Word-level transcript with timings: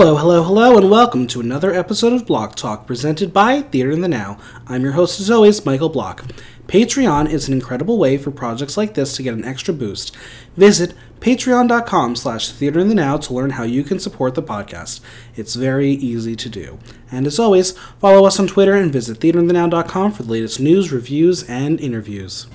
Hello, 0.00 0.14
hello, 0.16 0.44
hello, 0.44 0.78
and 0.78 0.88
welcome 0.88 1.26
to 1.26 1.40
another 1.40 1.74
episode 1.74 2.12
of 2.12 2.24
Block 2.24 2.54
Talk 2.54 2.86
presented 2.86 3.32
by 3.32 3.62
Theater 3.62 3.90
in 3.90 4.00
the 4.00 4.06
Now. 4.06 4.38
I'm 4.68 4.84
your 4.84 4.92
host, 4.92 5.18
as 5.18 5.28
always, 5.28 5.66
Michael 5.66 5.88
Block. 5.88 6.22
Patreon 6.68 7.28
is 7.28 7.48
an 7.48 7.54
incredible 7.54 7.98
way 7.98 8.16
for 8.16 8.30
projects 8.30 8.76
like 8.76 8.94
this 8.94 9.16
to 9.16 9.24
get 9.24 9.34
an 9.34 9.44
extra 9.44 9.74
boost. 9.74 10.16
Visit 10.56 10.94
patreon.com 11.18 12.14
slash 12.14 12.52
theater 12.52 12.78
in 12.78 12.86
the 12.86 12.94
now 12.94 13.16
to 13.16 13.34
learn 13.34 13.50
how 13.50 13.64
you 13.64 13.82
can 13.82 13.98
support 13.98 14.36
the 14.36 14.42
podcast. 14.42 15.00
It's 15.34 15.56
very 15.56 15.90
easy 15.90 16.36
to 16.36 16.48
do. 16.48 16.78
And 17.10 17.26
as 17.26 17.40
always, 17.40 17.72
follow 17.98 18.24
us 18.24 18.38
on 18.38 18.46
Twitter 18.46 18.74
and 18.74 18.92
visit 18.92 19.18
theaterinthenow.com 19.18 20.12
for 20.12 20.22
the 20.22 20.30
latest 20.30 20.60
news, 20.60 20.92
reviews, 20.92 21.42
and 21.50 21.80
interviews. 21.80 22.46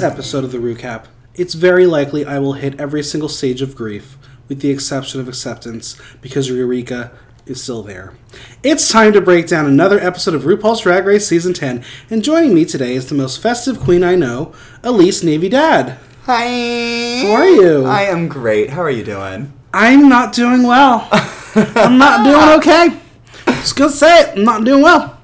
This 0.00 0.12
episode 0.12 0.44
of 0.44 0.52
the 0.52 0.56
Recap, 0.56 1.08
it's 1.34 1.52
very 1.52 1.84
likely 1.84 2.24
I 2.24 2.38
will 2.38 2.54
hit 2.54 2.80
every 2.80 3.02
single 3.02 3.28
stage 3.28 3.60
of 3.60 3.76
grief, 3.76 4.16
with 4.48 4.62
the 4.62 4.70
exception 4.70 5.20
of 5.20 5.28
acceptance, 5.28 6.00
because 6.22 6.48
Eureka 6.48 7.12
is 7.44 7.62
still 7.62 7.82
there. 7.82 8.14
It's 8.62 8.90
time 8.90 9.12
to 9.12 9.20
break 9.20 9.46
down 9.46 9.66
another 9.66 10.00
episode 10.00 10.34
of 10.34 10.44
RuPaul's 10.44 10.80
Drag 10.80 11.04
Race 11.04 11.26
Season 11.26 11.52
10, 11.52 11.84
and 12.08 12.24
joining 12.24 12.54
me 12.54 12.64
today 12.64 12.94
is 12.94 13.10
the 13.10 13.14
most 13.14 13.42
festive 13.42 13.78
queen 13.78 14.02
I 14.02 14.14
know, 14.14 14.54
Elise 14.82 15.22
Navidad. 15.22 15.98
Hi. 16.22 17.26
How 17.26 17.32
are 17.32 17.48
you? 17.48 17.84
I 17.84 18.04
am 18.04 18.26
great. 18.26 18.70
How 18.70 18.80
are 18.80 18.90
you 18.90 19.04
doing? 19.04 19.52
I'm 19.74 20.08
not 20.08 20.32
doing 20.32 20.62
well. 20.62 21.08
I'm 21.54 21.98
not 21.98 22.24
doing 22.24 22.56
okay. 22.56 22.98
Just 23.44 23.76
gonna 23.76 23.90
say 23.90 24.22
it, 24.22 24.38
I'm 24.38 24.44
not 24.44 24.64
doing 24.64 24.82
well. 24.82 25.20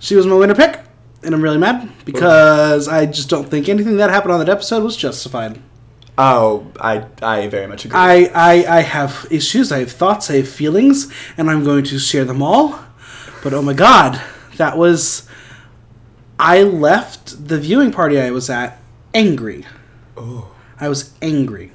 She 0.00 0.16
was 0.16 0.26
my 0.26 0.34
winner 0.34 0.56
pick, 0.56 0.80
and 1.22 1.34
I'm 1.34 1.42
really 1.42 1.58
mad 1.58 1.90
because 2.04 2.88
I 2.88 3.06
just 3.06 3.28
don't 3.28 3.48
think 3.48 3.68
anything 3.68 3.96
that 3.96 4.10
happened 4.10 4.32
on 4.32 4.38
that 4.40 4.48
episode 4.48 4.82
was 4.82 4.96
justified. 4.96 5.60
Oh, 6.16 6.66
I 6.80 7.06
I 7.22 7.46
very 7.48 7.66
much 7.66 7.84
agree. 7.84 7.96
I, 7.98 8.30
I, 8.34 8.78
I 8.78 8.80
have 8.82 9.26
issues, 9.30 9.70
I 9.70 9.78
have 9.80 9.92
thoughts, 9.92 10.30
I 10.30 10.36
have 10.36 10.48
feelings, 10.48 11.12
and 11.36 11.48
I'm 11.50 11.62
going 11.64 11.84
to 11.84 11.98
share 11.98 12.24
them 12.24 12.42
all. 12.42 12.80
But 13.42 13.52
oh 13.52 13.62
my 13.62 13.72
god, 13.74 14.20
that 14.56 14.76
was. 14.76 15.28
I 16.40 16.62
left 16.62 17.48
the 17.48 17.58
viewing 17.58 17.90
party 17.90 18.20
I 18.20 18.30
was 18.30 18.48
at 18.50 18.80
angry. 19.14 19.66
oh. 20.16 20.52
I 20.80 20.88
was 20.88 21.12
angry. 21.20 21.72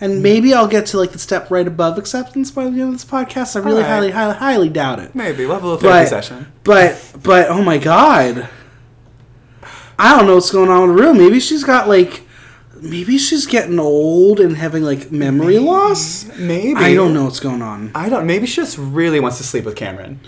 And 0.00 0.12
mm-hmm. 0.14 0.22
maybe 0.22 0.54
I'll 0.54 0.68
get 0.68 0.86
to 0.86 0.96
like 0.98 1.10
the 1.12 1.18
step 1.18 1.50
right 1.50 1.66
above 1.66 1.98
acceptance 1.98 2.50
by 2.50 2.64
the 2.64 2.70
end 2.70 2.80
of 2.82 2.92
this 2.92 3.04
podcast. 3.04 3.56
I 3.56 3.64
really 3.64 3.82
Alright. 3.82 3.88
highly, 3.88 4.10
highly, 4.12 4.34
highly 4.34 4.68
doubt 4.68 5.00
it. 5.00 5.14
Maybe 5.14 5.44
we'll 5.44 5.54
have 5.54 5.64
a 5.64 5.66
little 5.66 5.80
therapy 5.80 6.04
But, 6.04 6.08
session. 6.08 6.52
but, 6.64 7.12
but, 7.22 7.48
oh 7.48 7.62
my 7.62 7.78
god. 7.78 8.48
I 9.98 10.16
don't 10.16 10.26
know 10.26 10.36
what's 10.36 10.52
going 10.52 10.70
on 10.70 10.88
in 10.88 10.96
the 10.96 11.02
room. 11.02 11.18
Maybe 11.18 11.40
she's 11.40 11.64
got 11.64 11.88
like. 11.88 12.22
Maybe 12.80 13.18
she's 13.18 13.44
getting 13.44 13.80
old 13.80 14.38
and 14.38 14.56
having 14.56 14.84
like 14.84 15.10
memory 15.10 15.58
loss. 15.58 16.26
Maybe. 16.38 16.76
I 16.78 16.94
don't 16.94 17.12
know 17.12 17.24
what's 17.24 17.40
going 17.40 17.60
on. 17.60 17.90
I 17.92 18.08
don't. 18.08 18.24
Maybe 18.24 18.46
she 18.46 18.54
just 18.60 18.78
really 18.78 19.18
wants 19.18 19.38
to 19.38 19.42
sleep 19.42 19.64
with 19.64 19.74
Kameron 19.74 20.18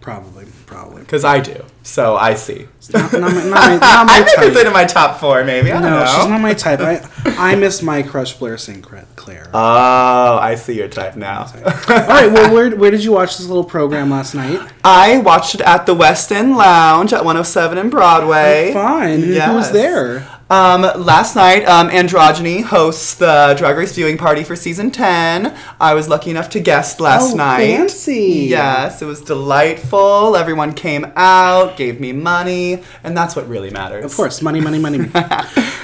Probably, 0.00 0.46
probably. 0.64 1.02
because 1.02 1.22
I 1.22 1.40
do. 1.40 1.65
So 1.86 2.16
I 2.16 2.34
see. 2.34 2.66
Not, 2.92 3.12
not 3.12 3.20
my, 3.20 3.28
not 3.30 3.44
my, 3.50 3.76
not 3.76 4.06
my 4.06 4.12
I 4.14 4.18
maybe 4.40 4.52
put 4.52 4.54
type. 4.54 4.66
in 4.66 4.72
my 4.72 4.84
top 4.84 5.20
four. 5.20 5.44
Maybe 5.44 5.70
I 5.70 5.74
don't 5.74 5.82
No, 5.82 6.00
know. 6.00 6.06
she's 6.06 6.26
not 6.28 6.40
my 6.40 6.52
type. 6.52 6.80
I, 6.80 7.00
I 7.52 7.54
miss 7.54 7.80
my 7.80 8.02
crush 8.02 8.34
Blair 8.36 8.58
St. 8.58 8.82
Clair. 8.82 9.48
Oh, 9.54 10.38
I 10.40 10.56
see 10.56 10.74
your 10.76 10.88
type 10.88 11.14
now. 11.14 11.42
All 11.54 11.62
right, 11.96 12.26
well, 12.26 12.52
where, 12.52 12.74
where 12.74 12.90
did 12.90 13.04
you 13.04 13.12
watch 13.12 13.38
this 13.38 13.46
little 13.46 13.64
program 13.64 14.10
last 14.10 14.34
night? 14.34 14.60
I 14.82 15.18
watched 15.18 15.54
it 15.54 15.60
at 15.60 15.86
the 15.86 15.94
West 15.94 16.32
End 16.32 16.56
Lounge 16.56 17.12
at 17.12 17.24
107 17.24 17.78
in 17.78 17.88
Broadway. 17.88 18.72
Fine. 18.72 19.20
Who, 19.20 19.26
who 19.40 19.54
was 19.54 19.66
Yes. 19.66 19.70
there? 19.70 20.28
Um, 20.48 20.82
last 20.82 21.34
night, 21.34 21.64
um, 21.64 21.88
Androgyny 21.88 22.62
hosts 22.62 23.14
the 23.16 23.56
Drag 23.58 23.76
Race 23.76 23.92
viewing 23.96 24.16
party 24.16 24.44
for 24.44 24.54
season 24.54 24.92
10. 24.92 25.52
I 25.80 25.94
was 25.94 26.08
lucky 26.08 26.30
enough 26.30 26.50
to 26.50 26.60
guest 26.60 27.00
last 27.00 27.32
Oh, 27.32 27.36
night. 27.36 27.66
fancy. 27.66 28.46
Yes, 28.48 29.02
it 29.02 29.06
was 29.06 29.22
delightful. 29.22 30.36
Everyone 30.36 30.72
came 30.72 31.10
out, 31.16 31.76
gave 31.76 31.98
me 31.98 32.12
money, 32.12 32.80
and 33.02 33.16
that's 33.16 33.34
what 33.34 33.48
really 33.48 33.70
matters. 33.70 34.04
Of 34.04 34.14
course, 34.14 34.40
money, 34.40 34.60
money, 34.60 34.78
money. 34.78 34.98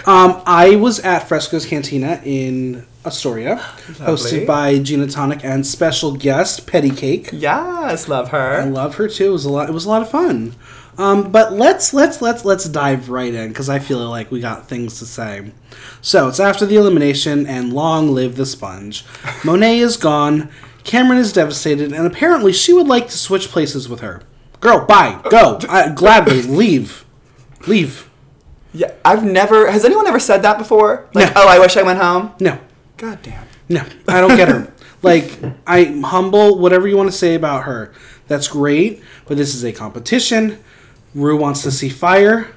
um, 0.06 0.40
I 0.46 0.76
was 0.80 1.00
at 1.00 1.26
Fresco's 1.26 1.66
Cantina 1.66 2.20
in 2.24 2.86
Astoria, 3.04 3.56
hosted 3.94 4.46
by 4.46 4.78
Gina 4.78 5.08
Tonic 5.08 5.44
and 5.44 5.66
special 5.66 6.14
guest 6.14 6.68
Petty 6.68 6.90
Cake. 6.90 7.30
Yes, 7.32 8.06
love 8.06 8.28
her. 8.28 8.60
I 8.60 8.64
love 8.66 8.94
her 8.94 9.08
too. 9.08 9.30
It 9.30 9.32
was 9.32 9.44
a 9.44 9.50
lot. 9.50 9.68
It 9.68 9.72
was 9.72 9.86
a 9.86 9.88
lot 9.88 10.02
of 10.02 10.08
fun. 10.08 10.54
Um, 10.98 11.32
but 11.32 11.54
let's 11.54 11.94
let's 11.94 12.20
let's 12.20 12.44
let's 12.44 12.64
dive 12.68 13.08
right 13.08 13.32
in 13.32 13.48
because 13.48 13.68
I 13.70 13.78
feel 13.78 13.98
like 14.10 14.30
we 14.30 14.40
got 14.40 14.68
things 14.68 14.98
to 14.98 15.06
say. 15.06 15.52
So 16.02 16.28
it's 16.28 16.38
after 16.40 16.66
the 16.66 16.76
elimination, 16.76 17.46
and 17.46 17.72
long 17.72 18.12
live 18.14 18.36
the 18.36 18.44
sponge. 18.46 19.04
Monet 19.44 19.78
is 19.78 19.96
gone. 19.96 20.50
Kameron 20.84 21.16
is 21.18 21.32
devastated, 21.32 21.92
and 21.92 22.06
apparently 22.06 22.52
she 22.52 22.72
would 22.72 22.88
like 22.88 23.06
to 23.08 23.16
switch 23.16 23.48
places 23.48 23.88
with 23.88 24.00
her. 24.00 24.22
Girl, 24.60 24.84
bye, 24.84 25.20
go. 25.30 25.58
I, 25.68 25.88
gladly 25.90 26.42
leave, 26.42 27.04
leave. 27.66 28.08
Yeah, 28.74 28.92
I've 29.04 29.24
never. 29.24 29.70
Has 29.70 29.84
anyone 29.84 30.06
ever 30.06 30.20
said 30.20 30.42
that 30.42 30.58
before? 30.58 31.08
Like, 31.14 31.34
No. 31.34 31.42
oh, 31.42 31.48
I 31.48 31.58
wish 31.58 31.76
I 31.76 31.82
went 31.82 32.00
home. 32.00 32.32
No, 32.38 32.58
God 32.96 33.20
damn. 33.22 33.46
no, 33.68 33.84
I 34.08 34.20
don't 34.20 34.36
get 34.36 34.48
her. 34.48 34.72
like 35.02 35.38
I'm 35.66 36.02
humble. 36.02 36.58
Whatever 36.58 36.86
you 36.86 36.96
want 36.96 37.10
to 37.10 37.16
say 37.16 37.34
about 37.34 37.64
her, 37.64 37.92
that's 38.28 38.46
great. 38.48 39.02
But 39.26 39.36
this 39.38 39.54
is 39.54 39.64
a 39.64 39.72
competition. 39.72 40.62
Rue 41.14 41.36
wants 41.36 41.62
to 41.62 41.70
see 41.70 41.88
fire. 41.88 42.54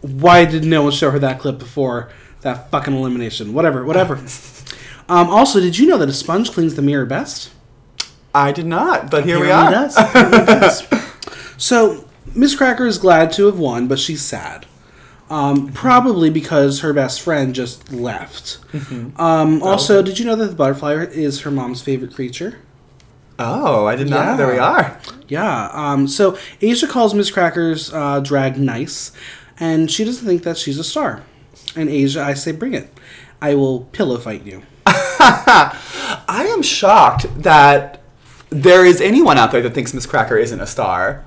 Why 0.00 0.44
did 0.44 0.64
no 0.64 0.82
one 0.82 0.92
show 0.92 1.10
her 1.10 1.18
that 1.18 1.40
clip 1.40 1.58
before 1.58 2.10
that 2.42 2.70
fucking 2.70 2.94
elimination? 2.94 3.54
Whatever, 3.54 3.84
whatever. 3.84 4.16
um, 5.08 5.28
also, 5.28 5.60
did 5.60 5.78
you 5.78 5.86
know 5.86 5.98
that 5.98 6.08
a 6.08 6.12
sponge 6.12 6.50
cleans 6.52 6.74
the 6.74 6.82
mirror 6.82 7.06
best? 7.06 7.50
I 8.34 8.52
did 8.52 8.66
not, 8.66 9.10
but 9.10 9.24
here 9.24 9.40
we 9.40 9.50
are. 9.50 9.70
does. 9.70 9.94
Does. 10.12 10.86
So 11.56 12.08
Miz 12.34 12.56
Cracker 12.56 12.86
is 12.86 12.98
glad 12.98 13.32
to 13.32 13.46
have 13.46 13.58
won, 13.58 13.86
but 13.86 13.98
she's 13.98 14.22
sad. 14.22 14.66
Um, 15.30 15.72
probably 15.72 16.30
because 16.30 16.80
her 16.80 16.92
best 16.92 17.20
friend 17.20 17.54
just 17.54 17.92
left. 17.92 18.60
Mm-hmm. 18.72 19.18
Um, 19.20 19.62
also, 19.62 20.02
did 20.02 20.18
you 20.18 20.26
know 20.26 20.36
that 20.36 20.46
the 20.48 20.56
butterfly 20.56 20.94
is 20.94 21.40
her 21.42 21.50
mom's 21.50 21.80
favorite 21.80 22.14
creature? 22.14 22.58
Oh, 23.38 23.86
I 23.86 23.96
did 23.96 24.08
not. 24.08 24.24
Yeah. 24.24 24.36
There 24.36 24.48
we 24.48 24.58
are. 24.58 25.00
Yeah. 25.28 25.68
Um, 25.72 26.06
so 26.06 26.38
Asia 26.60 26.86
calls 26.86 27.14
Miz 27.14 27.30
Cracker's 27.30 27.92
uh, 27.92 28.20
drag 28.20 28.58
nice, 28.58 29.12
and 29.58 29.90
she 29.90 30.04
doesn't 30.04 30.26
think 30.26 30.42
that 30.44 30.56
she's 30.56 30.78
a 30.78 30.84
star. 30.84 31.22
And 31.76 31.88
Asia, 31.88 32.22
I 32.22 32.34
say, 32.34 32.52
bring 32.52 32.74
it. 32.74 32.92
I 33.42 33.54
will 33.54 33.80
pillow 33.86 34.18
fight 34.18 34.46
you. 34.46 34.62
I 34.86 36.46
am 36.50 36.62
shocked 36.62 37.26
that 37.42 38.00
there 38.50 38.84
is 38.84 39.00
anyone 39.00 39.36
out 39.36 39.50
there 39.50 39.62
that 39.62 39.74
thinks 39.74 39.92
Miz 39.92 40.06
Cracker 40.06 40.36
isn't 40.36 40.60
a 40.60 40.66
star. 40.66 41.24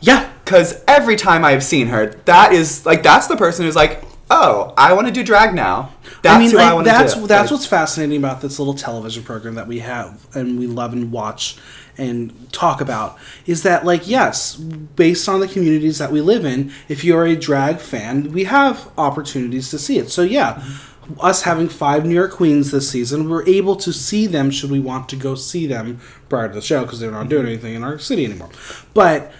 Yeah. 0.00 0.30
Because 0.44 0.84
every 0.86 1.16
time 1.16 1.44
I've 1.44 1.64
seen 1.64 1.86
her, 1.86 2.06
that 2.26 2.52
is 2.52 2.84
like 2.84 3.02
that's 3.02 3.26
the 3.26 3.36
person 3.36 3.64
who's 3.64 3.74
like, 3.74 4.04
oh, 4.30 4.74
I 4.76 4.92
want 4.92 5.06
to 5.06 5.12
do 5.12 5.22
drag 5.22 5.54
now. 5.54 5.92
That's 6.22 6.36
I 6.36 6.38
mean, 6.38 6.50
who 6.50 6.58
I 6.58 6.64
like, 6.64 6.74
want 6.74 6.86
to 6.86 6.92
do. 6.92 7.26
that's 7.26 7.50
Like, 7.50 7.50
what's 7.50 7.66
fascinating 7.66 8.18
about 8.18 8.40
this 8.40 8.58
little 8.58 8.74
television 8.74 9.22
program 9.22 9.54
that 9.54 9.66
we 9.66 9.80
have 9.80 10.26
and 10.34 10.58
we 10.58 10.66
love 10.66 10.92
and 10.92 11.12
watch 11.12 11.56
and 11.96 12.52
talk 12.52 12.80
about 12.80 13.16
is 13.46 13.62
that 13.62 13.84
like 13.84 14.08
yes, 14.08 14.56
based 14.56 15.28
on 15.28 15.40
the 15.40 15.48
communities 15.48 15.98
that 15.98 16.10
we 16.10 16.20
live 16.20 16.44
in, 16.44 16.72
if 16.88 17.04
you're 17.04 17.24
a 17.24 17.36
drag 17.36 17.78
fan, 17.78 18.32
we 18.32 18.44
have 18.44 18.90
opportunities 18.98 19.70
to 19.70 19.78
see 19.78 19.98
it. 19.98 20.10
So 20.10 20.22
yeah, 20.22 20.64
us 21.20 21.42
having 21.42 21.68
five 21.68 22.04
New 22.04 22.14
York 22.14 22.32
queens 22.32 22.70
this 22.70 22.90
season, 22.90 23.28
we're 23.28 23.46
able 23.46 23.76
to 23.76 23.92
see 23.92 24.26
them 24.26 24.50
should 24.50 24.70
we 24.70 24.80
want 24.80 25.08
to 25.10 25.16
go 25.16 25.34
see 25.34 25.66
them 25.66 26.00
prior 26.28 26.48
to 26.48 26.54
the 26.54 26.62
show 26.62 26.82
because 26.82 27.00
they're 27.00 27.10
not 27.10 27.28
doing 27.28 27.46
anything 27.46 27.74
in 27.74 27.84
our 27.84 27.98
city 27.98 28.24
anymore. 28.24 28.50
But 28.92 29.32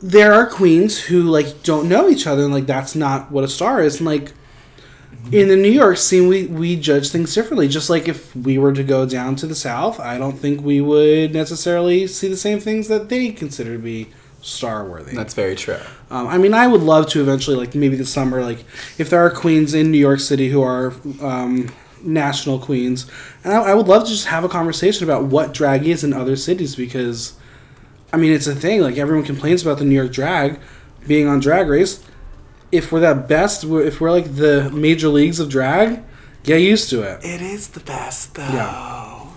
there 0.00 0.32
are 0.32 0.46
queens 0.46 0.98
who 0.98 1.22
like 1.22 1.62
don't 1.62 1.88
know 1.88 2.08
each 2.08 2.26
other 2.26 2.44
and 2.44 2.52
like 2.52 2.66
that's 2.66 2.94
not 2.94 3.30
what 3.30 3.44
a 3.44 3.48
star 3.48 3.82
is 3.82 3.96
and 3.96 4.06
like 4.06 4.32
in 5.32 5.48
the 5.48 5.56
New 5.56 5.70
York 5.70 5.96
scene, 5.96 6.28
we, 6.28 6.46
we 6.46 6.76
judge 6.76 7.10
things 7.10 7.34
differently. 7.34 7.68
Just 7.68 7.90
like 7.90 8.08
if 8.08 8.34
we 8.36 8.58
were 8.58 8.72
to 8.72 8.84
go 8.84 9.06
down 9.06 9.36
to 9.36 9.46
the 9.46 9.54
South, 9.54 9.98
I 9.98 10.18
don't 10.18 10.38
think 10.38 10.62
we 10.62 10.80
would 10.80 11.32
necessarily 11.32 12.06
see 12.06 12.28
the 12.28 12.36
same 12.36 12.60
things 12.60 12.88
that 12.88 13.08
they 13.08 13.32
consider 13.32 13.72
to 13.72 13.82
be 13.82 14.08
star 14.40 14.84
worthy. 14.84 15.14
that's 15.14 15.34
very 15.34 15.56
true. 15.56 15.78
Um, 16.10 16.28
I 16.28 16.38
mean, 16.38 16.54
I 16.54 16.68
would 16.68 16.82
love 16.82 17.08
to 17.10 17.20
eventually, 17.20 17.56
like 17.56 17.74
maybe 17.74 17.96
this 17.96 18.12
summer, 18.12 18.42
like 18.42 18.60
if 18.98 19.10
there 19.10 19.20
are 19.20 19.30
queens 19.30 19.74
in 19.74 19.90
New 19.90 19.98
York 19.98 20.20
City 20.20 20.48
who 20.48 20.62
are 20.62 20.92
um, 21.20 21.72
national 22.02 22.60
queens, 22.60 23.10
and 23.42 23.52
I, 23.52 23.70
I 23.70 23.74
would 23.74 23.88
love 23.88 24.04
to 24.04 24.10
just 24.10 24.26
have 24.26 24.44
a 24.44 24.48
conversation 24.48 25.02
about 25.02 25.24
what 25.24 25.52
drag 25.52 25.86
is 25.86 26.04
in 26.04 26.12
other 26.12 26.36
cities 26.36 26.76
because, 26.76 27.34
I 28.12 28.16
mean, 28.16 28.32
it's 28.32 28.46
a 28.46 28.54
thing. 28.54 28.80
Like 28.80 28.96
everyone 28.96 29.24
complains 29.24 29.62
about 29.62 29.78
the 29.78 29.84
New 29.84 29.94
York 29.94 30.12
drag 30.12 30.60
being 31.06 31.26
on 31.28 31.40
Drag 31.40 31.68
Race. 31.68 32.02
If 32.72 32.90
we're 32.90 33.00
that 33.00 33.28
best, 33.28 33.64
if 33.64 34.00
we're 34.00 34.10
like 34.10 34.36
the 34.36 34.70
major 34.70 35.08
leagues 35.08 35.38
of 35.38 35.48
drag, 35.48 36.02
Get 36.46 36.60
used 36.60 36.90
to 36.90 37.02
it. 37.02 37.24
It 37.24 37.42
is 37.42 37.68
the 37.68 37.80
best 37.80 38.36
though. 38.36 38.42
Yeah. 38.44 39.30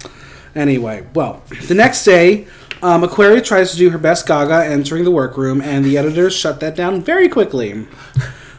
Anyway, 0.54 1.08
well, 1.16 1.42
the 1.68 1.74
next 1.74 2.06
day, 2.06 2.46
um, 2.84 3.04
Aquaria 3.04 3.42
tries 3.42 3.72
to 3.72 3.78
do 3.78 3.90
her 3.90 3.98
best 3.98 4.28
Gaga 4.28 4.66
entering 4.66 5.04
the 5.04 5.12
workroom, 5.12 5.60
and 5.60 5.84
the 5.84 5.98
editors 5.98 6.36
shut 6.36 6.60
that 6.60 6.76
down 6.76 7.02
very 7.02 7.28
quickly. 7.28 7.88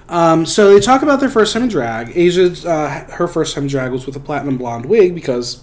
Um, 0.09 0.45
so 0.45 0.75
they 0.75 0.81
talk 0.81 1.03
about 1.03 1.21
their 1.21 1.29
first 1.29 1.53
time 1.53 1.63
in 1.63 1.69
drag. 1.69 2.11
Asia, 2.17 2.51
uh, 2.69 3.13
her 3.13 3.29
first 3.29 3.55
time 3.55 3.65
in 3.65 3.71
drag 3.71 3.93
was 3.93 4.06
with 4.06 4.17
a 4.17 4.21
platinum 4.21 4.59
blonde 4.59 4.87
wig 4.87 5.15
because 5.15 5.63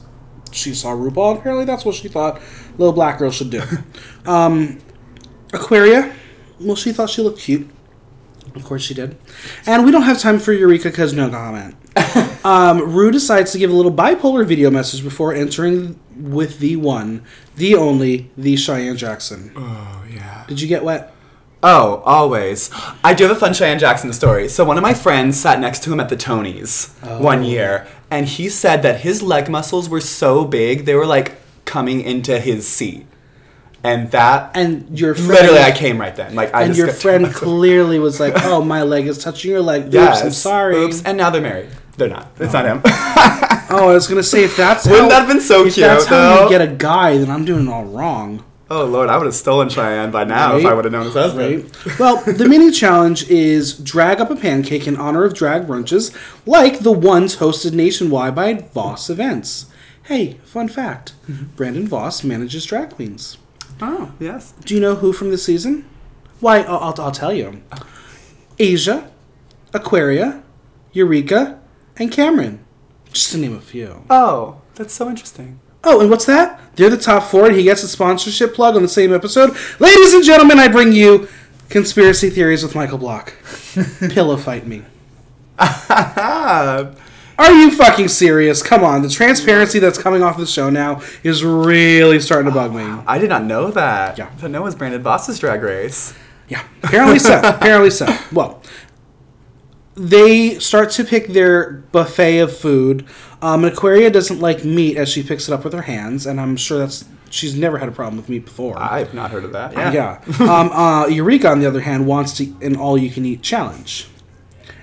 she 0.57 0.73
saw 0.73 0.89
RuPaul. 0.89 1.31
and 1.31 1.39
Apparently, 1.39 1.65
that's 1.65 1.85
what 1.85 1.95
she 1.95 2.07
thought 2.07 2.41
little 2.77 2.93
black 2.93 3.19
girl 3.19 3.31
should 3.31 3.49
do. 3.49 3.61
um, 4.25 4.79
Aquaria, 5.53 6.13
well, 6.59 6.75
she 6.75 6.91
thought 6.91 7.09
she 7.09 7.21
looked 7.21 7.39
cute. 7.39 7.69
Of 8.55 8.63
course 8.63 8.81
she 8.81 8.93
did. 8.93 9.17
And 9.65 9.85
we 9.85 9.91
don't 9.91 10.03
have 10.03 10.19
time 10.19 10.39
for 10.39 10.51
Eureka 10.51 10.89
because 10.89 11.13
no 11.13 11.29
comment. 11.29 11.75
um, 12.45 12.91
Rue 12.93 13.11
decides 13.11 13.51
to 13.51 13.57
give 13.57 13.71
a 13.71 13.75
little 13.75 13.91
bipolar 13.91 14.45
video 14.45 14.71
message 14.71 15.03
before 15.03 15.33
entering 15.33 15.99
with 16.15 16.59
the 16.59 16.75
one, 16.75 17.23
the 17.55 17.75
only, 17.75 18.31
the 18.37 18.55
Cheyenne 18.55 18.97
Jackson. 18.97 19.51
Oh 19.55 20.03
yeah. 20.11 20.45
Did 20.47 20.61
you 20.61 20.67
get 20.67 20.83
wet? 20.83 21.13
Oh, 21.63 22.03
always. 22.05 22.69
I 23.03 23.13
do 23.13 23.27
have 23.27 23.35
a 23.35 23.39
fun 23.39 23.53
Cheyenne 23.53 23.79
Jackson 23.79 24.13
story. 24.13 24.47
So 24.47 24.63
one 24.63 24.77
of 24.77 24.83
my 24.83 24.93
friends 24.93 25.39
sat 25.39 25.59
next 25.59 25.83
to 25.83 25.93
him 25.93 25.99
at 25.99 26.09
the 26.09 26.15
Tonys 26.15 26.89
one 27.19 27.43
year, 27.43 27.87
and 28.09 28.25
he 28.27 28.49
said 28.49 28.81
that 28.83 29.01
his 29.01 29.21
leg 29.21 29.49
muscles 29.49 29.89
were 29.89 30.01
so 30.01 30.45
big 30.45 30.85
they 30.85 30.95
were 30.95 31.05
like 31.05 31.35
coming 31.65 32.01
into 32.01 32.39
his 32.39 32.67
seat, 32.67 33.05
and 33.83 34.09
that 34.11 34.51
And 34.55 34.97
your 34.97 35.13
friend, 35.15 35.29
literally 35.29 35.59
I 35.59 35.71
came 35.71 35.99
right 35.99 36.15
then. 36.15 36.35
Like 36.35 36.53
I 36.53 36.63
and 36.63 36.73
just 36.73 36.77
your 36.77 36.87
friend 36.93 37.33
clearly 37.33 37.99
was 37.99 38.19
like, 38.19 38.33
"Oh, 38.45 38.63
my 38.63 38.83
leg 38.83 39.07
is 39.07 39.17
touching 39.17 39.51
your 39.51 39.61
leg. 39.61 39.85
Oops, 39.85 39.93
Yes. 39.93 40.23
I'm 40.23 40.31
sorry." 40.31 40.77
Oops. 40.77 41.03
And 41.03 41.17
now 41.17 41.29
they're 41.29 41.41
married. 41.41 41.69
They're 41.97 42.09
not. 42.09 42.29
It's 42.39 42.53
not 42.53 42.65
him. 42.65 42.81
Oh, 43.69 43.89
I 43.89 43.93
was 43.93 44.07
gonna 44.07 44.23
say 44.23 44.43
if 44.43 44.55
that's 44.55 44.85
Wouldn't 44.89 45.03
how, 45.03 45.09
that 45.09 45.19
have 45.21 45.27
been 45.27 45.41
so 45.41 45.65
if 45.65 45.73
cute, 45.73 45.85
that's 45.85 46.05
how 46.05 46.15
though? 46.37 46.43
you 46.43 46.49
get 46.49 46.61
a 46.61 46.67
guy, 46.67 47.17
then 47.17 47.29
I'm 47.29 47.43
doing 47.43 47.67
it 47.67 47.71
all 47.71 47.85
wrong. 47.85 48.43
Oh 48.69 48.85
Lord, 48.85 49.09
I 49.09 49.17
would 49.17 49.25
have 49.25 49.35
stolen 49.35 49.69
Cheyenne 49.69 50.11
by 50.11 50.25
now 50.25 50.57
if 50.57 50.65
I 50.65 50.73
would 50.73 50.83
have 50.83 50.91
known 50.91 51.05
his 51.05 51.13
husband. 51.13 51.63
Right. 51.85 51.99
Well, 51.99 52.21
the 52.23 52.47
mini 52.47 52.69
challenge 52.71 53.29
is 53.29 53.77
drag 53.77 54.19
up 54.19 54.29
a 54.29 54.35
pancake 54.35 54.87
in 54.87 54.97
honor 54.97 55.23
of 55.23 55.33
drag 55.33 55.67
brunches, 55.67 56.13
like 56.45 56.79
the 56.79 56.91
ones 56.91 57.37
hosted 57.37 57.73
nationwide 57.73 58.35
by 58.35 58.53
Voss 58.53 59.09
Events. 59.09 59.67
Hey, 60.03 60.33
fun 60.43 60.67
fact: 60.67 61.13
mm-hmm. 61.29 61.45
Brandon 61.55 61.87
Voss 61.87 62.23
manages 62.23 62.65
drag 62.65 62.89
queens. 62.91 63.37
Oh 63.81 64.11
yes. 64.19 64.53
Do 64.65 64.73
you 64.73 64.81
know 64.81 64.95
who 64.95 65.13
from 65.13 65.29
this 65.29 65.45
season? 65.45 65.85
Why, 66.39 66.59
I'll, 66.63 66.79
I'll, 66.79 67.01
I'll 67.01 67.11
tell 67.11 67.33
you. 67.33 67.61
Asia, 68.59 69.09
Aquaria, 69.73 70.43
Eureka, 70.91 71.59
and 71.95 72.11
Kameron. 72.11 72.59
Just 73.11 73.31
to 73.31 73.37
name 73.37 73.55
a 73.55 73.61
few. 73.61 74.03
Oh, 74.09 74.61
that's 74.75 74.93
so 74.93 75.09
interesting. 75.09 75.59
Oh, 75.83 76.01
and 76.01 76.09
what's 76.09 76.25
that? 76.25 76.59
They're 76.75 76.89
the 76.89 76.97
top 76.97 77.23
four, 77.23 77.47
and 77.47 77.55
he 77.55 77.63
gets 77.63 77.83
a 77.83 77.87
sponsorship 77.87 78.53
plug 78.53 78.75
on 78.75 78.81
the 78.81 78.87
same 78.87 79.13
episode. 79.13 79.55
Ladies 79.79 80.13
and 80.13 80.23
gentlemen, 80.23 80.59
I 80.59 80.67
bring 80.67 80.91
you 80.91 81.27
Conspiracy 81.69 82.29
Theories 82.29 82.63
with 82.63 82.75
Michael 82.75 82.97
Block. 82.97 83.33
Pillow 84.09 84.37
fight 84.37 84.67
me. 84.67 84.83
Are 87.39 87.51
you 87.51 87.71
fucking 87.71 88.07
serious? 88.07 88.63
Come 88.63 88.83
on, 88.83 89.01
the 89.01 89.09
transparency 89.09 89.79
that's 89.79 89.97
coming 89.97 90.23
off 90.23 90.37
the 90.37 90.45
show 90.45 90.69
now 90.69 91.01
is 91.23 91.43
really 91.43 92.19
starting 92.19 92.51
to 92.51 92.53
bug 92.53 92.73
me. 92.73 92.83
I 93.07 93.19
did 93.19 93.29
not 93.29 93.43
know 93.43 93.71
that. 93.71 94.17
Yeah. 94.17 94.29
I 94.29 94.35
didn't 94.35 94.51
know 94.53 94.61
it 94.61 94.65
was 94.65 94.75
Brandon 94.75 95.01
Voss's 95.01 95.39
drag 95.39 95.61
race. 95.61 96.13
Yeah, 96.47 96.63
apparently 96.83 97.19
so. 97.19 97.39
apparently 97.43 97.89
so. 97.89 98.07
Well, 98.31 98.63
they 99.97 100.59
start 100.59 100.91
to 100.91 101.03
pick 101.03 101.27
their 101.29 101.71
buffet 101.91 102.39
of 102.39 102.55
food. 102.55 103.05
Um, 103.41 103.65
Aquaria 103.65 104.09
doesn't 104.11 104.39
like 104.39 104.63
meat 104.63 104.95
as 104.95 105.09
she 105.09 105.23
picks 105.23 105.47
it 105.49 105.53
up 105.53 105.63
with 105.63 105.73
her 105.73 105.81
hands, 105.83 106.25
and 106.25 106.39
I'm 106.39 106.55
sure 106.55 106.77
that's 106.77 107.05
she's 107.29 107.55
never 107.55 107.77
had 107.79 107.89
a 107.89 107.91
problem 107.91 108.17
with 108.17 108.29
meat 108.29 108.45
before. 108.45 108.77
I've 108.77 109.13
not 109.13 109.31
heard 109.31 109.43
of 109.43 109.53
that. 109.53 109.73
Yeah. 109.73 109.91
Yeah. 109.91 110.39
um, 110.39 110.69
uh, 110.71 111.07
Eureka, 111.07 111.49
on 111.49 111.59
the 111.59 111.65
other 111.65 111.81
hand, 111.81 112.07
wants 112.07 112.37
to 112.37 112.55
an 112.61 112.75
all-you-can-eat 112.75 113.41
challenge, 113.41 114.07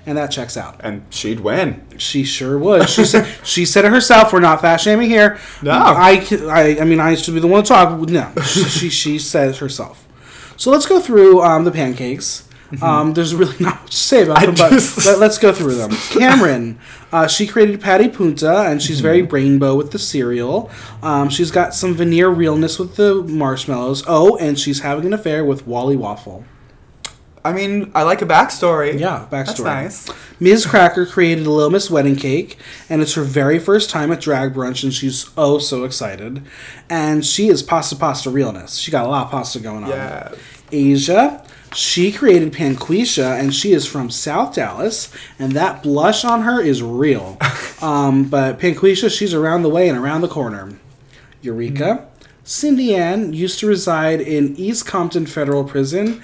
and 0.05 0.17
that 0.17 0.31
checks 0.31 0.57
out. 0.57 0.79
And 0.81 1.05
she'd 1.09 1.39
win. 1.39 1.85
She 1.97 2.23
sure 2.25 2.57
would. 2.57 2.89
She 2.89 3.05
said 3.05 3.25
she 3.43 3.65
said 3.65 3.85
it 3.85 3.91
herself. 3.91 4.33
We're 4.33 4.41
not 4.41 4.61
fat 4.61 4.77
shaming 4.77 5.09
here. 5.09 5.39
No. 5.61 5.71
I, 5.71 6.19
c- 6.19 6.45
I, 6.47 6.81
I 6.81 6.83
mean, 6.83 6.99
I 6.99 7.15
should 7.15 7.33
be 7.33 7.39
the 7.39 7.47
one 7.47 7.63
to 7.63 7.67
talk. 7.69 7.99
No, 8.09 8.33
she, 8.41 8.63
she, 8.63 8.89
she 8.89 9.19
says 9.19 9.59
herself. 9.59 10.07
So 10.57 10.71
let's 10.71 10.85
go 10.85 10.99
through 10.99 11.41
um, 11.41 11.63
the 11.63 11.71
pancakes. 11.71 12.47
Um, 12.81 13.13
there's 13.13 13.33
really 13.35 13.55
not 13.59 13.81
much 13.81 13.91
to 13.91 13.97
say 13.97 14.23
about 14.23 14.39
I 14.39 14.45
them, 14.47 14.55
but, 14.55 14.69
just- 14.71 14.95
but 15.07 15.19
let's 15.19 15.37
go 15.37 15.51
through 15.53 15.75
them. 15.75 15.91
Kameron, 16.13 16.77
uh, 17.11 17.27
she 17.27 17.47
created 17.47 17.81
Patty 17.81 18.09
Punta, 18.09 18.61
and 18.63 18.81
she's 18.81 18.99
very 19.01 19.21
rainbow 19.21 19.75
with 19.75 19.91
the 19.91 19.99
cereal. 19.99 20.69
Um, 21.01 21.29
she's 21.29 21.51
got 21.51 21.73
some 21.73 21.93
veneer 21.93 22.29
realness 22.29 22.77
with 22.79 22.95
the 22.95 23.15
marshmallows. 23.23 24.03
Oh, 24.07 24.35
and 24.37 24.59
she's 24.59 24.81
having 24.81 25.05
an 25.05 25.13
affair 25.13 25.43
with 25.45 25.65
Wally 25.67 25.95
Waffle. 25.95 26.45
I 27.43 27.53
mean, 27.53 27.91
I 27.93 28.01
like 28.01 28.23
a 28.23 28.25
backstory. 28.25 28.99
Yeah, 28.99 29.27
backstory. 29.29 29.29
That's 29.29 30.07
nice. 30.07 30.09
Miz 30.39 30.65
Cracker 30.65 31.05
created 31.05 31.45
a 31.45 31.51
Little 31.51 31.69
Miss 31.69 31.91
wedding 31.91 32.15
cake, 32.15 32.57
and 32.89 33.03
it's 33.03 33.13
her 33.13 33.21
very 33.21 33.59
first 33.59 33.91
time 33.91 34.11
at 34.11 34.19
drag 34.19 34.55
brunch, 34.55 34.83
and 34.83 34.91
she's 34.91 35.29
oh 35.37 35.59
so 35.59 35.83
excited. 35.83 36.41
And 36.89 37.23
she 37.23 37.47
is 37.49 37.61
pasta 37.61 37.95
pasta 37.95 38.31
realness. 38.31 38.77
She 38.77 38.89
got 38.89 39.05
a 39.05 39.09
lot 39.09 39.25
of 39.25 39.31
pasta 39.31 39.59
going 39.59 39.83
on. 39.83 39.91
Yeah. 39.91 40.33
Asia, 40.71 41.45
she 41.75 42.11
created 42.11 42.53
Panquisha, 42.53 43.37
and 43.39 43.53
she 43.53 43.73
is 43.73 43.85
from 43.85 44.09
South 44.09 44.55
Dallas, 44.55 45.11
and 45.37 45.51
that 45.51 45.83
blush 45.83 46.23
on 46.23 46.43
her 46.43 46.61
is 46.61 46.81
real. 46.81 47.37
um, 47.81 48.25
but 48.29 48.59
Panquisha, 48.59 49.15
she's 49.15 49.33
around 49.33 49.63
the 49.63 49.69
way 49.69 49.89
and 49.89 49.97
around 49.97 50.21
the 50.21 50.27
corner. 50.27 50.73
Eureka, 51.41 52.07
Cindy 52.43 52.95
Ann 52.95 53.33
used 53.33 53.59
to 53.59 53.67
reside 53.67 54.21
in 54.21 54.55
East 54.55 54.85
Compton 54.85 55.25
Federal 55.25 55.63
Prison. 55.63 56.23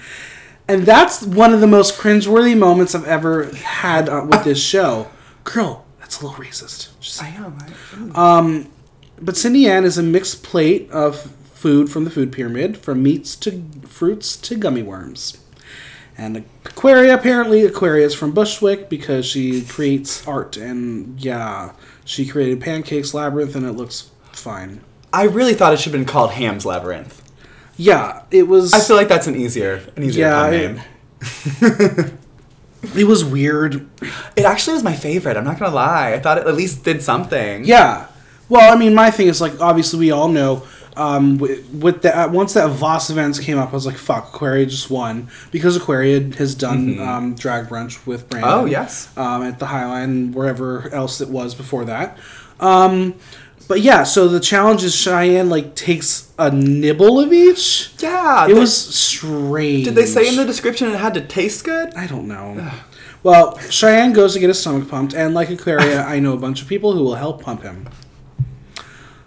And 0.68 0.84
that's 0.84 1.22
one 1.22 1.52
of 1.52 1.60
the 1.60 1.66
most 1.66 1.98
cringeworthy 1.98 2.56
moments 2.56 2.94
I've 2.94 3.04
ever 3.04 3.52
had 3.54 4.08
uh, 4.08 4.24
with 4.28 4.44
this 4.44 4.62
show. 4.62 5.10
Girl, 5.44 5.84
that's 5.98 6.20
a 6.20 6.26
little 6.26 6.42
racist. 6.42 6.98
Just 7.00 7.22
I 7.22 7.28
am. 7.28 7.58
but 9.20 9.36
Cindy 9.36 9.68
Ann 9.68 9.84
is 9.84 9.98
a 9.98 10.02
mixed 10.02 10.42
plate 10.42 10.90
of 10.90 11.34
food 11.62 11.88
from 11.90 12.04
the 12.04 12.10
food 12.10 12.32
pyramid, 12.32 12.76
from 12.76 13.02
meats 13.02 13.36
to 13.36 13.62
fruits 13.86 14.36
to 14.36 14.56
gummy 14.56 14.82
worms. 14.82 15.38
And 16.18 16.44
Aquaria, 16.66 17.14
apparently, 17.14 17.64
Aquaria 17.64 18.04
is 18.04 18.14
from 18.14 18.32
Bushwick 18.32 18.88
because 18.90 19.24
she 19.24 19.62
creates 19.62 20.26
art. 20.28 20.56
And 20.58 21.18
yeah, 21.18 21.72
she 22.04 22.26
created 22.26 22.60
Pancakes 22.60 23.14
Labyrinth 23.14 23.54
and 23.56 23.64
it 23.64 23.72
looks 23.72 24.10
fine. 24.32 24.80
I 25.12 25.24
really 25.24 25.54
thought 25.54 25.72
it 25.72 25.78
should 25.80 25.92
have 25.92 26.00
been 26.00 26.12
called 26.12 26.32
Ham's 26.32 26.66
Labyrinth. 26.66 27.22
Yeah, 27.76 28.22
it 28.30 28.46
was. 28.48 28.74
I 28.74 28.80
feel 28.80 28.96
like 28.96 29.08
that's 29.08 29.26
an 29.26 29.36
easier, 29.36 29.82
an 29.96 30.02
easier 30.02 30.26
Yeah, 30.26 30.42
pun 30.42 30.54
it- 30.54 30.74
name. 30.74 32.18
it 32.96 33.04
was 33.06 33.24
weird. 33.24 33.88
It 34.36 34.44
actually 34.44 34.74
was 34.74 34.82
my 34.82 34.94
favorite. 34.94 35.36
I'm 35.36 35.44
not 35.44 35.58
gonna 35.58 35.74
lie. 35.74 36.12
I 36.12 36.18
thought 36.18 36.38
it 36.38 36.46
at 36.46 36.54
least 36.54 36.84
did 36.84 37.02
something. 37.02 37.64
Yeah. 37.64 38.08
Well, 38.48 38.72
I 38.72 38.76
mean, 38.78 38.94
my 38.94 39.10
thing 39.10 39.28
is 39.28 39.40
like 39.40 39.58
obviously 39.60 39.98
we 39.98 40.10
all 40.10 40.28
know 40.28 40.66
um, 40.96 41.38
with, 41.38 41.68
with 41.72 42.02
that 42.02 42.30
once 42.30 42.54
that 42.54 42.68
Voss 42.70 43.10
events 43.10 43.38
came 43.38 43.58
up, 43.58 43.70
I 43.70 43.72
was 43.72 43.86
like, 43.86 43.96
"Fuck, 43.96 44.34
Aquaria 44.34 44.66
just 44.66 44.90
won" 44.90 45.28
because 45.50 45.76
Aquaria 45.76 46.20
has 46.34 46.54
done 46.54 46.98
um, 47.00 47.34
drag 47.34 47.68
brunch 47.68 48.06
with 48.06 48.28
Brandon. 48.28 48.50
Oh, 48.52 48.64
yes. 48.66 49.08
um, 49.16 49.42
at 49.42 49.58
the 49.58 49.66
Highline, 49.66 50.32
wherever 50.32 50.88
else 50.94 51.20
it 51.20 51.28
was 51.28 51.54
before 51.54 51.84
that. 51.86 52.18
Um, 52.60 53.14
but 53.68 53.80
yeah, 53.80 54.02
so 54.02 54.28
the 54.28 54.40
challenge 54.40 54.82
is 54.84 54.94
Cheyenne 54.94 55.48
like 55.48 55.74
takes 55.74 56.30
a 56.38 56.50
nibble 56.50 57.20
of 57.20 57.32
each. 57.32 57.90
Yeah. 58.00 58.44
It 58.44 58.48
they- 58.54 58.60
was 58.60 58.76
strange. 58.76 59.84
Did 59.84 59.94
they 59.94 60.06
say 60.06 60.28
in 60.28 60.36
the 60.36 60.44
description 60.44 60.88
it 60.90 60.98
had 60.98 61.14
to 61.14 61.20
taste 61.22 61.64
good? 61.64 61.94
I 61.94 62.06
don't 62.06 62.28
know. 62.28 62.70
Well, 63.22 63.56
Cheyenne 63.70 64.12
goes 64.12 64.34
to 64.34 64.40
get 64.40 64.48
his 64.48 64.60
stomach 64.60 64.88
pumped, 64.88 65.14
and 65.14 65.32
like 65.32 65.48
Aquaria, 65.48 66.02
I 66.02 66.18
know 66.18 66.32
a 66.34 66.36
bunch 66.36 66.60
of 66.60 66.68
people 66.68 66.92
who 66.92 67.04
will 67.04 67.14
help 67.14 67.40
pump 67.42 67.62
him. 67.62 67.88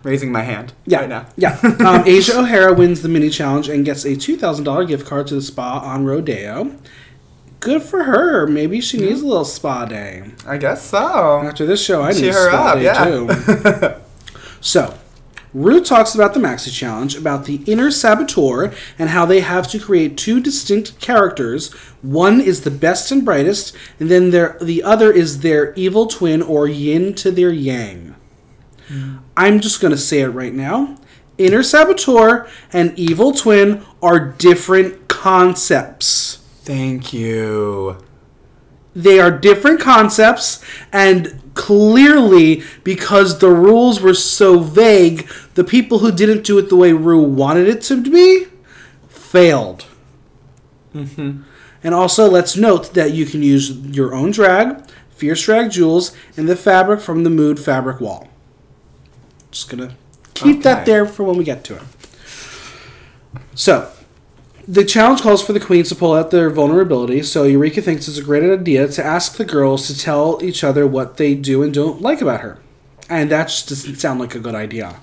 Raising 0.05 0.31
my 0.31 0.43
hand. 0.43 0.71
Yeah, 0.85 0.99
Right 0.99 1.09
now. 1.09 1.25
yeah. 1.35 1.59
Um, 1.85 2.03
Asia 2.05 2.37
O'Hara 2.39 2.73
wins 2.73 3.01
the 3.01 3.09
mini 3.09 3.29
challenge 3.29 3.67
and 3.67 3.83
gets 3.83 4.05
a 4.05 4.15
two 4.15 4.37
thousand 4.37 4.63
dollar 4.63 4.85
gift 4.85 5.05
card 5.07 5.27
to 5.27 5.35
the 5.35 5.41
spa 5.41 5.79
on 5.79 6.05
Rodeo. 6.05 6.75
Good 7.59 7.81
for 7.81 8.03
her. 8.03 8.45
Maybe 8.45 8.79
she 8.81 8.97
needs 8.99 9.21
a 9.21 9.25
little 9.25 9.43
spa 9.45 9.85
day. 9.85 10.31
I 10.45 10.57
guess 10.57 10.83
so. 10.83 10.97
After 11.41 11.65
this 11.65 11.83
show, 11.83 12.03
I 12.03 12.11
need 12.11 12.19
Cheer 12.19 12.31
a 12.31 12.33
her 12.43 12.49
spa 12.51 12.67
up, 12.69 12.75
day 12.75 12.83
yeah. 12.83 13.95
too. 13.95 14.01
so, 14.61 14.93
Rue 15.51 15.83
talks 15.83 16.13
about 16.13 16.35
the 16.35 16.39
Maxi 16.39 16.71
Challenge, 16.71 17.15
about 17.15 17.45
the 17.45 17.63
inner 17.65 17.89
saboteur, 17.89 18.71
and 18.99 19.09
how 19.09 19.25
they 19.25 19.39
have 19.39 19.67
to 19.69 19.79
create 19.79 20.17
two 20.17 20.39
distinct 20.39 20.99
characters. 21.01 21.73
One 22.03 22.39
is 22.41 22.61
the 22.61 22.69
best 22.71 23.11
and 23.11 23.25
brightest, 23.25 23.75
and 23.99 24.11
then 24.11 24.29
their 24.29 24.57
the 24.61 24.83
other 24.83 25.11
is 25.11 25.39
their 25.39 25.73
evil 25.73 26.05
twin 26.05 26.43
or 26.43 26.67
yin 26.67 27.15
to 27.15 27.31
their 27.31 27.51
yang. 27.51 28.13
I'm 29.37 29.59
just 29.59 29.81
gonna 29.81 29.97
say 29.97 30.21
it 30.21 30.29
right 30.29 30.53
now. 30.53 30.97
Inner 31.37 31.63
saboteur 31.63 32.47
and 32.71 32.97
evil 32.97 33.33
twin 33.33 33.83
are 34.01 34.19
different 34.19 35.07
concepts. 35.07 36.37
Thank 36.63 37.13
you. 37.13 37.97
They 38.95 39.19
are 39.19 39.31
different 39.31 39.81
concepts, 39.81 40.63
and 40.93 41.41
clearly 41.53 42.63
because 42.85 43.39
the 43.39 43.49
rules 43.49 43.99
were 43.99 44.13
so 44.13 44.59
vague, 44.59 45.27
the 45.55 45.65
people 45.65 45.99
who 45.99 46.13
didn't 46.13 46.45
do 46.45 46.57
it 46.57 46.69
the 46.69 46.77
way 46.77 46.93
Rue 46.93 47.21
wanted 47.21 47.67
it 47.67 47.81
to 47.83 48.01
be 48.01 48.47
failed. 49.09 49.85
Mm-hmm. 50.93 51.41
And 51.83 51.93
also, 51.93 52.29
let's 52.29 52.55
note 52.55 52.93
that 52.93 53.11
you 53.11 53.25
can 53.25 53.43
use 53.43 53.71
your 53.77 54.15
own 54.15 54.31
drag, 54.31 54.89
fierce 55.09 55.43
drag 55.43 55.71
jewels, 55.71 56.15
and 56.37 56.47
the 56.47 56.55
fabric 56.55 57.01
from 57.01 57.25
the 57.25 57.29
Mood 57.29 57.59
fabric 57.59 57.99
wall. 57.99 58.29
Just 59.55 59.69
gonna 59.69 59.95
keep 60.33 60.63
that 60.63 60.85
there 60.85 61.05
for 61.05 61.23
when 61.23 61.37
we 61.37 61.45
get 61.45 61.63
to 61.63 61.77
it. 61.77 61.81
So, 63.55 63.89
the 64.67 64.83
challenge 64.83 65.21
calls 65.21 65.41
for 65.41 65.53
the 65.53 65.61
queens 65.61 65.87
to 65.87 65.95
pull 65.95 66.13
out 66.13 66.29
their 66.29 66.49
vulnerability, 66.49 67.23
so 67.23 67.43
Eureka 67.43 67.81
thinks 67.81 68.09
it's 68.09 68.17
a 68.17 68.21
great 68.21 68.43
idea 68.43 68.89
to 68.89 69.01
ask 69.01 69.37
the 69.37 69.45
girls 69.45 69.87
to 69.87 69.97
tell 69.97 70.43
each 70.43 70.61
other 70.61 70.85
what 70.85 71.15
they 71.15 71.35
do 71.35 71.63
and 71.63 71.73
don't 71.73 72.01
like 72.01 72.19
about 72.19 72.41
her. 72.41 72.59
And 73.09 73.31
that 73.31 73.47
just 73.47 73.69
doesn't 73.69 73.95
sound 73.95 74.19
like 74.19 74.35
a 74.35 74.39
good 74.39 74.55
idea. 74.55 74.97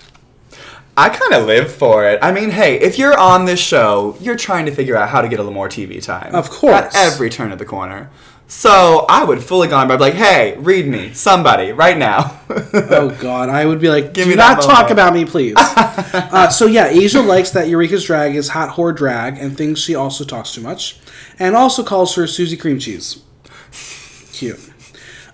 I 0.99 1.09
kind 1.09 1.33
of 1.33 1.47
live 1.47 1.73
for 1.73 2.07
it. 2.07 2.19
I 2.21 2.31
mean, 2.31 2.51
hey, 2.51 2.79
if 2.79 2.99
you're 2.99 3.17
on 3.19 3.47
this 3.47 3.59
show, 3.59 4.19
you're 4.21 4.37
trying 4.37 4.67
to 4.67 4.73
figure 4.73 4.99
out 4.99 5.09
how 5.09 5.23
to 5.23 5.29
get 5.29 5.39
a 5.39 5.43
little 5.43 5.55
more 5.55 5.71
TV 5.71 6.05
time. 6.05 6.35
Of 6.35 6.51
course. 6.51 6.95
At 6.95 6.95
every 6.95 7.31
turn 7.31 7.53
of 7.53 7.59
the 7.59 7.65
corner. 7.65 8.11
So 8.47 9.07
I 9.09 9.25
would 9.25 9.43
fully 9.43 9.69
gone 9.69 9.89
by 9.89 9.97
like, 9.97 10.15
hey, 10.15 10.57
read 10.59 10.87
me, 10.87 11.15
somebody, 11.15 11.73
right 11.73 11.97
now. 11.97 12.39
Oh 12.75 13.11
God, 13.21 13.49
I 13.49 13.65
would 13.65 13.81
be 13.81 13.89
like, 13.89 14.13
Give 14.13 14.25
do 14.25 14.31
me 14.31 14.37
that 14.37 14.59
not 14.59 14.63
talk 14.63 14.91
about 14.91 15.15
me, 15.15 15.25
please. 15.25 15.55
uh, 15.59 16.49
so 16.51 16.67
yeah, 16.67 16.87
Asia 16.87 17.21
likes 17.21 17.51
that 17.51 17.69
Eureka's 17.69 18.05
drag 18.05 18.35
is 18.35 18.51
hot 18.51 18.77
whore 18.77 18.95
drag 18.95 19.39
and 19.39 19.57
thinks 19.57 19.81
she 19.81 19.95
also 19.95 20.25
talks 20.25 20.53
too 20.53 20.61
much, 20.61 20.99
and 21.39 21.57
also 21.57 21.83
calls 21.83 22.15
her 22.15 22.27
Susie 22.27 22.57
Cream 22.57 22.79
Cheese. 22.79 23.23
Cute. 24.33 24.61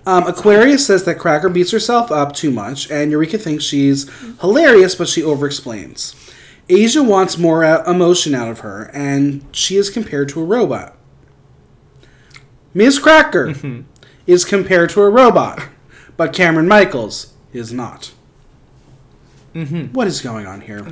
Um, 0.06 0.26
Aquaria 0.26 0.78
says 0.78 1.04
that 1.04 1.18
Cracker 1.18 1.48
beats 1.48 1.70
herself 1.70 2.10
up 2.10 2.32
too 2.32 2.50
much, 2.50 2.90
and 2.90 3.10
Eureka 3.10 3.36
thinks 3.38 3.64
she's 3.64 4.08
hilarious, 4.40 4.94
but 4.94 5.08
she 5.08 5.22
over-explains. 5.22 6.14
Asia 6.68 7.02
wants 7.02 7.36
more 7.36 7.64
emotion 7.64 8.34
out 8.34 8.48
of 8.48 8.60
her, 8.60 8.90
and 8.94 9.44
she 9.52 9.76
is 9.76 9.90
compared 9.90 10.28
to 10.30 10.40
a 10.40 10.44
robot. 10.44 10.96
Miz 12.74 12.98
Cracker 12.98 13.54
is 14.26 14.44
compared 14.44 14.90
to 14.90 15.02
a 15.02 15.10
robot, 15.10 15.62
but 16.16 16.32
Kameron 16.32 16.66
Michaels 16.68 17.32
is 17.52 17.72
not. 17.72 18.12
What 19.92 20.06
is 20.06 20.20
going 20.20 20.46
on 20.46 20.60
here? 20.60 20.84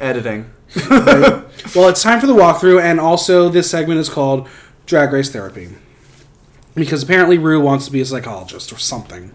Editing. 0.00 0.50
Well, 1.74 1.88
it's 1.88 2.02
time 2.02 2.20
for 2.20 2.26
the 2.26 2.34
walkthrough, 2.34 2.80
and 2.82 2.98
also 3.00 3.48
this 3.48 3.70
segment 3.70 4.00
is 4.00 4.08
called 4.08 4.48
Drag 4.86 5.12
Race 5.12 5.30
Therapy. 5.30 5.68
Because 6.74 7.02
apparently 7.02 7.36
Rue 7.38 7.60
wants 7.60 7.86
to 7.86 7.92
be 7.92 8.00
a 8.00 8.04
psychologist 8.04 8.72
or 8.72 8.78
something. 8.78 9.32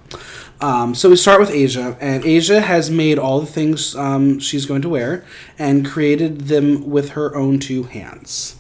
Um, 0.62 0.96
so 0.96 1.10
we 1.10 1.16
start 1.16 1.40
with 1.40 1.52
Asia, 1.52 1.98
and 2.00 2.24
Asia 2.26 2.62
has 2.62 2.90
made 2.90 3.20
all 3.20 3.40
the 3.40 3.46
things 3.46 3.96
um, 3.96 4.40
she's 4.40 4.66
going 4.66 4.82
to 4.82 4.90
wear 4.90 5.26
and 5.60 5.86
created 5.86 6.42
them 6.42 6.90
with 6.90 7.10
her 7.12 7.36
own 7.36 7.60
two 7.60 7.84
hands. 7.84 8.56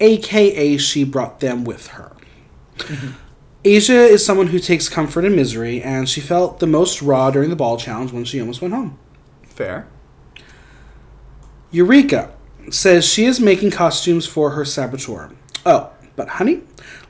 AKA, 0.00 0.76
she 0.76 1.04
brought 1.04 1.40
them 1.40 1.64
with 1.64 1.88
her. 1.88 2.12
Asia 3.64 4.02
is 4.04 4.24
someone 4.24 4.48
who 4.48 4.58
takes 4.58 4.88
comfort 4.88 5.24
in 5.24 5.34
misery, 5.34 5.82
and 5.82 6.08
she 6.08 6.20
felt 6.20 6.60
the 6.60 6.66
most 6.66 7.00
raw 7.00 7.30
during 7.30 7.50
the 7.50 7.56
ball 7.56 7.78
challenge 7.78 8.12
when 8.12 8.24
she 8.24 8.40
almost 8.40 8.60
went 8.60 8.74
home. 8.74 8.98
Fair. 9.42 9.88
Eureka 11.70 12.32
says 12.70 13.04
she 13.04 13.24
is 13.24 13.40
making 13.40 13.70
costumes 13.70 14.26
for 14.26 14.50
her 14.50 14.64
saboteur. 14.64 15.32
Oh, 15.64 15.90
but 16.16 16.28
honey, 16.28 16.62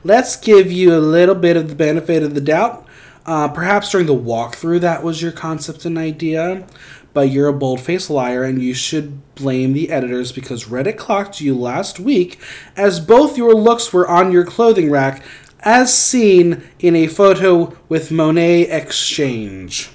let's 0.03 0.35
give 0.35 0.71
you 0.71 0.95
a 0.95 0.99
little 0.99 1.35
bit 1.35 1.57
of 1.57 1.69
the 1.69 1.75
benefit 1.75 2.23
of 2.23 2.33
the 2.33 2.41
doubt. 2.41 2.87
Uh, 3.25 3.47
perhaps 3.47 3.91
during 3.91 4.07
the 4.07 4.15
walkthrough 4.15 4.79
that 4.81 5.03
was 5.03 5.21
your 5.21 5.31
concept 5.31 5.85
and 5.85 5.97
idea, 5.97 6.65
but 7.13 7.29
you're 7.29 7.47
a 7.47 7.53
bold 7.53 7.81
faced 7.81 8.09
liar 8.09 8.43
and 8.43 8.61
you 8.61 8.73
should 8.73 9.35
blame 9.35 9.73
the 9.73 9.89
editors 9.89 10.31
because 10.31 10.65
Reddit 10.65 10.97
clocked 10.97 11.41
you 11.41 11.55
last 11.55 11.99
week 11.99 12.39
as 12.75 12.99
both 12.99 13.37
your 13.37 13.53
looks 13.55 13.91
were 13.91 14.07
on 14.07 14.31
your 14.31 14.45
clothing 14.45 14.91
rack 14.91 15.23
as 15.65 15.91
seen 15.93 16.63
in 16.79 16.95
a 16.95 17.07
photo 17.07 17.75
with 17.89 18.09
Monét 18.09 18.67
X 18.69 19.07
Change. 19.07 19.89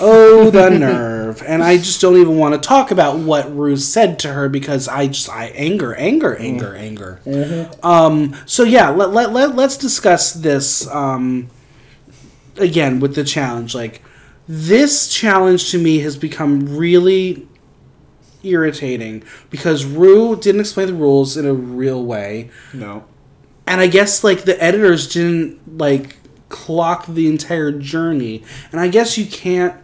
Oh, 0.00 0.50
the 0.50 0.68
nerve. 0.78 1.42
And 1.46 1.62
I 1.62 1.78
just 1.78 2.00
don't 2.00 2.16
even 2.16 2.36
want 2.36 2.60
to 2.60 2.68
talk 2.68 2.90
about 2.90 3.18
what 3.18 3.54
Rue 3.56 3.76
said 3.76 4.18
to 4.20 4.32
her 4.32 4.48
because 4.48 4.88
I 4.88 5.06
just, 5.06 5.30
I 5.30 5.46
anger, 5.54 5.94
anger, 5.94 6.36
anger, 6.36 6.74
anger. 6.74 7.20
Um, 7.82 8.36
so 8.44 8.64
yeah, 8.64 8.90
let, 8.90 9.12
let, 9.12 9.32
let, 9.32 9.54
let's 9.54 9.76
discuss 9.78 10.32
this 10.34 10.86
um, 10.88 11.48
again 12.56 13.00
with 13.00 13.14
the 13.14 13.24
challenge. 13.24 13.74
Like, 13.74 14.02
this 14.48 15.08
challenge 15.12 15.70
to 15.70 15.78
me 15.78 16.00
has 16.00 16.16
become 16.16 16.76
really 16.76 17.48
irritating 18.42 19.24
because 19.50 19.84
Rue 19.84 20.36
didn't 20.36 20.60
explain 20.60 20.86
the 20.86 20.94
rules 20.94 21.36
in 21.36 21.46
a 21.46 21.54
real 21.54 22.04
way 22.04 22.50
No. 22.72 23.04
And 23.66 23.80
I 23.80 23.86
guess 23.86 24.22
like 24.24 24.42
the 24.44 24.62
editors 24.62 25.12
didn't 25.12 25.78
like 25.78 26.16
clock 26.48 27.06
the 27.06 27.26
entire 27.28 27.72
journey, 27.72 28.42
and 28.72 28.80
I 28.80 28.88
guess 28.88 29.16
you 29.18 29.26
can't 29.26 29.74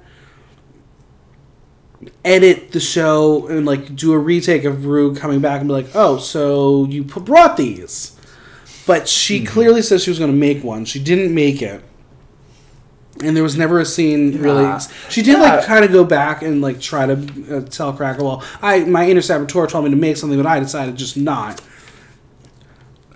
edit 2.24 2.72
the 2.72 2.80
show 2.80 3.46
and 3.48 3.64
like 3.64 3.94
do 3.94 4.12
a 4.12 4.18
retake 4.18 4.64
of 4.64 4.86
Rue 4.86 5.14
coming 5.14 5.40
back 5.40 5.60
and 5.60 5.68
be 5.68 5.72
like, 5.74 5.88
oh, 5.94 6.18
so 6.18 6.84
you 6.86 7.04
p- 7.04 7.20
brought 7.20 7.56
these, 7.56 8.18
but 8.86 9.08
she 9.08 9.44
clearly 9.44 9.82
says 9.82 10.02
she 10.02 10.10
was 10.10 10.18
going 10.18 10.30
to 10.30 10.36
make 10.36 10.64
one. 10.64 10.84
She 10.84 10.98
didn't 11.02 11.32
make 11.34 11.62
it. 11.62 11.82
And 13.22 13.36
there 13.36 13.42
was 13.44 13.56
never 13.56 13.78
a 13.78 13.84
scene 13.84 14.40
really. 14.40 14.62
Yeah. 14.64 14.78
She 15.08 15.22
did 15.22 15.34
Yeah. 15.38 15.56
like 15.56 15.64
kind 15.66 15.84
of 15.84 15.92
go 15.92 16.02
back 16.02 16.42
and 16.42 16.60
like 16.60 16.80
try 16.80 17.06
to 17.06 17.56
uh, 17.56 17.60
tell 17.68 17.92
Cracker, 17.92 18.24
well, 18.24 18.42
I 18.60 18.80
my 18.84 19.08
inner 19.08 19.20
saboteur 19.20 19.66
told 19.68 19.84
me 19.84 19.90
to 19.90 19.96
make 19.96 20.16
something, 20.16 20.38
but 20.42 20.46
I 20.46 20.58
decided 20.58 20.96
just 20.96 21.16
not. 21.16 21.60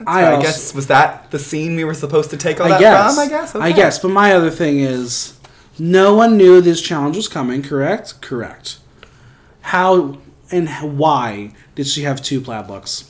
I, 0.07 0.27
also- 0.33 0.43
guess 0.43 0.75
was 0.75 0.87
that 0.89 1.31
the 1.31 1.39
scene 1.39 1.77
we 1.77 1.85
were 1.85 1.95
supposed 1.95 2.31
to 2.31 2.37
take 2.37 2.61
all 2.61 2.67
I 2.67 2.71
that 2.71 2.81
guess. 2.81 3.15
from? 3.15 3.25
I 3.25 3.29
guess. 3.29 3.55
I 3.55 3.73
guess. 3.73 3.99
But 4.01 4.09
my 4.09 4.33
other 4.33 4.51
thing 4.51 4.81
is, 4.81 5.39
no 5.79 6.15
one 6.15 6.37
knew 6.37 6.61
this 6.61 6.81
challenge 6.83 7.17
was 7.17 7.29
coming. 7.29 7.63
Correct. 7.63 8.21
Correct. 8.21 8.79
How 9.63 10.19
and 10.51 10.69
why 10.99 11.53
did 11.75 11.87
she 11.87 12.03
have 12.03 12.23
two 12.23 12.41
plaid 12.41 12.69
looks? 12.69 13.05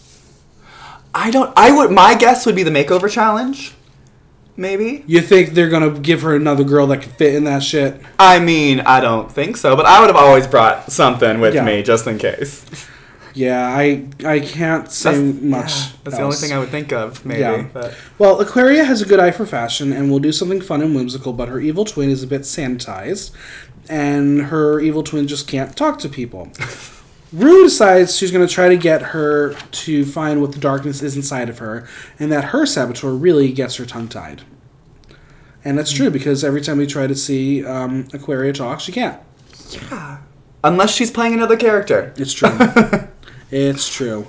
I 1.14 1.30
don't. 1.30 1.52
I 1.56 1.70
would. 1.70 1.90
My 1.90 2.14
guess 2.14 2.46
would 2.46 2.54
be 2.56 2.62
the 2.62 2.70
makeover 2.70 3.10
challenge. 3.10 3.72
Maybe. 4.58 5.04
You 5.06 5.20
think 5.20 5.50
they're 5.50 5.68
gonna 5.68 5.98
give 5.98 6.22
her 6.22 6.34
another 6.34 6.64
girl 6.64 6.86
that 6.88 7.02
can 7.02 7.12
fit 7.12 7.34
in 7.34 7.44
that 7.44 7.62
shit? 7.62 8.00
I 8.18 8.38
mean, 8.38 8.80
I 8.80 9.00
don't 9.00 9.30
think 9.30 9.56
so, 9.58 9.76
but 9.76 9.84
I 9.84 10.00
would 10.00 10.06
have 10.08 10.16
always 10.16 10.46
brought 10.46 10.90
something 10.90 11.40
with 11.40 11.54
Yeah. 11.54 11.64
me 11.64 11.82
just 11.82 12.06
in 12.06 12.16
case. 12.18 12.64
Yeah, 13.36 13.68
I 13.68 14.06
I 14.24 14.40
can't 14.40 14.90
say 14.90 15.10
That's- 15.12 15.42
much. 15.42 15.70
yeah, 15.76 15.86
that's 16.04 16.16
the 16.16 16.22
only 16.22 16.36
thing 16.36 16.52
I 16.52 16.58
would 16.58 16.70
think 16.70 16.90
of, 16.92 17.24
maybe. 17.26 17.40
Yeah. 17.40 17.66
But 17.72 17.94
Well, 18.18 18.40
Aquaria 18.40 18.82
has 18.84 19.02
a 19.02 19.04
good 19.04 19.20
eye 19.20 19.30
for 19.30 19.44
fashion 19.44 19.92
and 19.92 20.10
will 20.10 20.18
do 20.20 20.32
something 20.32 20.62
fun 20.62 20.80
and 20.80 20.94
whimsical, 20.96 21.34
but 21.34 21.48
her 21.50 21.60
evil 21.60 21.84
twin 21.84 22.08
is 22.08 22.22
a 22.22 22.26
bit 22.26 22.42
sanitized, 22.42 23.32
and 23.90 24.44
her 24.44 24.80
evil 24.80 25.02
twin 25.02 25.28
just 25.28 25.46
can't 25.46 25.76
talk 25.76 25.98
to 26.00 26.08
people. 26.08 26.48
Rue 27.32 27.64
decides 27.64 28.16
she's 28.16 28.30
going 28.30 28.46
to 28.46 28.52
try 28.52 28.68
to 28.70 28.76
get 28.76 29.02
her 29.02 29.54
to 29.84 30.06
find 30.06 30.40
what 30.40 30.52
the 30.52 30.58
darkness 30.60 31.02
is 31.02 31.14
inside 31.16 31.50
of 31.50 31.58
her, 31.58 31.86
and 32.18 32.32
that 32.32 32.44
her 32.46 32.64
saboteur 32.64 33.10
really 33.10 33.52
gets 33.52 33.76
her 33.76 33.84
tongue 33.84 34.08
tied. 34.08 34.42
And 35.64 35.76
that's 35.76 35.92
true 35.92 36.08
because 36.08 36.42
every 36.44 36.60
time 36.62 36.78
we 36.78 36.86
try 36.86 37.06
to 37.06 37.14
see 37.16 37.66
um, 37.66 38.06
Aquaria 38.14 38.52
talk, 38.54 38.80
she 38.80 38.92
can't. 38.92 39.20
yeah, 39.70 40.18
unless 40.64 40.94
she's 40.94 41.10
playing 41.10 41.34
another 41.34 41.56
character. 41.56 42.14
It's 42.16 42.32
true. 42.32 42.48
it's 43.50 43.88
true. 43.88 44.26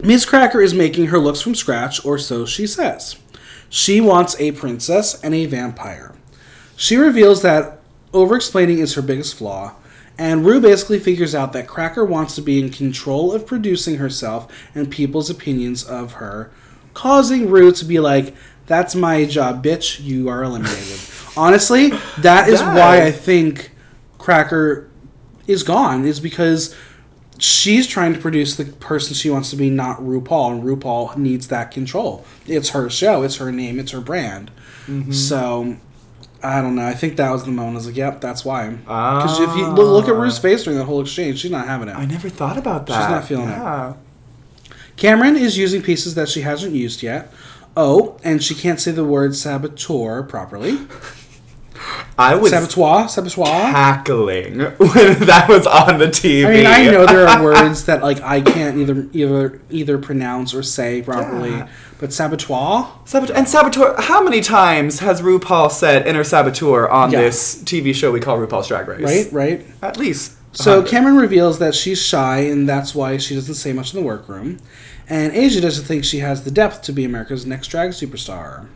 Miz 0.00 0.24
Cracker 0.24 0.60
is 0.60 0.74
making 0.74 1.06
her 1.06 1.18
looks 1.18 1.40
from 1.40 1.54
scratch, 1.54 2.04
or 2.04 2.18
so 2.18 2.46
she 2.46 2.66
says. 2.66 3.16
She 3.68 4.00
wants 4.00 4.38
a 4.40 4.52
princess 4.52 5.20
and 5.22 5.34
a 5.34 5.46
vampire. 5.46 6.14
She 6.76 6.96
reveals 6.96 7.42
that 7.42 7.80
over 8.12 8.36
explaining 8.36 8.78
is 8.78 8.94
her 8.94 9.02
biggest 9.02 9.34
flaw, 9.34 9.74
and 10.16 10.46
Rue 10.46 10.60
basically 10.60 10.98
figures 10.98 11.34
out 11.34 11.52
that 11.52 11.66
Cracker 11.66 12.04
wants 12.04 12.34
to 12.36 12.42
be 12.42 12.60
in 12.60 12.70
control 12.70 13.32
of 13.32 13.46
producing 13.46 13.96
herself 13.96 14.52
and 14.74 14.90
people's 14.90 15.30
opinions 15.30 15.84
of 15.84 16.14
her, 16.14 16.50
causing 16.94 17.50
Rue 17.50 17.72
to 17.72 17.84
be 17.84 17.98
like, 17.98 18.34
That's 18.66 18.94
my 18.94 19.24
job, 19.24 19.64
bitch. 19.64 20.00
You 20.02 20.28
are 20.28 20.42
eliminated. 20.42 21.00
Honestly, 21.36 21.90
that 22.18 22.48
is 22.48 22.60
why 22.60 23.02
I 23.02 23.12
think 23.12 23.72
Cracker 24.18 24.90
is 25.46 25.62
gone, 25.62 26.04
is 26.04 26.20
because 26.20 26.74
she's 27.38 27.86
trying 27.86 28.12
to 28.14 28.20
produce 28.20 28.56
the 28.56 28.64
person 28.64 29.14
she 29.14 29.30
wants 29.30 29.50
to 29.50 29.56
be, 29.56 29.70
not 29.70 29.98
RuPaul, 29.98 30.52
and 30.52 30.62
RuPaul 30.62 31.16
needs 31.16 31.48
that 31.48 31.70
control. 31.70 32.24
It's 32.46 32.70
her 32.70 32.90
show, 32.90 33.22
it's 33.22 33.36
her 33.36 33.50
name, 33.52 33.78
it's 33.78 33.92
her 33.92 34.00
brand. 34.00 34.50
Mm-hmm. 34.86 35.12
So, 35.12 35.76
I 36.42 36.60
don't 36.60 36.74
know. 36.74 36.86
I 36.86 36.94
think 36.94 37.16
that 37.16 37.30
was 37.30 37.44
the 37.44 37.50
moment. 37.50 37.74
I 37.74 37.76
was 37.76 37.86
like, 37.86 37.96
yep, 37.96 38.20
that's 38.20 38.44
why. 38.44 38.70
Because 38.70 39.40
if 39.40 39.54
you 39.56 39.66
look, 39.66 39.76
look 39.78 40.08
at 40.08 40.14
ah. 40.14 40.20
Rue's 40.20 40.38
face 40.38 40.64
during 40.64 40.78
that 40.78 40.84
whole 40.84 41.00
exchange, 41.00 41.40
she's 41.40 41.50
not 41.50 41.66
having 41.66 41.88
it. 41.88 41.96
I 41.96 42.04
never 42.04 42.28
thought 42.28 42.58
about 42.58 42.86
that. 42.86 43.00
She's 43.00 43.10
not 43.10 43.24
feeling 43.24 43.48
it. 43.48 43.96
Kameron 44.96 45.40
is 45.40 45.56
using 45.56 45.80
pieces 45.80 46.14
that 46.16 46.28
she 46.28 46.40
hasn't 46.42 46.74
used 46.74 47.02
yet. 47.02 47.32
Oh, 47.76 48.18
and 48.24 48.42
she 48.42 48.56
can't 48.56 48.80
say 48.80 48.90
the 48.90 49.04
word 49.04 49.36
saboteur 49.36 50.24
properly. 50.24 50.78
I 52.18 52.34
was 52.34 52.50
Saboteur, 52.50 53.06
saboteur. 53.08 53.44
cackling 53.44 54.58
when 54.78 55.18
that 55.20 55.46
was 55.48 55.66
on 55.68 55.98
the 55.98 56.06
TV. 56.06 56.46
I 56.46 56.50
mean, 56.50 56.66
I 56.66 56.84
know 56.90 57.06
there 57.06 57.28
are 57.28 57.42
words 57.44 57.84
that 57.84 58.02
like 58.02 58.20
I 58.22 58.40
can't 58.40 58.76
either 58.78 59.08
either 59.12 59.60
either 59.70 59.98
pronounce 59.98 60.52
or 60.52 60.62
say 60.64 61.00
properly, 61.02 61.50
Yeah. 61.50 61.68
but 62.00 62.12
saboteur. 62.12 62.88
Sabot- 63.06 63.30
and 63.30 63.48
saboteur. 63.48 63.94
How 63.98 64.22
many 64.22 64.40
times 64.40 64.98
has 64.98 65.22
RuPaul 65.22 65.70
said 65.70 66.06
inner 66.08 66.24
saboteur 66.24 66.88
on 66.88 67.12
Yeah. 67.12 67.20
this 67.20 67.62
TV 67.62 67.94
show 67.94 68.10
we 68.10 68.18
call 68.20 68.36
RuPaul's 68.38 68.66
Drag 68.68 68.88
Race? 68.88 69.32
Right, 69.32 69.32
right. 69.32 69.66
At 69.80 69.96
least. 69.96 70.32
So 70.52 70.82
Kameron 70.82 71.20
reveals 71.20 71.60
that 71.60 71.74
she's 71.74 72.02
shy 72.02 72.38
and 72.40 72.68
that's 72.68 72.94
why 72.94 73.16
she 73.18 73.34
doesn't 73.36 73.54
say 73.54 73.72
much 73.72 73.94
in 73.94 74.00
the 74.00 74.06
workroom. 74.06 74.58
And 75.08 75.32
Asia 75.34 75.60
doesn't 75.60 75.84
think 75.84 76.04
she 76.04 76.18
has 76.18 76.42
the 76.42 76.50
depth 76.50 76.82
to 76.82 76.92
be 76.92 77.04
America's 77.04 77.46
next 77.46 77.68
drag 77.68 77.90
superstar. 77.90 78.66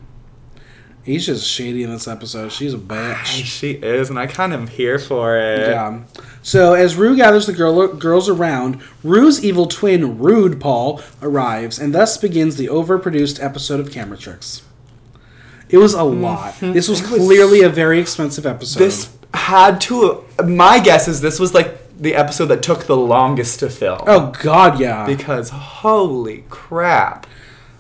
Asia's 1.07 1.45
shady 1.47 1.83
in 1.83 1.91
this 1.91 2.07
episode. 2.07 2.53
She's 2.53 2.75
a 2.75 2.79
bitch. 2.79 3.25
she 3.25 3.73
is, 3.73 4.09
and 4.09 4.19
I 4.19 4.27
kind 4.27 4.53
of 4.55 4.61
am 4.61 4.67
here 4.69 4.99
for 4.99 5.37
it. 5.37 5.69
Yeah. 5.71 6.03
So 6.43 6.75
as 6.75 6.95
Rue 6.97 7.17
gathers 7.17 7.47
the 7.47 7.53
girl, 7.53 7.89
girls 7.89 8.29
around, 8.29 8.81
Rue's 9.03 9.45
evil 9.45 9.67
twin, 9.67 10.19
Rude 10.19 10.61
Paul, 10.61 11.01
arrives, 11.21 11.79
and 11.79 11.93
thus 11.95 12.17
begins 12.17 12.57
the 12.57 12.67
overproduced 12.69 13.43
episode 13.43 13.81
of 13.81 13.91
Camera 13.91 14.17
Tricks. 14.17 14.63
It 15.69 15.79
was 15.79 15.95
a 15.95 16.05
lot. 16.05 16.55
This 16.61 16.89
was 16.89 17.01
was- 17.01 17.09
clearly 17.21 17.63
a 17.63 17.69
very 17.69 17.99
expensive 17.99 18.47
episode. 18.47 18.79
This 18.81 19.11
had 19.35 19.81
to. 19.83 20.25
My 20.45 20.79
guess 20.79 21.09
is 21.09 21.21
this 21.21 21.41
was 21.41 21.55
like 21.55 21.79
the 21.99 22.15
episode 22.15 22.47
that 22.47 22.63
took 22.63 22.85
the 22.85 22.97
longest 22.97 23.61
to 23.61 23.71
film. 23.71 24.03
oh 24.07 24.33
God, 24.43 24.79
yeah. 24.79 25.07
Because 25.07 25.51
holy 25.51 26.45
crap. 26.51 27.27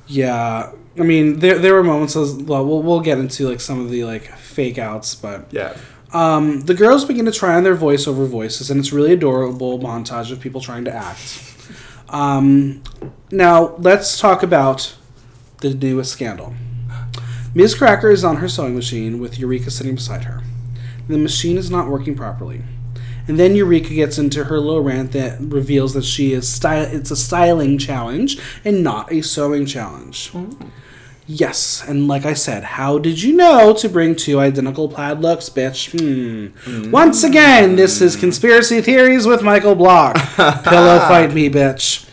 Yeah, 0.06 0.72
I 0.98 1.02
mean, 1.02 1.38
there 1.38 1.58
there 1.58 1.74
were 1.74 1.82
moments. 1.84 2.16
As, 2.16 2.34
well, 2.34 2.64
we'll 2.66 2.82
we'll 2.82 3.00
get 3.00 3.18
into 3.18 3.48
like 3.48 3.60
some 3.60 3.80
of 3.80 3.90
the 3.90 4.04
like 4.04 4.24
fake 4.36 4.78
outs, 4.78 5.14
but 5.14 5.46
Yeah. 5.50 5.74
um, 6.12 6.60
the 6.62 6.74
girls 6.74 7.04
begin 7.04 7.24
to 7.24 7.32
try 7.32 7.54
on 7.54 7.62
their 7.64 7.76
voiceover 7.76 8.26
voices, 8.26 8.70
and 8.70 8.78
it's 8.78 8.92
really 8.92 9.12
adorable 9.12 9.78
montage 9.78 10.30
of 10.30 10.40
people 10.40 10.60
trying 10.60 10.84
to 10.84 10.92
act. 10.94 11.38
Um, 12.10 12.82
now 13.30 13.74
let's 13.78 14.20
talk 14.20 14.42
about 14.42 14.94
the 15.62 15.72
newest 15.72 16.12
scandal. 16.12 16.54
Miz 17.54 17.74
Cracker 17.74 18.10
is 18.10 18.24
on 18.24 18.36
her 18.36 18.48
sewing 18.48 18.74
machine 18.74 19.18
with 19.18 19.38
Eureka 19.38 19.70
sitting 19.70 19.94
beside 19.94 20.24
her. 20.24 20.42
The 21.08 21.18
machine 21.18 21.56
is 21.56 21.70
not 21.70 21.88
working 21.88 22.14
properly. 22.14 22.62
And 23.28 23.38
then 23.38 23.54
Eureka 23.54 23.90
gets 23.94 24.18
into 24.18 24.44
her 24.44 24.58
little 24.58 24.80
rant 24.82 25.12
that 25.12 25.40
reveals 25.40 25.94
that 25.94 26.04
she 26.04 26.32
is 26.32 26.48
style 26.48 26.82
it's 26.90 27.10
a 27.10 27.16
styling 27.16 27.78
challenge 27.78 28.38
and 28.64 28.82
not 28.82 29.12
a 29.12 29.22
sewing 29.22 29.64
challenge. 29.64 30.32
Yes, 31.34 31.82
and 31.88 32.08
like 32.08 32.26
I 32.26 32.34
said, 32.34 32.62
how 32.62 32.98
did 32.98 33.22
you 33.22 33.34
know 33.34 33.72
to 33.76 33.88
bring 33.88 34.14
two 34.14 34.38
identical 34.38 34.86
plaid 34.86 35.20
looks, 35.20 35.48
bitch? 35.48 35.90
Hmm. 35.98 36.90
Once 36.90 37.24
again, 37.24 37.74
this 37.74 38.02
is 38.02 38.16
conspiracy 38.16 38.82
theories 38.82 39.26
with 39.26 39.42
Michael 39.42 39.74
Block. 39.74 40.16
Pillow 40.36 40.98
fight 40.98 41.32
me, 41.32 41.48
bitch. 41.48 42.06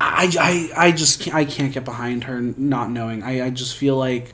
I, 0.00 0.30
I, 0.38 0.86
I 0.86 0.92
just 0.92 1.22
can't, 1.22 1.34
I 1.34 1.44
can't 1.44 1.74
get 1.74 1.84
behind 1.84 2.24
her 2.24 2.40
not 2.40 2.88
knowing. 2.88 3.24
I, 3.24 3.46
I 3.46 3.50
just 3.50 3.76
feel 3.76 3.96
like 3.96 4.32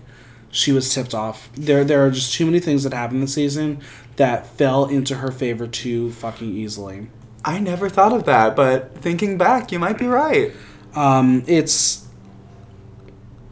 she 0.50 0.72
was 0.72 0.92
tipped 0.92 1.14
off. 1.14 1.48
There 1.54 1.82
there 1.82 2.04
are 2.04 2.10
just 2.10 2.34
too 2.34 2.44
many 2.44 2.60
things 2.60 2.82
that 2.82 2.92
happened 2.92 3.22
this 3.22 3.32
season 3.32 3.80
that 4.16 4.46
fell 4.46 4.84
into 4.84 5.16
her 5.16 5.32
favor 5.32 5.66
too 5.66 6.12
fucking 6.12 6.54
easily. 6.54 7.08
I 7.46 7.60
never 7.60 7.88
thought 7.88 8.12
of 8.12 8.24
that, 8.24 8.56
but 8.56 8.94
thinking 8.98 9.38
back, 9.38 9.72
you 9.72 9.78
might 9.78 9.96
be 9.96 10.06
right. 10.06 10.52
Um, 10.94 11.44
it's 11.46 12.06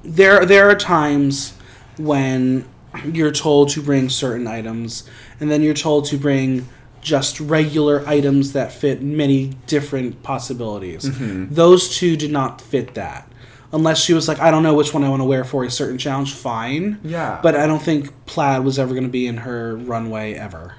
there. 0.02 0.44
There 0.44 0.68
are 0.68 0.74
times 0.74 1.54
when 1.96 2.68
you're 3.04 3.30
told 3.30 3.68
to 3.70 3.82
bring 3.82 4.08
certain 4.08 4.46
items, 4.46 5.08
and 5.38 5.50
then 5.50 5.62
you're 5.62 5.74
told 5.74 6.06
to 6.06 6.18
bring 6.18 6.68
just 7.00 7.40
regular 7.40 8.06
items 8.06 8.52
that 8.52 8.72
fit 8.72 9.00
many 9.00 9.54
different 9.66 10.22
possibilities. 10.22 11.04
Mm-hmm. 11.04 11.54
Those 11.54 11.96
two 11.96 12.16
did 12.16 12.30
not 12.30 12.60
fit 12.60 12.94
that. 12.94 13.26
Unless 13.72 14.02
she 14.02 14.12
was 14.12 14.26
like, 14.26 14.40
I 14.40 14.50
don't 14.50 14.64
know 14.64 14.74
which 14.74 14.92
one 14.92 15.04
I 15.04 15.08
want 15.08 15.20
to 15.20 15.24
wear 15.24 15.44
for 15.44 15.64
a 15.64 15.70
certain 15.70 15.96
challenge, 15.96 16.34
fine. 16.34 16.98
Yeah. 17.04 17.38
But 17.40 17.54
I 17.54 17.66
don't 17.68 17.80
think 17.80 18.26
plaid 18.26 18.64
was 18.64 18.78
ever 18.78 18.92
going 18.92 19.04
to 19.04 19.10
be 19.10 19.28
in 19.28 19.38
her 19.38 19.76
runway 19.76 20.34
ever. 20.34 20.74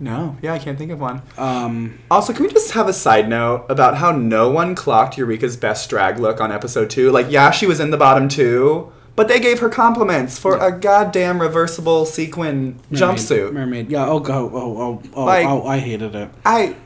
No, 0.00 0.36
yeah, 0.42 0.52
I 0.54 0.58
can't 0.58 0.76
think 0.76 0.90
of 0.90 1.00
one. 1.00 1.22
Um, 1.38 1.98
Also, 2.10 2.32
can 2.32 2.44
we 2.44 2.52
just 2.52 2.72
have 2.72 2.88
a 2.88 2.92
side 2.92 3.28
note 3.28 3.64
about 3.68 3.96
how 3.98 4.10
no 4.10 4.50
one 4.50 4.74
clocked 4.74 5.16
Eureka's 5.16 5.56
best 5.56 5.88
drag 5.88 6.18
look 6.18 6.40
on 6.40 6.50
episode 6.50 6.90
two? 6.90 7.10
Like, 7.10 7.26
yeah, 7.30 7.50
she 7.50 7.66
was 7.66 7.78
in 7.80 7.90
the 7.90 7.96
bottom 7.96 8.28
two, 8.28 8.92
but 9.16 9.28
they 9.28 9.38
gave 9.38 9.60
her 9.60 9.68
compliments 9.68 10.36
for 10.38 10.56
a 10.56 10.72
goddamn 10.76 11.40
reversible 11.40 12.04
sequin 12.06 12.80
mermaid- 12.90 13.18
jumpsuit. 13.18 13.52
Mermaid. 13.52 13.90
Yeah. 13.90 14.06
Oh, 14.08 14.18
go. 14.18 14.50
Oh, 14.52 14.76
oh, 14.78 15.02
oh, 15.14 15.24
Like- 15.24 15.46
oh, 15.46 15.64
I 15.66 15.78
hated 15.78 16.14
it. 16.14 16.28
I. 16.44 16.76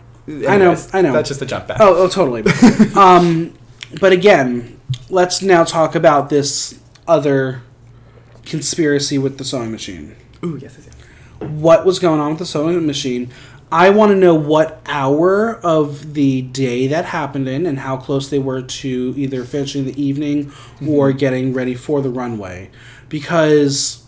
I 0.46 0.58
know, 0.58 0.76
I 0.92 1.00
know. 1.00 1.14
That's 1.14 1.28
just 1.30 1.40
a 1.40 1.46
jump 1.46 1.68
back. 1.68 1.78
Oh, 1.80 2.02
oh 2.02 2.08
totally. 2.08 2.42
um, 2.94 3.54
but 3.98 4.12
again, 4.12 4.78
let's 5.08 5.40
now 5.40 5.64
talk 5.64 5.94
about 5.94 6.28
this 6.28 6.78
other 7.06 7.62
conspiracy 8.44 9.16
with 9.16 9.38
the 9.38 9.44
sewing 9.44 9.70
machine. 9.72 10.16
Ooh, 10.44 10.58
yes, 10.60 10.74
yes, 10.76 10.86
yes. 10.86 10.94
What 11.38 11.84
was 11.84 11.98
going 11.98 12.20
on 12.20 12.30
with 12.30 12.38
the 12.38 12.46
sewing 12.46 12.86
machine? 12.86 13.30
I 13.70 13.90
want 13.90 14.10
to 14.12 14.16
know 14.16 14.34
what 14.34 14.80
hour 14.86 15.56
of 15.62 16.14
the 16.14 16.42
day 16.42 16.86
that 16.86 17.04
happened 17.04 17.48
in 17.48 17.66
and 17.66 17.78
how 17.78 17.98
close 17.98 18.30
they 18.30 18.38
were 18.38 18.62
to 18.62 19.14
either 19.16 19.44
finishing 19.44 19.84
the 19.84 20.02
evening 20.02 20.46
mm-hmm. 20.46 20.88
or 20.88 21.12
getting 21.12 21.52
ready 21.52 21.74
for 21.74 22.00
the 22.00 22.08
runway. 22.08 22.70
Because 23.10 24.06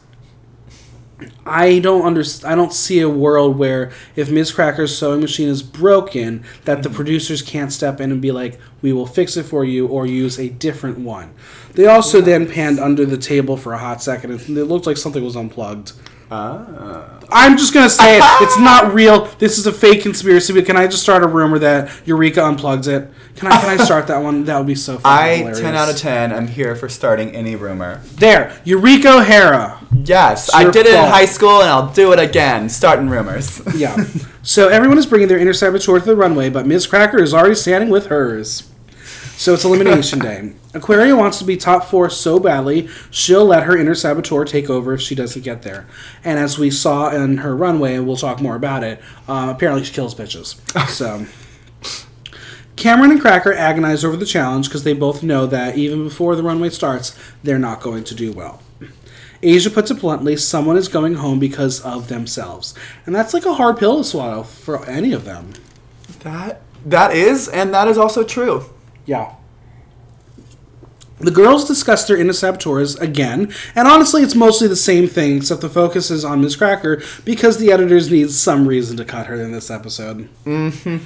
I 1.45 1.81
don't 1.81 2.03
understand. 2.03 2.53
I 2.53 2.57
don't 2.57 2.73
see 2.73 3.01
a 3.01 3.09
world 3.09 3.59
where 3.59 3.93
if 4.16 4.31
Miz 4.31 4.51
Cracker's 4.51 4.97
sewing 4.97 5.21
machine 5.21 5.49
is 5.49 5.62
broken, 5.62 6.45
that 6.64 6.83
the 6.83 6.88
mm-hmm. 6.88 6.97
producers 6.97 7.43
can't 7.43 7.71
step 7.71 8.01
in 8.01 8.11
and 8.11 8.23
be 8.23 8.33
like, 8.33 8.59
"We 8.81 8.95
will 8.95 9.07
fix 9.07 9.37
it 9.37 9.45
for 9.45 9.64
you," 9.64 9.87
or 9.87 10.07
use 10.07 10.38
a 10.38 10.49
different 10.49 10.99
one. 10.99 11.35
They 11.75 11.87
also 11.87 12.23
then 12.23 12.51
panned 12.51 12.81
under 12.81 13.05
the 13.05 13.19
table 13.19 13.59
for 13.59 13.75
a 13.75 13.79
hot 13.79 14.03
second, 14.03 14.33
and 14.33 14.57
it 14.57 14.64
looked 14.64 14.87
like 14.87 14.97
something 14.97 15.23
was 15.23 15.37
unplugged. 15.37 15.93
Ah. 16.31 17.19
I'm 17.33 17.57
just 17.57 17.75
gonna 17.75 17.90
say 17.90 18.19
it. 18.19 18.25
It's 18.40 18.59
not 18.59 18.95
real. 18.95 19.27
This 19.38 19.59
is 19.59 19.66
a 19.66 19.73
fake 19.73 20.03
conspiracy. 20.03 20.53
But 20.53 20.66
can 20.66 20.77
I 20.77 20.87
just 20.87 21.03
start 21.03 21.23
a 21.23 21.27
rumor 21.27 21.59
that 21.59 21.90
Eureka 22.07 22.40
unplugs 22.40 22.87
it? 22.87 23.11
Can 23.37 23.51
I? 23.51 23.61
Can 23.61 23.81
I 23.81 23.85
start 23.85 24.07
that 24.09 24.19
one? 24.19 24.45
That 24.45 24.59
would 24.59 24.66
be 24.66 24.75
so. 24.75 24.99
fucking 24.99 25.07
I, 25.07 25.37
hilarious. 25.37 25.61
10 25.61 25.75
out 25.75 25.88
of 25.88 25.97
10, 25.97 26.33
I'm 26.33 26.47
here 26.47 26.77
for 26.77 26.88
starting 26.88 27.35
any 27.35 27.57
rumor. 27.57 28.01
There, 28.14 28.59
Eureka 28.64 29.19
O'Hara. 29.19 29.81
Yes, 30.05 30.53
I 30.55 30.71
did 30.71 30.87
it 30.87 30.95
in 30.95 31.11
high 31.11 31.25
school, 31.25 31.61
and 31.61 31.71
I'll 31.71 31.93
do 31.93 32.12
it 32.12 32.19
again. 32.19 32.69
Starting 32.69 33.09
rumors. 33.09 33.61
Yeah. 33.75 34.05
so 34.43 34.69
everyone 34.69 34.99
is 34.99 35.07
bringing 35.07 35.29
their 35.29 35.38
inner 35.38 35.53
saboteur 35.53 35.99
to 35.99 36.05
the 36.05 36.16
runway, 36.16 36.49
but 36.51 36.66
Miz 36.66 36.87
Cracker 36.87 37.21
is 37.23 37.35
already 37.35 37.55
standing 37.55 37.90
with 37.90 38.07
hers. 38.07 38.70
So 39.40 39.55
it's 39.55 39.64
elimination 39.64 40.18
day. 40.18 40.53
Aquaria 40.74 41.16
wants 41.16 41.38
to 41.38 41.44
be 41.44 41.57
top 41.57 41.87
four 41.87 42.11
so 42.11 42.38
badly, 42.38 42.90
she'll 43.11 43.46
let 43.46 43.62
her 43.62 43.74
inner 43.74 43.94
saboteur 43.94 44.44
take 44.44 44.68
over 44.68 44.92
if 44.92 45.00
she 45.00 45.14
doesn't 45.14 45.40
get 45.40 45.62
there. 45.62 45.87
And 46.22 46.38
as 46.38 46.59
we 46.59 46.70
saw 46.70 47.09
in 47.09 47.38
her 47.38 47.57
runway, 47.57 47.94
and 47.94 48.07
we'll 48.07 48.18
talk 48.18 48.42
more 48.42 48.55
about 48.55 48.85
it, 48.85 49.00
uh, 49.26 49.50
apparently 49.57 49.83
she 49.83 49.94
kills 49.94 50.14
bitches. 50.14 50.61
So. 50.90 51.24
Kameron 52.76 53.12
and 53.12 53.20
Cracker 53.20 53.55
agonize 53.55 54.05
over 54.05 54.14
the 54.14 54.26
challenge 54.26 54.68
because 54.68 54.85
they 54.85 54.92
both 54.92 55.22
know 55.22 55.46
that 55.46 55.74
even 55.74 56.05
before 56.05 56.37
the 56.37 56.42
runway 56.42 56.68
starts, 56.68 57.18
they're 57.42 57.59
not 57.59 57.81
going 57.81 58.05
to 58.05 58.14
do 58.14 58.33
well. 58.33 58.61
Asia 59.42 59.70
puts 59.70 59.90
it 59.90 60.00
bluntly, 60.00 60.37
someone 60.37 60.76
is 60.76 60.88
going 60.88 61.14
home 61.14 61.38
because 61.38 61.81
of 61.81 62.09
themselves. 62.09 62.74
And 63.07 63.14
that's 63.14 63.33
like 63.33 63.46
a 63.46 63.55
hard 63.55 63.79
pill 63.79 63.96
to 63.96 64.05
swallow 64.05 64.42
for 64.42 64.85
any 64.85 65.12
of 65.14 65.24
them. 65.24 65.55
That 66.24 66.61
That 66.85 67.16
is, 67.16 67.48
and 67.48 67.72
that 67.72 67.88
is 67.88 67.96
also 67.96 68.22
true. 68.22 68.66
Yeah. 69.07 69.35
The 71.19 71.31
girls 71.31 71.69
discuss 71.69 72.07
their 72.09 72.17
inner 72.17 72.33
saboteurs 72.33 72.97
again, 72.97 73.53
and 73.75 73.87
honestly, 73.87 74.23
it's 74.23 74.35
mostly 74.35 74.69
the 74.69 74.77
same 74.77 75.07
thing, 75.07 75.37
except 75.37 75.61
the 75.61 75.69
focus 75.69 76.11
is 76.11 76.25
on 76.25 76.41
Miz 76.41 76.57
Cracker 76.57 77.03
because 77.27 77.59
the 77.59 77.71
editors 77.71 78.11
need 78.11 78.31
some 78.31 78.67
reason 78.67 78.97
to 78.97 79.05
cut 79.05 79.27
her 79.27 79.35
in 79.35 79.53
this 79.53 79.71
episode. 79.71 80.31
Mm-hmm. 80.47 80.97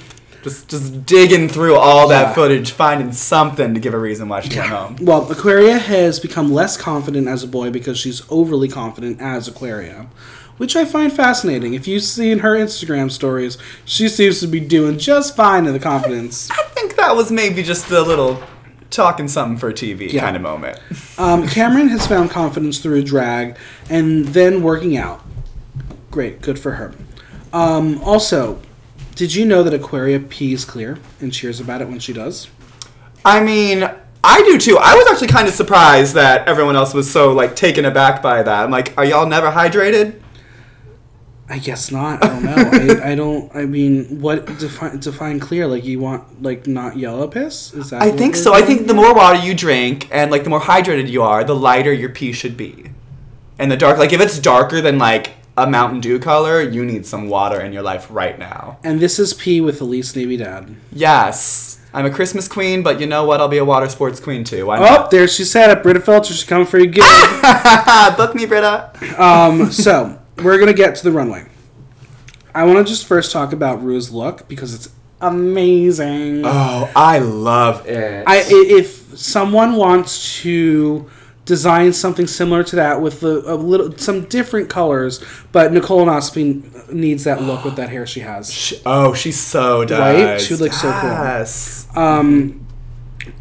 Just, 0.41 0.69
just 0.69 1.05
digging 1.05 1.49
through 1.49 1.75
all 1.75 2.09
Yeah. 2.09 2.23
that 2.25 2.35
footage, 2.35 2.71
finding 2.71 3.11
something 3.11 3.73
to 3.73 3.79
give 3.79 3.93
a 3.93 3.99
reason 3.99 4.29
why 4.29 4.39
she 4.39 4.57
went 4.57 4.69
home. 4.69 4.95
Well, 5.01 5.29
Aquaria 5.29 5.77
has 5.79 6.19
become 6.21 6.53
less 6.53 6.77
confident 6.77 7.27
as 7.27 7.43
a 7.43 7.47
boy 7.47 7.69
because 7.71 7.97
she's 7.97 8.21
overly 8.29 8.69
confident 8.69 9.19
as 9.19 9.49
Aquaria, 9.49 10.07
which 10.57 10.75
I 10.75 10.85
find 10.85 11.11
fascinating. 11.11 11.73
If 11.73 11.87
you've 11.87 12.03
seen 12.03 12.39
her 12.39 12.55
Instagram 12.55 13.11
stories, 13.11 13.57
she 13.83 14.07
seems 14.07 14.39
to 14.39 14.47
be 14.47 14.59
doing 14.59 14.97
just 14.97 15.35
fine 15.35 15.65
in 15.65 15.73
the 15.73 15.79
confidence. 15.79 16.49
I 16.51 16.63
think 16.73 16.95
that 16.95 17.15
was 17.15 17.31
maybe 17.31 17.61
just 17.63 17.89
a 17.91 18.01
little 18.01 18.41
talking 18.89 19.27
something 19.27 19.57
for 19.57 19.71
TV 19.73 20.11
Yeah. 20.13 20.21
kind 20.21 20.35
of 20.35 20.41
moment. 20.41 20.79
Um, 21.17 21.43
Kameron 21.43 21.87
has 21.91 22.05
found 22.05 22.29
confidence 22.29 22.79
through 22.79 23.03
drag 23.03 23.57
and 23.89 24.25
then 24.27 24.61
working 24.61 24.97
out. 24.97 25.21
Great, 26.11 26.41
good 26.41 26.59
for 26.59 26.71
her. 26.73 26.93
Um, 27.53 28.01
also, 28.03 28.61
did 29.15 29.33
you 29.33 29.45
know 29.45 29.63
that 29.63 29.73
Aquaria 29.73 30.19
pees 30.19 30.65
clear 30.65 30.97
and 31.21 31.31
cheers 31.31 31.61
about 31.61 31.81
it 31.81 31.87
when 31.87 31.99
she 31.99 32.11
does? 32.11 32.49
I 33.23 33.41
mean, 33.41 33.89
I 34.25 34.41
do 34.43 34.57
too. 34.57 34.77
I 34.77 34.93
was 34.93 35.07
actually 35.09 35.29
kind 35.29 35.47
of 35.47 35.53
surprised 35.53 36.15
that 36.15 36.49
everyone 36.49 36.75
else 36.75 36.93
was 36.93 37.09
so 37.09 37.31
like 37.31 37.55
taken 37.55 37.85
aback 37.85 38.21
by 38.21 38.43
that. 38.43 38.63
I'm 38.65 38.71
like, 38.71 38.93
are 38.97 39.05
y'all 39.05 39.25
never 39.25 39.49
hydrated? 39.49 40.19
I 41.47 41.59
guess 41.59 41.91
not. 41.91 42.23
I 42.23 42.27
don't 42.27 42.43
know. 42.43 42.55
I, 43.03 43.09
I 43.11 43.15
don't. 43.15 43.55
I 43.55 43.65
mean, 43.65 44.19
what 44.19 44.45
define 44.57 44.99
define 44.99 45.39
clear? 45.39 45.67
Like 45.67 45.85
you 45.85 45.99
want 45.99 46.41
like 46.41 46.65
not 46.65 46.97
yellow 46.97 47.27
piss? 47.27 47.73
Is 47.73 47.91
that? 47.91 48.01
I 48.01 48.11
think 48.11 48.35
so. 48.35 48.53
I 48.53 48.61
think 48.63 48.87
the 48.87 48.93
more 48.95 49.13
water 49.13 49.37
you 49.39 49.53
drink 49.53 50.07
and 50.11 50.31
like 50.31 50.43
the 50.43 50.49
more 50.49 50.61
hydrated 50.61 51.07
you 51.09 51.21
are, 51.21 51.43
the 51.43 51.55
lighter 51.55 51.93
your 51.93 52.09
pee 52.09 52.31
should 52.33 52.57
be. 52.57 52.91
And 53.59 53.71
the 53.71 53.77
dark, 53.77 53.97
like 53.99 54.11
if 54.11 54.19
it's 54.21 54.39
darker 54.39 54.81
than 54.81 54.97
like 54.97 55.33
a 55.55 55.65
Mountain 55.69 56.01
Dew 56.01 56.17
color, 56.19 56.61
you 56.61 56.83
need 56.83 57.05
some 57.05 57.29
water 57.29 57.61
in 57.61 57.71
your 57.71 57.83
life 57.83 58.07
right 58.09 58.37
now. 58.39 58.79
And 58.83 58.99
this 58.99 59.19
is 59.19 59.33
pee 59.33 59.61
with 59.61 59.79
Elise 59.79 60.15
Navidad. 60.15 60.75
Yes, 60.91 61.79
I'm 61.93 62.05
a 62.05 62.09
Christmas 62.09 62.47
queen, 62.49 62.81
but 62.83 62.99
you 62.99 63.05
know 63.05 63.23
what? 63.23 63.39
I'll 63.39 63.47
be 63.47 63.59
a 63.59 63.63
water 63.63 63.87
sports 63.87 64.19
queen 64.19 64.43
too. 64.43 64.65
Why 64.65 64.79
Oh, 64.79 64.81
not? 64.81 65.11
there 65.11 65.27
she 65.27 65.45
said 65.45 65.69
it. 65.69 65.83
Brita 65.83 65.99
Filter, 66.01 66.33
she's 66.33 66.43
coming 66.43 66.65
for 66.67 66.79
you. 66.79 66.89
Book 68.17 68.33
me, 68.35 68.45
Brita. 68.45 68.91
um, 69.23 69.71
so 69.71 70.19
we're 70.37 70.59
gonna 70.59 70.73
get 70.73 70.95
to 70.95 71.03
the 71.03 71.11
runway. 71.11 71.45
I 72.53 72.63
want 72.65 72.77
to 72.79 72.83
just 72.85 73.05
first 73.05 73.31
talk 73.31 73.51
about 73.53 73.83
Rue's 73.83 74.11
look 74.11 74.47
because 74.47 74.73
it's 74.73 74.89
amazing. 75.21 76.43
Oh, 76.45 76.89
I 76.95 77.19
love 77.19 77.85
it. 77.87 78.23
I 78.27 78.37
i- 78.39 78.43
if 78.47 79.17
someone 79.17 79.75
wants 79.75 80.41
to 80.41 81.09
design 81.45 81.93
something 81.93 82.25
similar 82.27 82.63
to 82.63 82.75
that 82.77 83.01
with 83.01 83.21
a, 83.23 83.53
a 83.53 83.55
little 83.55 83.95
some 83.97 84.21
different 84.25 84.69
colors, 84.69 85.23
but 85.51 85.71
Nicole 85.73 86.05
Nospi 86.05 86.91
needs 86.91 87.23
that 87.25 87.41
look 87.41 87.63
with 87.63 87.75
that 87.75 87.89
hair 87.89 88.07
she 88.07 88.21
has. 88.21 88.51
Sh- 88.51 88.73
oh, 88.85 89.13
she 89.13 89.31
so 89.31 89.85
does. 89.85 89.99
Right? 89.99 90.41
She 90.41 90.55
looks 90.55 90.81
so 90.81 90.91
cool. 90.91 91.09
Yes. 91.09 91.87
Um, 91.95 92.64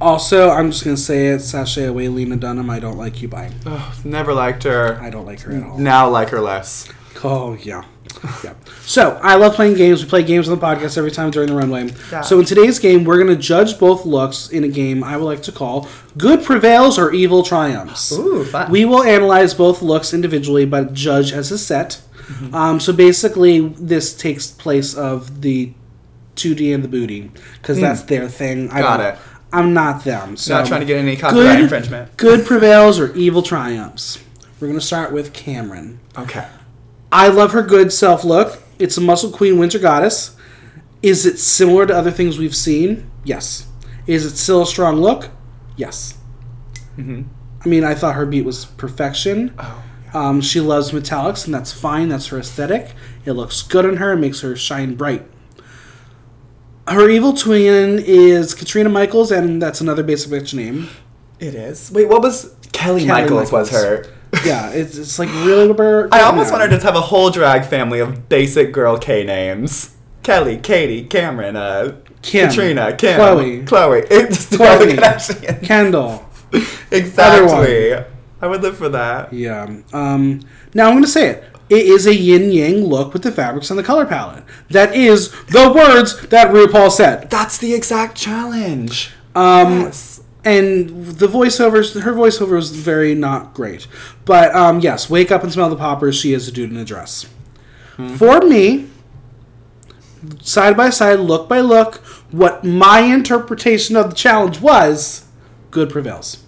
also, 0.01 0.51
I'm 0.51 0.70
just 0.70 0.85
gonna 0.85 0.97
say 0.97 1.29
it: 1.29 1.40
sashay 1.40 1.85
away, 1.87 2.09
Lena 2.09 2.37
Dunham. 2.37 2.70
I 2.70 2.79
don't 2.79 2.97
like 2.97 3.23
you 3.23 3.29
bye. 3.29 3.51
Oh, 3.66 3.94
never 4.05 4.33
liked 4.33 4.62
her. 4.64 4.99
I 5.01 5.11
don't 5.11 5.27
like 5.27 5.40
her 5.40 5.53
at 5.53 5.62
all. 5.62 5.79
Now 5.79 6.09
like 6.09 6.31
her 6.31 6.40
less. 6.40 6.88
Oh 7.23 7.55
yeah, 7.55 7.85
yeah. 8.42 8.55
So 8.83 9.18
I 9.23 9.37
love 9.37 9.55
playing 9.55 9.75
games. 9.75 10.03
We 10.03 10.09
play 10.09 10.23
games 10.23 10.49
on 10.49 10.59
the 10.59 10.64
podcast 10.64 10.99
every 10.99 11.11
time 11.11 11.31
during 11.31 11.49
the 11.49 11.55
runway. 11.55 11.90
Yeah. 12.11 12.20
So 12.20 12.38
in 12.38 12.44
today's 12.44 12.79
game, 12.79 13.05
we're 13.05 13.18
gonna 13.18 13.37
judge 13.37 13.79
both 13.79 14.05
looks 14.05 14.49
in 14.51 14.64
a 14.64 14.68
game 14.68 15.03
I 15.03 15.16
would 15.16 15.25
like 15.25 15.42
to 15.44 15.53
call 15.53 15.88
"Good 16.16 16.44
Prevails" 16.44 16.99
or 16.99 17.12
"Evil 17.12 17.42
Triumphs." 17.42 18.12
Ooh, 18.12 18.44
fun. 18.44 18.70
We 18.70 18.85
will 18.85 19.03
analyze 19.03 19.55
both 19.55 19.83
looks 19.83 20.12
individually, 20.12 20.64
but 20.66 20.92
judge 20.92 21.33
as 21.33 21.51
a 21.51 21.59
set. 21.59 22.01
Mm-hmm. 22.14 22.55
Um, 22.55 22.81
so 22.81 22.92
basically, 22.92 23.68
this 23.68 24.16
takes 24.16 24.51
place 24.51 24.94
of 24.94 25.42
the 25.42 25.73
2D 26.37 26.75
and 26.75 26.83
the 26.83 26.88
booty 26.88 27.31
because 27.61 27.81
that's 27.81 28.03
their 28.03 28.29
thing. 28.29 28.70
I. 28.70 28.81
Got 28.81 29.01
it. 29.01 29.18
I'm 29.55 29.73
not 29.73 30.05
them. 30.05 30.37
So 30.37 30.55
Not 30.55 30.67
trying 30.67 30.81
to 30.81 30.87
get 30.87 30.99
any 30.99 31.17
copyright 31.17 31.57
good, 31.57 31.61
infringement. 31.61 32.17
Good 32.17 32.45
prevails 32.45 32.99
or 32.99 33.14
evil 33.14 33.43
triumphs. 33.43 34.23
We're 34.61 34.67
gonna 34.67 34.81
start 34.81 35.12
with 35.12 35.33
Kameron. 35.33 35.99
Okay. 36.19 36.47
I 37.12 37.29
love 37.29 37.53
her 37.53 37.62
good 37.62 37.93
self 37.93 38.25
look. 38.25 38.62
It's 38.79 38.97
a 38.97 39.01
muscle 39.01 39.31
queen 39.31 39.59
winter 39.59 39.79
goddess. 39.79 40.37
Is 41.03 41.25
it 41.25 41.38
similar 41.38 41.87
to 41.87 41.95
other 41.95 42.11
things 42.11 42.38
we've 42.38 42.57
seen? 42.57 43.11
Yes. 43.25 43.69
Is 44.07 44.25
it 44.25 44.37
still 44.37 44.62
a 44.62 44.67
strong 44.67 44.97
look? 44.97 45.31
Yes. 45.77 46.19
Mm-hmm. 46.97 47.23
I 47.64 47.69
mean, 47.69 47.85
I 47.85 47.95
thought 47.95 48.14
her 48.14 48.27
beat 48.27 48.45
was 48.45 48.64
perfection. 48.64 49.55
Oh. 49.59 49.83
Um, 50.14 50.40
she 50.40 50.61
loves 50.61 50.93
metallics, 50.93 51.45
and 51.45 51.55
that's 51.55 51.73
fine. 51.73 52.09
That's 52.09 52.29
her 52.29 52.38
aesthetic. 52.38 52.95
It 53.25 53.33
looks 53.33 53.62
good 53.62 53.85
on 53.85 53.97
her. 53.97 54.12
It 54.12 54.19
makes 54.19 54.40
her 54.43 54.55
shine 54.57 54.95
bright. 54.95 55.27
Her 56.87 57.09
evil 57.09 57.33
twin 57.33 57.99
is 57.99 58.55
Katrina 58.55 58.90
Michaels, 58.90 59.33
and 59.33 59.61
that's 59.61 59.81
another 59.81 60.03
basic 60.03 60.31
bitch 60.31 60.53
name. 60.53 60.88
It 61.40 61.55
is. 61.55 61.90
Wait, 61.90 62.09
what 62.09 62.23
was 62.23 62.55
Kelly, 62.73 63.05
Kelly 63.05 63.23
Michaels, 63.23 63.53
was 63.53 63.70
her? 63.70 64.07
Yeah, 64.44 64.70
it's, 64.70 64.99
it's 64.99 65.16
like 65.20 65.29
really. 65.29 65.70
We're, 65.70 66.09
I 66.11 66.23
almost 66.23 66.51
no. 66.51 66.59
wanted 66.59 66.77
to 66.77 66.85
have 66.85 66.97
a 66.97 67.01
whole 67.01 67.31
drag 67.31 67.64
family 67.64 68.01
of 68.01 68.29
basic 68.29 68.73
girl 68.73 68.99
K 68.99 69.23
names. 69.23 69.94
Kelly, 70.25 70.57
Katie, 70.57 71.07
Kameron, 71.07 71.55
uh, 71.55 71.94
Kim, 72.20 72.49
Katrina, 72.49 72.97
Kim, 72.97 73.14
Chloe, 73.14 73.64
Chloe. 73.64 74.03
It's 74.11 74.57
Chloe, 74.57 74.68
all 74.68 74.79
the 74.81 74.87
Kardashians. 74.87 75.62
Kendall. 75.62 76.27
exactly. 76.90 77.94
I 78.40 78.47
would 78.47 78.62
live 78.62 78.77
for 78.77 78.88
that. 78.88 79.33
Yeah. 79.33 79.64
Um, 79.92 80.40
now 80.75 80.88
I'm 80.88 80.94
going 80.94 81.05
to 81.05 81.09
say 81.09 81.29
it. 81.29 81.44
It 81.75 81.87
is 81.87 82.07
a 82.07 82.15
yin 82.15 82.53
yang 82.53 82.85
look 82.85 83.13
with 83.13 83.25
the 83.25 83.33
fabrics 83.33 83.69
and 83.69 83.77
the 83.77 83.83
color 83.83 84.07
palette. 84.07 84.45
That 84.71 84.95
is 84.95 85.33
the 85.47 85.73
words 85.75 86.29
that 86.29 86.53
RuPaul 86.53 86.89
said. 86.89 87.31
That's 87.31 87.59
the 87.59 87.75
exact 87.75 88.17
challenge. 88.17 89.11
Um, 89.35 89.81
yes. 89.81 90.23
And 90.45 91.07
the 91.07 91.27
voiceovers, 91.27 92.01
her 92.01 92.13
voiceover 92.13 92.53
was 92.53 92.71
very 92.71 93.15
not 93.17 93.55
great. 93.55 93.89
But 94.25 94.55
um, 94.55 94.79
yes, 94.79 95.11
wake 95.11 95.33
up 95.33 95.43
and 95.43 95.53
smell 95.53 95.69
the 95.69 95.75
poppers. 95.75 96.15
She 96.17 96.33
is 96.33 96.47
a 96.47 96.53
dude 96.53 96.71
in 96.71 96.77
a 96.77 96.85
dress. 96.85 97.27
For 98.17 98.41
me, 98.41 98.89
side 100.43 100.77
by 100.77 100.91
side, 100.91 101.21
look 101.21 101.49
by 101.49 101.61
look, 101.61 101.97
what 102.31 102.65
my 102.65 103.01
interpretation 103.01 103.97
of 103.97 104.11
the 104.11 104.17
challenge 104.17 104.61
was, 104.61 105.27
good 105.71 105.91
prevails. 105.91 106.45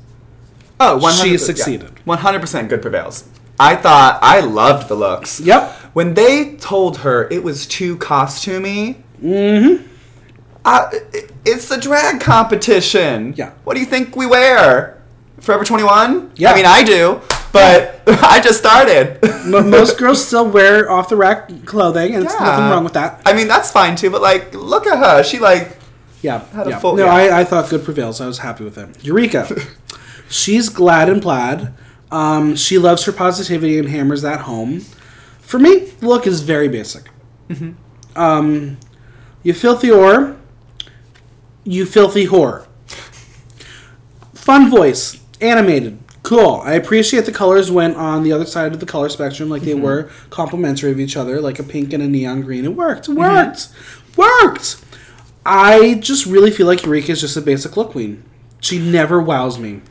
Oh, 0.79 0.99
100, 0.99 1.23
she 1.23 1.31
yeah. 1.33 1.37
succeeded. 1.39 1.91
100% 2.07 2.69
good 2.69 2.83
prevails. 2.83 3.29
I 3.59 3.77
thought 3.77 4.19
I 4.23 4.41
loved 4.41 4.89
the 4.89 4.95
looks. 4.95 5.41
Yep. 5.41 5.71
When 5.95 6.15
they 6.15 6.57
told 6.57 6.99
her 6.99 7.27
it 7.31 7.43
was 7.43 7.67
too 7.67 7.97
costumey, 7.99 8.97
Mm-hmm. 9.23 9.87
I, 10.65 10.89
it- 11.13 11.33
it's 11.47 11.69
the 11.69 11.79
drag 11.79 12.21
competition. 12.21 13.33
Yeah. 13.37 13.53
What 13.65 13.75
do 13.75 13.81
you 13.81 13.87
think 13.87 14.17
we 14.17 14.27
wear? 14.27 15.01
Forever 15.41 15.65
21? 15.65 16.33
Yeah. 16.35 16.51
I 16.51 16.55
mean, 16.57 16.67
I 16.67 16.83
do, 16.83 17.21
but 17.53 18.01
I 18.07 18.41
just 18.41 18.59
started. 18.59 19.19
Mo- 19.47 19.63
Most 19.63 19.97
girls 19.99 20.27
still 20.27 20.49
wear 20.51 20.91
off 20.91 21.09
the 21.09 21.15
rack 21.17 21.49
clothing, 21.67 22.15
and 22.17 22.25
it's 22.25 22.35
Yeah. 22.35 22.45
nothing 22.47 22.65
wrong 22.71 22.85
with 22.85 22.95
that. 22.95 23.23
I 23.25 23.33
mean, 23.33 23.47
that's 23.49 23.71
fine 23.71 23.95
too, 23.97 24.11
but 24.11 24.23
like, 24.23 24.53
look 24.55 24.87
at 24.87 24.99
her. 24.99 25.23
She 25.23 25.39
like, 25.39 25.77
Yeah. 26.21 26.45
Had 26.53 26.67
a 26.67 26.71
yeah. 26.71 26.79
full- 26.81 26.97
no, 26.97 27.05
yeah. 27.07 27.15
I, 27.15 27.41
I 27.41 27.45
thought 27.45 27.71
good 27.71 27.85
prevails. 27.85 28.21
I 28.21 28.27
was 28.27 28.39
happy 28.39 28.65
with 28.65 28.77
it. 28.77 29.03
Eureka. 29.05 29.47
She's 30.29 30.69
glad 30.69 31.09
and 31.09 31.23
plaid. 31.23 31.73
Um, 32.11 32.55
she 32.57 32.79
loves 32.79 33.05
her 33.05 33.13
positivity 33.13 33.79
and 33.79 33.89
hammers 33.89 34.23
that 34.23 34.43
home. 34.43 34.81
For 35.41 35.59
me, 35.59 35.79
the 35.79 36.07
look 36.09 36.27
is 36.27 36.41
very 36.41 36.69
basic. 36.69 37.11
Mm-hmm. 37.49 37.73
Um, 38.19 38.79
you 39.43 39.53
filthy 39.55 39.89
whore. 39.89 40.37
You 41.65 41.85
filthy 41.87 42.27
whore. 42.27 42.67
Fun 44.35 44.71
voice. 44.71 45.21
Animated. 45.41 45.99
Cool. 46.23 46.61
I 46.65 46.73
appreciate 46.73 47.25
the 47.27 47.33
colors 47.33 47.71
went 47.71 47.97
on 47.97 48.23
the 48.25 48.33
other 48.33 48.47
side 48.47 48.73
of 48.73 48.81
the 48.81 48.87
color 48.87 49.09
spectrum, 49.09 49.49
like 49.49 49.63
they 49.63 49.73
Mm-hmm. 49.73 49.83
were 49.83 50.11
complementary 50.31 50.91
of 50.91 50.99
each 50.99 51.17
other, 51.17 51.41
like 51.41 51.59
a 51.59 51.63
pink 51.63 51.93
and 51.93 52.03
a 52.03 52.09
neon 52.09 52.41
green. 52.41 52.65
It 52.65 52.75
worked. 52.75 53.09
Mm-hmm. 53.09 53.19
worked. 53.19 53.69
Worked. 54.17 54.85
I 55.45 55.95
just 55.95 56.27
really 56.27 56.51
feel 56.51 56.67
like 56.67 56.85
Eureka 56.85 57.13
is 57.13 57.21
just 57.21 57.37
a 57.37 57.41
basic 57.41 57.77
look 57.77 57.91
queen. 57.91 58.25
She 58.61 58.79
never 58.81 59.21
wows 59.21 59.59
me. 59.59 59.83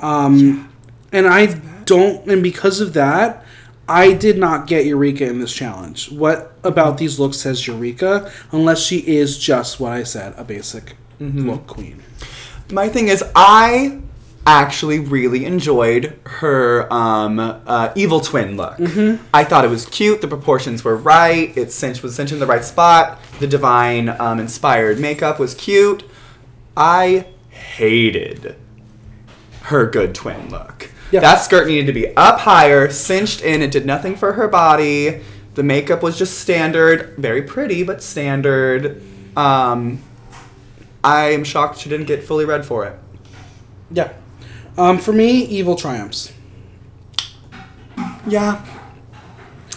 Um, 0.00 0.70
and 1.14 1.26
I 1.26 1.46
don't, 1.84 2.26
and 2.30 2.42
because 2.42 2.80
of 2.80 2.92
that, 2.94 3.44
I 3.88 4.12
did 4.14 4.38
not 4.38 4.66
get 4.66 4.86
Eureka 4.86 5.26
in 5.26 5.40
this 5.40 5.52
challenge. 5.54 6.10
What 6.10 6.52
about 6.62 6.98
these 6.98 7.18
looks 7.18 7.36
says 7.38 7.66
Eureka, 7.66 8.30
unless 8.52 8.80
she 8.82 8.98
is 8.98 9.38
just 9.38 9.78
what 9.80 9.92
I 9.92 10.02
said, 10.02 10.34
a 10.36 10.44
basic 10.44 10.96
Mm-hmm. 11.20 11.48
look 11.48 11.66
queen? 11.68 12.02
my 12.72 12.88
thing 12.88 13.06
is, 13.08 13.22
I 13.36 14.00
actually 14.46 14.98
really 14.98 15.44
enjoyed 15.44 16.18
her 16.24 16.92
um, 16.92 17.38
uh, 17.38 17.92
evil 17.94 18.20
twin 18.20 18.56
look. 18.56 18.78
I 19.32 19.44
thought 19.44 19.64
it 19.64 19.68
was 19.68 19.86
cute. 19.86 20.20
The 20.20 20.28
proportions 20.28 20.82
were 20.82 20.96
right. 20.96 21.56
It 21.56 21.70
cinch 21.72 22.02
was 22.02 22.16
cinched 22.16 22.32
in 22.32 22.40
the 22.40 22.46
right 22.46 22.64
spot. 22.64 23.20
The 23.38 23.46
divine 23.46 24.08
um, 24.08 24.40
inspired 24.40 24.98
makeup 24.98 25.38
was 25.38 25.54
cute. 25.54 26.02
I 26.76 27.26
hated 27.48 28.56
her 29.62 29.86
good 29.86 30.14
twin 30.14 30.50
look. 30.50 30.90
Yeah. 31.10 31.20
That 31.20 31.36
skirt 31.36 31.68
needed 31.68 31.86
to 31.86 31.92
be 31.92 32.16
up 32.16 32.40
higher, 32.40 32.90
cinched 32.90 33.42
in. 33.42 33.62
It 33.62 33.70
did 33.70 33.86
nothing 33.86 34.16
for 34.16 34.32
her 34.32 34.48
body. 34.48 35.20
The 35.54 35.62
makeup 35.62 36.02
was 36.02 36.18
just 36.18 36.40
standard, 36.40 37.14
very 37.16 37.42
pretty, 37.42 37.84
but 37.84 38.02
standard. 38.02 39.02
Um, 39.36 40.02
I 41.04 41.26
am 41.32 41.44
shocked 41.44 41.78
she 41.78 41.88
didn't 41.88 42.06
get 42.06 42.24
fully 42.24 42.44
red 42.44 42.64
for 42.64 42.84
it. 42.86 42.98
Yeah. 43.90 44.12
Um, 44.76 44.98
for 44.98 45.12
me, 45.12 45.44
Evil 45.44 45.76
triumphs. 45.76 46.32
Yeah. 48.26 48.64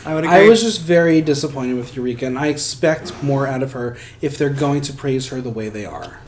I 0.06 0.16
would 0.16 0.24
agree. 0.24 0.38
I 0.38 0.48
was 0.48 0.64
just 0.64 0.82
very 0.82 1.22
disappointed 1.22 1.76
with 1.76 1.96
Eureka, 1.96 2.26
and 2.26 2.40
I 2.40 2.48
expect 2.48 3.22
more 3.22 3.46
out 3.46 3.62
of 3.62 3.74
her 3.74 3.98
if 4.22 4.38
they're 4.38 4.50
going 4.50 4.82
to 4.82 4.94
praise 4.94 5.28
her 5.28 5.42
the 5.42 5.50
way 5.50 5.68
they 5.70 5.86
are. 5.86 6.22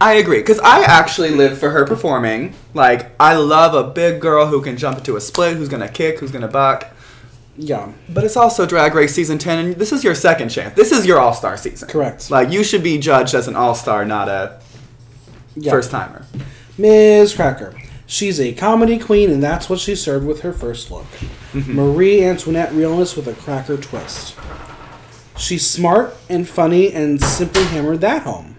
I 0.00 0.14
agree 0.14 0.38
because 0.40 0.58
I 0.60 0.82
actually 0.82 1.30
live 1.30 1.58
for 1.58 1.70
her 1.70 1.86
performing. 1.86 2.54
Like 2.74 3.12
I 3.18 3.34
love 3.34 3.74
a 3.74 3.90
big 3.90 4.20
girl 4.20 4.46
who 4.46 4.60
can 4.62 4.76
jump 4.76 4.98
into 4.98 5.16
a 5.16 5.20
split, 5.20 5.56
who's 5.56 5.68
gonna 5.68 5.88
kick, 5.88 6.18
who's 6.20 6.30
gonna 6.30 6.48
buck. 6.48 6.92
Yeah, 7.58 7.90
But 8.10 8.24
it's 8.24 8.36
also 8.36 8.66
Drag 8.66 8.94
Race 8.94 9.14
season 9.14 9.38
ten, 9.38 9.58
and 9.58 9.76
this 9.76 9.90
is 9.90 10.04
your 10.04 10.14
second 10.14 10.50
chance. 10.50 10.74
This 10.76 10.92
is 10.92 11.06
your 11.06 11.18
All 11.18 11.32
Star 11.32 11.56
season. 11.56 11.88
correct. 11.88 12.30
Like 12.30 12.50
you 12.50 12.62
should 12.62 12.82
be 12.82 12.98
judged 12.98 13.34
as 13.34 13.48
an 13.48 13.56
All 13.56 13.74
Star, 13.74 14.04
not 14.04 14.28
a 14.28 14.60
Yeah. 15.54 15.70
First 15.70 15.90
timer. 15.90 16.26
Miz 16.76 17.32
Cracker. 17.34 17.74
She's 18.06 18.38
a 18.38 18.52
comedy 18.52 18.98
queen, 18.98 19.30
and 19.30 19.42
that's 19.42 19.70
what 19.70 19.78
she 19.80 19.94
served 19.96 20.26
with 20.26 20.42
her 20.42 20.52
first 20.52 20.90
look. 20.90 21.06
Mm-hmm. 21.54 21.74
Marie 21.74 22.22
Antoinette 22.22 22.72
realness 22.74 23.16
with 23.16 23.26
a 23.26 23.32
cracker 23.32 23.78
twist. 23.78 24.36
She's 25.38 25.66
smart 25.66 26.14
and 26.28 26.46
funny 26.48 26.92
and 26.92 27.20
simply 27.22 27.64
hammered 27.64 28.02
that 28.02 28.22
home. 28.22 28.55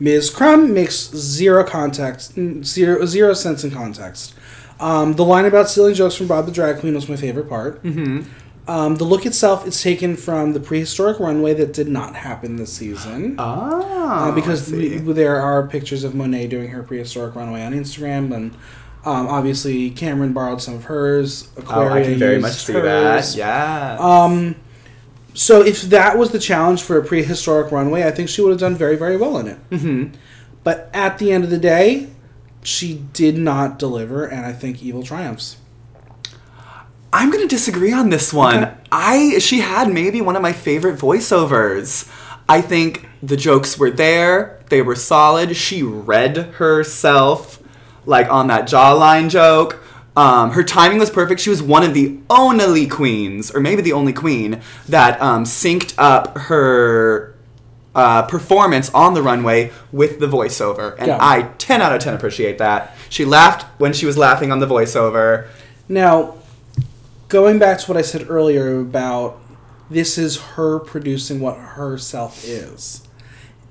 Ms. 0.00 0.30
Crumb 0.30 0.72
makes 0.72 1.10
zero 1.14 1.62
context, 1.62 2.32
zero, 2.64 3.04
zero 3.04 3.34
sense 3.34 3.62
in 3.64 3.70
context. 3.70 4.34
Um, 4.80 5.12
the 5.12 5.24
line 5.24 5.44
about 5.44 5.68
stealing 5.68 5.94
jokes 5.94 6.14
from 6.16 6.26
Bob 6.26 6.46
the 6.46 6.52
Drag 6.52 6.80
Queen 6.80 6.94
was 6.94 7.08
my 7.08 7.16
favorite 7.16 7.48
part. 7.50 7.82
Mm-hmm. 7.82 8.22
Um, 8.66 8.96
the 8.96 9.04
look 9.04 9.26
itself 9.26 9.66
is 9.66 9.82
taken 9.82 10.16
from 10.16 10.52
the 10.54 10.60
prehistoric 10.60 11.18
runway 11.20 11.54
that 11.54 11.72
did 11.74 11.88
not 11.88 12.14
happen 12.16 12.56
this 12.56 12.72
season. 12.72 13.36
Ah, 13.38 14.28
Uh, 14.28 14.32
because 14.32 14.66
there 14.70 15.36
are 15.40 15.66
pictures 15.68 16.02
of 16.02 16.14
Monet 16.14 16.48
doing 16.48 16.70
her 16.70 16.82
prehistoric 16.82 17.34
runway 17.36 17.62
on 17.62 17.72
Instagram, 17.72 18.34
and 18.34 18.52
um, 19.04 19.28
obviously 19.28 19.90
Kameron 19.90 20.32
borrowed 20.34 20.60
some 20.62 20.74
of 20.74 20.84
hers. 20.84 21.48
oh, 21.68 21.88
I 21.88 22.02
can 22.02 22.18
very 22.18 22.38
much 22.40 22.52
see 22.54 22.72
hers. 22.72 23.34
that. 23.34 23.38
Yeah. 23.38 23.96
Um, 24.00 24.56
so 25.34 25.62
if 25.62 25.82
that 25.82 26.18
was 26.18 26.30
the 26.30 26.38
challenge 26.38 26.82
for 26.82 26.98
a 26.98 27.04
prehistoric 27.04 27.72
runway, 27.72 28.04
I 28.04 28.10
think 28.10 28.28
she 28.28 28.42
would 28.42 28.50
have 28.50 28.60
done 28.60 28.76
very, 28.76 28.96
very 28.96 29.16
well 29.16 29.38
in 29.38 29.46
it. 29.48 29.70
mm-hmm. 29.70 30.14
But 30.62 30.90
at 30.92 31.18
the 31.18 31.32
end 31.32 31.44
of 31.44 31.50
the 31.50 31.58
day, 31.58 32.08
she 32.62 33.02
did 33.12 33.38
not 33.38 33.78
deliver, 33.78 34.26
and 34.26 34.44
I 34.44 34.52
think 34.52 34.82
evil 34.82 35.02
triumphs. 35.02 35.56
I'm 37.12 37.30
gonna 37.30 37.48
disagree 37.48 37.92
on 37.92 38.10
this 38.10 38.32
one. 38.32 38.64
Okay. 38.64 38.74
I 38.92 39.38
she 39.38 39.60
had 39.60 39.92
maybe 39.92 40.20
one 40.20 40.36
of 40.36 40.42
my 40.42 40.52
favorite 40.52 40.98
voiceovers. 40.98 42.08
I 42.48 42.60
think 42.60 43.08
the 43.22 43.36
jokes 43.36 43.78
were 43.78 43.90
there. 43.90 44.60
They 44.68 44.82
were 44.82 44.94
solid. 44.94 45.56
She 45.56 45.82
read 45.82 46.36
herself 46.36 47.60
like 48.06 48.30
on 48.30 48.46
that 48.48 48.68
jawline 48.68 49.30
joke. 49.30 49.82
Um, 50.16 50.50
her 50.50 50.64
timing 50.64 50.98
was 50.98 51.10
perfect. 51.10 51.40
She 51.40 51.50
was 51.50 51.62
one 51.62 51.82
of 51.82 51.94
the 51.94 52.18
only 52.28 52.86
queens, 52.86 53.50
or 53.50 53.60
maybe 53.60 53.80
the 53.82 53.92
only 53.92 54.12
queen, 54.12 54.60
that 54.88 55.20
um, 55.22 55.44
synced 55.44 55.94
up 55.98 56.36
her 56.36 57.34
uh, 57.94 58.22
performance 58.22 58.90
on 58.94 59.14
the 59.14 59.22
runway 59.22 59.72
with 59.92 60.20
the 60.20 60.26
voiceover. 60.26 60.96
And 60.98 61.08
Yeah. 61.08 61.18
I 61.20 61.42
10 61.58 61.82
out 61.82 61.92
of 61.94 62.00
10 62.00 62.14
appreciate 62.14 62.58
that. 62.58 62.96
She 63.08 63.24
laughed 63.24 63.66
when 63.78 63.92
she 63.92 64.06
was 64.06 64.16
laughing 64.16 64.52
on 64.52 64.58
the 64.60 64.66
voiceover. 64.66 65.46
Now, 65.88 66.34
going 67.28 67.58
back 67.58 67.78
to 67.78 67.86
what 67.86 67.96
I 67.96 68.02
said 68.02 68.26
earlier 68.28 68.80
about 68.80 69.40
this 69.90 70.16
is 70.16 70.40
her 70.54 70.78
producing 70.78 71.40
what 71.40 71.56
herself 71.56 72.44
is. 72.44 73.02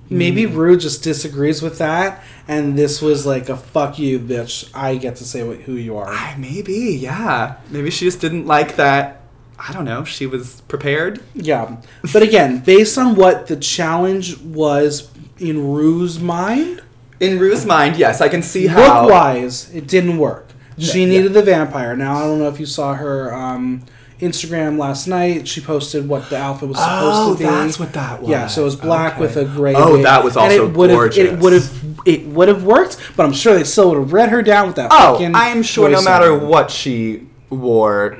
Maybe 0.10 0.46
Rue 0.48 0.76
just 0.78 1.04
disagrees 1.04 1.62
with 1.62 1.78
that, 1.78 2.24
and 2.48 2.78
this 2.78 3.02
was 3.02 3.26
like 3.28 3.48
a 3.50 3.56
fuck 3.58 4.00
you, 4.00 4.20
bitch. 4.20 4.70
I 4.74 4.96
get 4.96 5.18
to 5.18 5.24
say 5.24 5.44
what, 5.44 5.58
who 5.62 5.74
you 5.74 5.98
are. 5.98 6.08
I 6.10 6.36
maybe, 6.38 6.74
yeah. 7.00 7.58
Maybe 7.70 7.92
she 7.92 8.06
just 8.06 8.20
didn't 8.20 8.48
like 8.48 8.76
that. 8.78 9.22
I 9.60 9.72
don't 9.74 9.86
know. 9.86 10.04
She 10.06 10.26
was 10.26 10.62
prepared. 10.62 11.22
Yeah. 11.36 11.78
But 12.14 12.24
again, 12.24 12.60
based 12.60 12.98
on 12.98 13.16
what 13.16 13.48
the 13.48 13.58
challenge 13.58 14.40
was 14.40 15.12
in 15.38 15.72
Rue's 15.74 16.20
mind, 16.20 16.82
In 17.20 17.38
Rue's 17.38 17.66
mind, 17.66 17.98
yes, 17.98 18.22
I 18.22 18.30
can 18.30 18.42
see 18.42 18.68
how. 18.68 19.02
look 19.04 19.12
wise, 19.12 19.70
it 19.76 19.86
didn't 19.88 20.18
work. 20.18 20.48
She 20.78 21.02
Yeah. 21.02 21.08
needed 21.10 21.34
the 21.34 21.42
vampire. 21.44 21.96
Now, 21.96 22.16
I 22.16 22.22
don't 22.22 22.40
know 22.40 22.48
if 22.48 22.60
you 22.60 22.66
saw 22.66 22.94
her 22.96 23.34
um, 23.36 23.84
Instagram 24.20 24.78
last 24.78 25.08
night. 25.08 25.48
She 25.48 25.62
posted 25.62 26.08
what 26.08 26.30
the 26.30 26.38
outfit 26.38 26.70
was 26.70 26.78
supposed 26.78 27.16
Oh, 27.18 27.34
to 27.34 27.38
be. 27.40 27.44
that's 27.46 27.80
what 27.80 27.94
that 27.94 28.22
was. 28.22 28.30
Yeah, 28.30 28.48
so 28.48 28.62
it 28.62 28.66
was 28.66 28.76
black 28.76 29.14
Okay. 29.14 29.22
with 29.22 29.38
a 29.38 29.46
gray. 29.46 29.74
Oh, 29.76 29.94
wig. 29.94 30.04
that 30.04 30.24
was 30.24 30.36
And 30.36 30.46
also 30.52 30.68
it 30.68 30.74
would've- 30.76 31.18
It 31.18 31.40
would 31.40 31.54
have 31.54 31.72
it 32.06 32.26
would 32.28 32.48
have 32.48 32.64
worked, 32.64 32.98
but 33.18 33.26
I'm 33.26 33.34
sure 33.34 33.54
they 33.54 33.64
still 33.66 33.90
would 33.90 34.00
have 34.00 34.14
read 34.14 34.30
her 34.30 34.42
down 34.42 34.68
with 34.68 34.76
that. 34.78 34.90
Oh, 34.92 35.14
fucking 35.14 35.36
I 35.36 35.50
am 35.50 35.62
sure 35.64 35.90
no 35.90 35.98
voiceover. 36.00 36.06
matter 36.06 36.34
what 36.38 36.72
she 36.72 37.28
wore, 37.50 38.18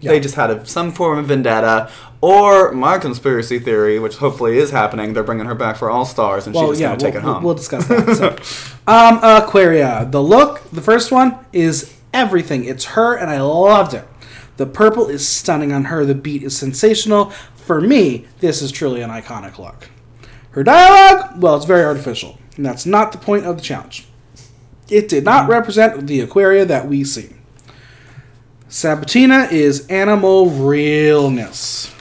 Yeah. 0.00 0.12
they 0.12 0.20
just 0.20 0.36
had 0.36 0.50
a, 0.50 0.64
some 0.66 0.92
form 0.92 1.18
of 1.18 1.26
vendetta. 1.26 1.88
Or 2.20 2.72
my 2.72 2.98
conspiracy 2.98 3.58
theory, 3.60 3.98
which 4.00 4.16
hopefully 4.16 4.58
is 4.58 4.70
happening, 4.70 5.12
they're 5.12 5.22
bringing 5.22 5.46
her 5.46 5.54
back 5.54 5.76
for 5.76 5.88
All 5.90 6.04
Stars 6.04 6.46
and 6.46 6.54
Well, 6.54 6.64
she's 6.64 6.78
just 6.78 6.80
yeah, 6.80 6.88
going 6.88 6.98
to 6.98 7.04
take 7.04 7.14
we'll, 7.14 7.22
it 7.30 7.34
home. 7.34 7.42
we'll 7.44 7.54
discuss 7.54 7.86
that. 7.86 8.14
So, 8.16 8.28
um, 8.92 9.20
Aquaria. 9.22 10.08
The 10.10 10.20
look, 10.22 10.62
the 10.72 10.80
first 10.82 11.12
one 11.12 11.36
is 11.52 11.94
everything. 12.12 12.64
It's 12.64 12.86
her, 12.86 13.14
and 13.14 13.30
I 13.30 13.40
loved 13.40 13.94
it. 13.94 14.06
The 14.58 14.66
purple 14.66 15.08
is 15.08 15.26
stunning 15.26 15.72
on 15.72 15.84
her. 15.84 16.04
The 16.04 16.14
beat 16.14 16.42
is 16.42 16.56
sensational. 16.56 17.30
For 17.54 17.80
me, 17.80 18.26
this 18.40 18.60
is 18.60 18.70
truly 18.70 19.00
an 19.00 19.10
iconic 19.10 19.58
look. 19.58 19.88
Her 20.50 20.64
dialogue, 20.64 21.40
well, 21.40 21.56
it's 21.56 21.64
very 21.64 21.84
artificial, 21.84 22.38
and 22.56 22.66
that's 22.66 22.84
not 22.84 23.12
the 23.12 23.18
point 23.18 23.46
of 23.46 23.56
the 23.56 23.62
challenge. 23.62 24.06
It 24.90 25.08
did 25.08 25.24
not 25.24 25.48
represent 25.48 26.06
the 26.06 26.20
Aquaria 26.20 26.64
that 26.64 26.88
we 26.88 27.04
see. 27.04 27.30
Sabatina 28.68 29.50
is 29.52 29.86
animal 29.86 30.50
realness. 30.50 31.94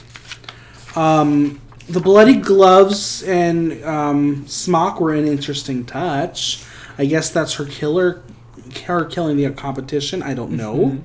Um, 0.95 1.61
the 1.87 1.99
bloody 1.99 2.37
gloves 2.37 3.21
and 3.23 3.83
um, 3.85 4.47
smock 4.47 4.99
were 4.99 5.13
an 5.13 5.27
interesting 5.27 5.85
touch. 5.85 6.63
I 6.97 7.05
guess 7.05 7.29
that's 7.29 7.53
her 7.55 7.65
killer, 7.65 8.23
her 8.85 9.05
killing 9.05 9.37
the 9.37 9.49
competition. 9.51 10.23
I 10.23 10.33
don't 10.33 10.51
know. 10.51 10.99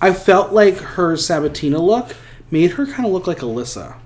I 0.00 0.12
felt 0.12 0.52
like 0.52 0.76
her 0.76 1.14
Sabatina 1.14 1.80
look 1.80 2.14
made 2.50 2.72
her 2.72 2.86
kind 2.86 3.06
of 3.06 3.12
look 3.12 3.26
like 3.26 3.38
Alyssa. 3.38 3.96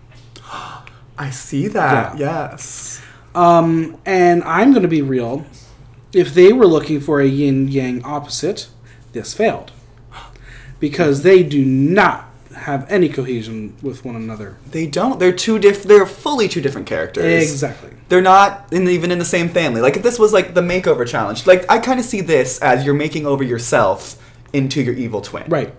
I 1.19 1.31
see 1.31 1.69
that, 1.69 2.19
yes. 2.19 3.03
Um, 3.35 3.99
and 4.05 4.43
I'm 4.45 4.71
going 4.71 4.83
to 4.83 4.89
be 4.89 5.03
real. 5.03 5.47
If 6.13 6.35
they 6.35 6.53
were 6.53 6.67
looking 6.67 7.01
for 7.01 7.21
a 7.21 7.27
yin 7.27 7.69
yang 7.69 8.05
opposite, 8.05 8.69
this 9.13 9.35
failed. 9.35 9.73
Because 10.81 11.23
they 11.23 11.45
do 11.45 11.65
not 11.65 12.33
have 12.57 12.91
any 12.91 13.09
cohesion 13.09 13.77
with 13.83 14.05
one 14.05 14.17
another. 14.17 14.57
They 14.71 14.87
don't. 14.87 15.19
They're 15.19 15.33
two 15.33 15.59
diff. 15.59 15.85
They're 15.85 16.07
fully 16.07 16.49
two 16.49 16.61
different 16.61 16.87
characters. 16.87 17.25
Exactly. 17.25 17.91
They're 18.09 18.21
not 18.21 18.73
in, 18.73 18.89
even 18.89 19.11
in 19.11 19.19
the 19.19 19.25
same 19.25 19.49
family. 19.49 19.81
Like 19.81 19.97
if 19.97 20.03
this 20.03 20.19
was 20.19 20.33
like 20.33 20.55
the 20.55 20.61
makeover 20.61 21.07
challenge, 21.07 21.47
like 21.47 21.71
I 21.71 21.79
kind 21.79 22.01
of 22.01 22.07
see 22.07 22.21
this 22.21 22.61
as 22.61 22.85
you're 22.85 22.95
making 22.95 23.27
over 23.27 23.45
yourself 23.45 24.21
into 24.53 24.83
your 24.83 24.95
evil 24.95 25.21
twin. 25.21 25.45
Right. 25.49 25.73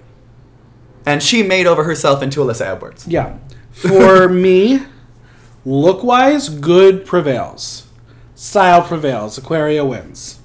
And 1.06 1.22
she 1.22 1.44
made 1.44 1.68
over 1.68 1.84
herself 1.84 2.22
into 2.22 2.40
Alyssa 2.40 2.66
Edwards. 2.66 3.08
Yeah. 3.08 3.38
For 3.72 4.30
me, 4.48 4.84
look 5.66 6.04
wise, 6.04 6.50
good 6.50 7.06
prevails. 7.06 7.88
Style 8.36 8.82
prevails. 8.82 9.38
Aquaria 9.38 9.86
wins. 9.86 10.40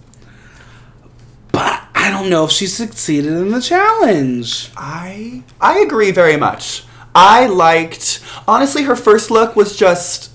But 1.52 1.82
I 1.94 2.10
don't 2.10 2.30
know 2.30 2.44
if 2.44 2.50
she 2.50 2.66
succeeded 2.66 3.32
in 3.32 3.50
the 3.50 3.60
challenge. 3.60 4.70
I 4.76 5.42
I 5.60 5.80
agree 5.80 6.10
very 6.10 6.36
much. 6.36 6.84
I 7.14 7.46
liked 7.46 8.20
honestly 8.46 8.84
her 8.84 8.94
first 8.94 9.30
look 9.30 9.56
was 9.56 9.76
just 9.76 10.30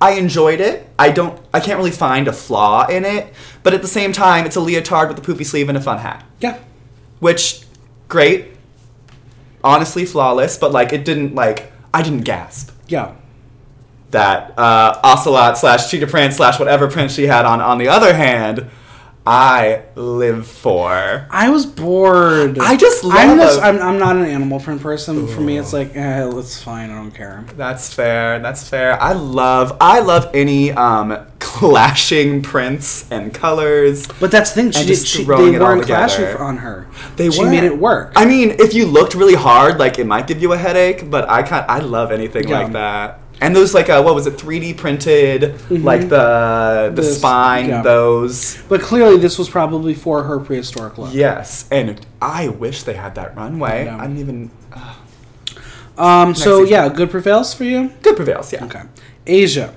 I 0.00 0.12
enjoyed 0.12 0.60
it. 0.60 0.88
I 0.98 1.10
don't 1.10 1.40
I 1.52 1.60
can't 1.60 1.78
really 1.78 1.90
find 1.90 2.28
a 2.28 2.32
flaw 2.32 2.86
in 2.86 3.04
it, 3.04 3.32
but 3.64 3.74
at 3.74 3.82
the 3.82 3.88
same 3.88 4.12
time 4.12 4.46
it's 4.46 4.56
a 4.56 4.60
leotard 4.60 5.08
with 5.08 5.18
a 5.18 5.22
poofy 5.22 5.44
sleeve 5.44 5.68
and 5.68 5.76
a 5.76 5.80
fun 5.80 5.98
hat. 5.98 6.24
Yeah. 6.40 6.58
Which 7.18 7.64
great. 8.06 8.52
Honestly 9.64 10.04
flawless, 10.04 10.56
but 10.58 10.72
like 10.72 10.92
it 10.92 11.04
didn't 11.04 11.34
like 11.34 11.72
I 11.92 12.02
didn't 12.02 12.22
gasp. 12.22 12.70
Yeah. 12.88 13.14
that 14.10 14.58
uh, 14.58 14.98
ocelot 15.04 15.58
slash 15.58 15.90
cheetah 15.90 16.06
print 16.06 16.32
slash 16.34 16.58
whatever 16.58 16.88
print 16.88 17.10
she 17.10 17.26
had 17.26 17.44
on. 17.44 17.60
On 17.60 17.76
the 17.78 17.88
other 17.88 18.14
hand, 18.14 18.70
I 19.30 19.82
live 19.94 20.46
for. 20.46 21.26
I 21.30 21.50
was 21.50 21.66
bored. 21.66 22.58
I 22.58 22.76
just 22.76 23.04
I'm, 23.04 23.36
love- 23.36 23.38
just, 23.38 23.62
I'm, 23.62 23.78
I'm 23.78 23.98
not 23.98 24.16
an 24.16 24.24
animal 24.24 24.58
print 24.58 24.80
person. 24.80 25.28
For 25.28 25.42
me, 25.42 25.58
it's 25.58 25.74
like, 25.74 25.94
eh, 25.94 26.30
it's 26.34 26.62
fine. 26.62 26.88
I 26.90 26.94
don't 26.94 27.10
care. 27.10 27.44
That's 27.54 27.92
fair. 27.92 28.38
That's 28.38 28.66
fair. 28.66 28.98
I 29.02 29.12
love. 29.12 29.76
I 29.82 30.00
love 30.00 30.30
any 30.32 30.72
um, 30.72 31.26
clashing 31.40 32.40
prints 32.40 33.10
and 33.10 33.34
colors. 33.34 34.06
But 34.18 34.30
that's 34.30 34.52
the 34.52 34.62
thing. 34.62 34.70
She, 34.72 34.78
did, 34.80 34.86
just 34.88 35.06
she 35.06 35.24
throwing 35.24 35.50
they 35.50 35.56
it 35.56 35.60
all 35.62 35.74
weren't 35.76 35.84
clashing 35.84 36.24
together. 36.24 36.42
on 36.42 36.56
her. 36.56 36.88
They 37.16 37.30
she 37.30 37.40
weren't. 37.40 37.50
made 37.50 37.64
it 37.64 37.76
work. 37.78 38.14
I 38.16 38.24
mean, 38.24 38.52
if 38.58 38.72
you 38.72 38.86
looked 38.86 39.14
really 39.14 39.34
hard, 39.34 39.78
like 39.78 39.98
it 39.98 40.06
might 40.06 40.26
give 40.26 40.40
you 40.40 40.54
a 40.54 40.58
headache. 40.58 41.10
But 41.10 41.28
I 41.28 41.42
can't. 41.42 41.68
I 41.68 41.80
love 41.80 42.12
anything 42.12 42.48
Yeah. 42.48 42.60
like 42.60 42.72
that. 42.72 43.20
And 43.40 43.54
those 43.54 43.72
like 43.72 43.88
uh, 43.88 44.02
what 44.02 44.14
was 44.16 44.26
it? 44.26 44.34
3D 44.36 44.76
printed, 44.76 45.54
like 45.70 46.08
the 46.08 46.90
the 46.94 47.02
This- 47.02 47.18
spine. 47.18 47.64
Mm-hmm. 47.64 47.70
yeah. 47.70 47.82
Those. 47.82 48.60
but 48.68 48.80
clearly, 48.80 49.16
this 49.18 49.38
was 49.38 49.48
probably 49.48 49.94
for 49.94 50.24
her 50.24 50.40
prehistoric 50.40 50.98
look. 50.98 51.14
Yes, 51.14 51.68
and 51.70 52.04
I 52.20 52.48
wish 52.48 52.82
they 52.82 52.94
had 52.94 53.14
that 53.14 53.36
runway. 53.36 53.84
Yeah. 53.84 53.96
I 53.98 54.06
didn't 54.08 54.18
even. 54.18 54.50
Um. 55.96 56.34
So 56.34 56.60
season. 56.64 56.72
yeah, 56.72 56.88
good 56.88 57.10
prevails 57.10 57.54
for 57.54 57.64
you. 57.64 57.90
Good 58.02 58.16
prevails, 58.16 58.52
yeah. 58.52 58.64
Okay. 58.64 58.82
Asia. 59.26 59.74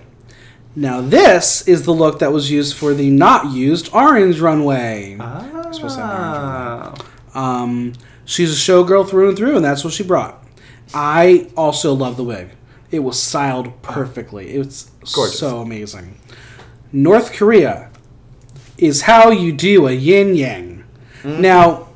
Now 0.76 1.02
this 1.02 1.68
is 1.68 1.84
the 1.84 1.92
look 1.92 2.20
that 2.20 2.32
was 2.32 2.50
used 2.50 2.76
for 2.78 2.94
the 2.94 3.10
not 3.10 3.52
used 3.52 3.90
orange 3.94 4.40
runway. 4.40 5.18
Ah. 5.20 5.70
supposed 5.72 5.98
to 5.98 6.02
have 6.02 6.88
orange 6.88 7.02
Um, 7.36 7.94
she's 8.26 8.52
a 8.52 8.56
showgirl 8.72 9.10
through 9.10 9.30
and 9.30 9.38
through, 9.38 9.56
and 9.58 9.66
that's 9.66 9.84
what 9.84 9.94
she 9.94 10.04
brought. 10.04 10.42
I 10.94 11.50
also 11.58 11.94
love 11.94 12.18
the 12.18 12.24
wig. 12.24 12.50
It 12.92 13.00
was 13.00 13.22
styled 13.22 13.82
perfectly. 13.82 14.54
It 14.54 14.58
was 14.60 14.92
Gorgeous. 15.14 15.40
so 15.40 15.60
amazing. 15.62 16.18
North 16.92 17.34
Korea. 17.34 17.90
is 18.78 19.04
how 19.04 19.30
you 19.30 19.52
do 19.52 19.88
a 19.88 19.92
yin 19.92 20.36
yang. 20.36 20.84
Mm-hmm. 21.22 21.40
Now, 21.42 21.90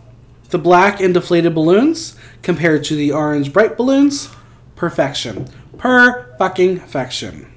the 0.49 0.59
black 0.59 1.01
and 1.01 1.13
deflated 1.15 1.55
balloons 1.55 2.15
compared 2.43 2.83
to 2.85 2.95
the 2.95 3.11
orange 3.11 3.51
bright 3.51 3.75
balloons, 3.75 4.29
perfection. 4.75 5.47
Per 5.79 6.35
fucking 6.37 6.79
fection. 6.79 7.51